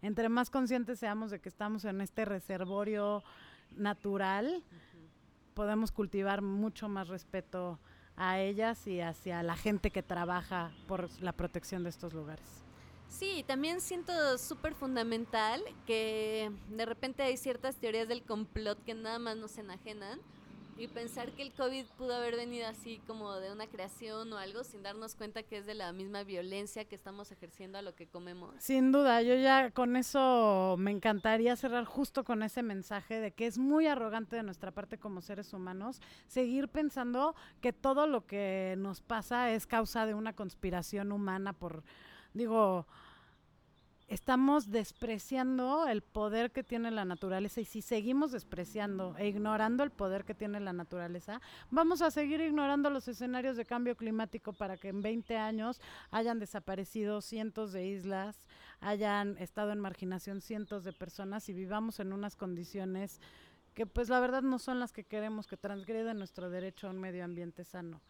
Entre 0.00 0.28
más 0.28 0.48
conscientes 0.48 1.00
seamos 1.00 1.32
de 1.32 1.40
que 1.40 1.48
estamos 1.48 1.84
en 1.84 2.00
este 2.00 2.24
reservorio 2.24 3.24
natural, 3.72 4.62
podemos 5.54 5.90
cultivar 5.90 6.40
mucho 6.40 6.88
más 6.88 7.08
respeto 7.08 7.80
a 8.16 8.38
ellas 8.38 8.86
y 8.86 9.00
hacia 9.00 9.42
la 9.42 9.56
gente 9.56 9.90
que 9.90 10.02
trabaja 10.02 10.70
por 10.86 11.10
la 11.20 11.32
protección 11.32 11.82
de 11.82 11.90
estos 11.90 12.14
lugares. 12.14 12.67
Sí, 13.08 13.44
también 13.46 13.80
siento 13.80 14.38
súper 14.38 14.74
fundamental 14.74 15.62
que 15.86 16.52
de 16.68 16.86
repente 16.86 17.22
hay 17.22 17.36
ciertas 17.36 17.76
teorías 17.76 18.06
del 18.06 18.22
complot 18.22 18.82
que 18.84 18.94
nada 18.94 19.18
más 19.18 19.36
nos 19.36 19.58
enajenan 19.58 20.20
y 20.78 20.86
pensar 20.86 21.32
que 21.32 21.42
el 21.42 21.52
COVID 21.52 21.86
pudo 21.96 22.14
haber 22.14 22.36
venido 22.36 22.68
así 22.68 23.00
como 23.08 23.34
de 23.34 23.50
una 23.50 23.66
creación 23.66 24.32
o 24.32 24.38
algo 24.38 24.62
sin 24.62 24.84
darnos 24.84 25.16
cuenta 25.16 25.42
que 25.42 25.58
es 25.58 25.66
de 25.66 25.74
la 25.74 25.92
misma 25.92 26.22
violencia 26.22 26.84
que 26.84 26.94
estamos 26.94 27.32
ejerciendo 27.32 27.78
a 27.78 27.82
lo 27.82 27.96
que 27.96 28.06
comemos. 28.06 28.54
Sin 28.60 28.92
duda, 28.92 29.20
yo 29.22 29.34
ya 29.34 29.72
con 29.72 29.96
eso 29.96 30.76
me 30.78 30.92
encantaría 30.92 31.56
cerrar 31.56 31.84
justo 31.84 32.22
con 32.22 32.44
ese 32.44 32.62
mensaje 32.62 33.20
de 33.20 33.32
que 33.32 33.46
es 33.46 33.58
muy 33.58 33.88
arrogante 33.88 34.36
de 34.36 34.44
nuestra 34.44 34.70
parte 34.70 34.98
como 34.98 35.20
seres 35.20 35.52
humanos 35.52 36.00
seguir 36.28 36.68
pensando 36.68 37.34
que 37.60 37.72
todo 37.72 38.06
lo 38.06 38.24
que 38.26 38.76
nos 38.78 39.00
pasa 39.00 39.50
es 39.50 39.66
causa 39.66 40.06
de 40.06 40.14
una 40.14 40.34
conspiración 40.34 41.10
humana 41.10 41.54
por, 41.54 41.82
digo, 42.34 42.86
estamos 44.08 44.70
despreciando 44.70 45.86
el 45.86 46.00
poder 46.00 46.50
que 46.50 46.64
tiene 46.64 46.90
la 46.90 47.04
naturaleza 47.04 47.60
y 47.60 47.66
si 47.66 47.82
seguimos 47.82 48.32
despreciando 48.32 49.14
e 49.18 49.28
ignorando 49.28 49.82
el 49.84 49.90
poder 49.90 50.24
que 50.24 50.34
tiene 50.34 50.60
la 50.60 50.72
naturaleza, 50.72 51.40
vamos 51.70 52.00
a 52.00 52.10
seguir 52.10 52.40
ignorando 52.40 52.88
los 52.88 53.06
escenarios 53.06 53.56
de 53.56 53.66
cambio 53.66 53.96
climático 53.96 54.54
para 54.54 54.78
que 54.78 54.88
en 54.88 55.02
20 55.02 55.36
años 55.36 55.80
hayan 56.10 56.38
desaparecido 56.38 57.20
cientos 57.20 57.72
de 57.72 57.86
islas, 57.86 58.40
hayan 58.80 59.36
estado 59.38 59.72
en 59.72 59.78
marginación 59.78 60.40
cientos 60.40 60.84
de 60.84 60.94
personas 60.94 61.48
y 61.50 61.52
vivamos 61.52 62.00
en 62.00 62.14
unas 62.14 62.34
condiciones 62.34 63.20
que 63.74 63.86
pues 63.86 64.08
la 64.08 64.18
verdad 64.20 64.42
no 64.42 64.58
son 64.58 64.80
las 64.80 64.92
que 64.92 65.04
queremos, 65.04 65.46
que 65.46 65.56
transgreden 65.56 66.18
nuestro 66.18 66.50
derecho 66.50 66.88
a 66.88 66.90
un 66.90 66.98
medio 66.98 67.24
ambiente 67.24 67.62
sano. 67.62 68.00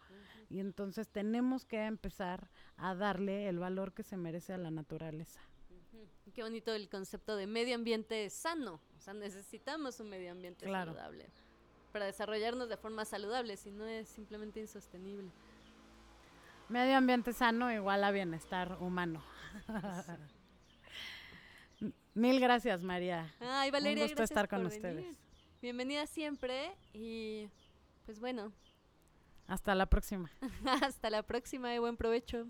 Y 0.49 0.59
entonces 0.59 1.07
tenemos 1.09 1.63
que 1.65 1.85
empezar 1.85 2.49
a 2.77 2.95
darle 2.95 3.47
el 3.47 3.59
valor 3.59 3.93
que 3.93 4.03
se 4.03 4.17
merece 4.17 4.53
a 4.53 4.57
la 4.57 4.71
naturaleza. 4.71 5.39
Qué 6.33 6.43
bonito 6.43 6.73
el 6.73 6.89
concepto 6.89 7.35
de 7.35 7.45
medio 7.47 7.75
ambiente 7.75 8.29
sano. 8.29 8.79
O 8.97 9.01
sea, 9.01 9.13
necesitamos 9.13 9.99
un 9.99 10.09
medio 10.09 10.31
ambiente 10.31 10.65
Claro. 10.65 10.93
saludable 10.93 11.27
para 11.91 12.05
desarrollarnos 12.05 12.69
de 12.69 12.77
forma 12.77 13.03
saludable, 13.03 13.57
si 13.57 13.71
no 13.71 13.85
es 13.85 14.07
simplemente 14.07 14.59
insostenible. 14.59 15.29
Medio 16.69 16.97
ambiente 16.97 17.33
sano 17.33 17.71
igual 17.71 18.03
a 18.03 18.11
bienestar 18.11 18.77
humano. 18.79 19.23
Mil 22.13 22.39
gracias, 22.39 22.83
María. 22.83 23.33
Ay, 23.39 23.71
Valeria, 23.71 24.03
gusto 24.03 24.17
gracias 24.17 24.31
estar 24.31 24.47
con 24.49 24.59
por 24.63 24.67
ustedes. 24.71 24.95
venir. 24.97 25.15
Bienvenida 25.61 26.05
siempre 26.07 26.71
y 26.93 27.49
pues 28.05 28.19
bueno, 28.19 28.51
Hasta 29.49 29.73
la 29.73 29.87
próxima. 29.87 30.29
hasta 30.83 31.09
la 31.09 31.23
próxima 31.23 31.73
y 31.73 31.79
buen 31.79 31.97
provecho. 31.97 32.45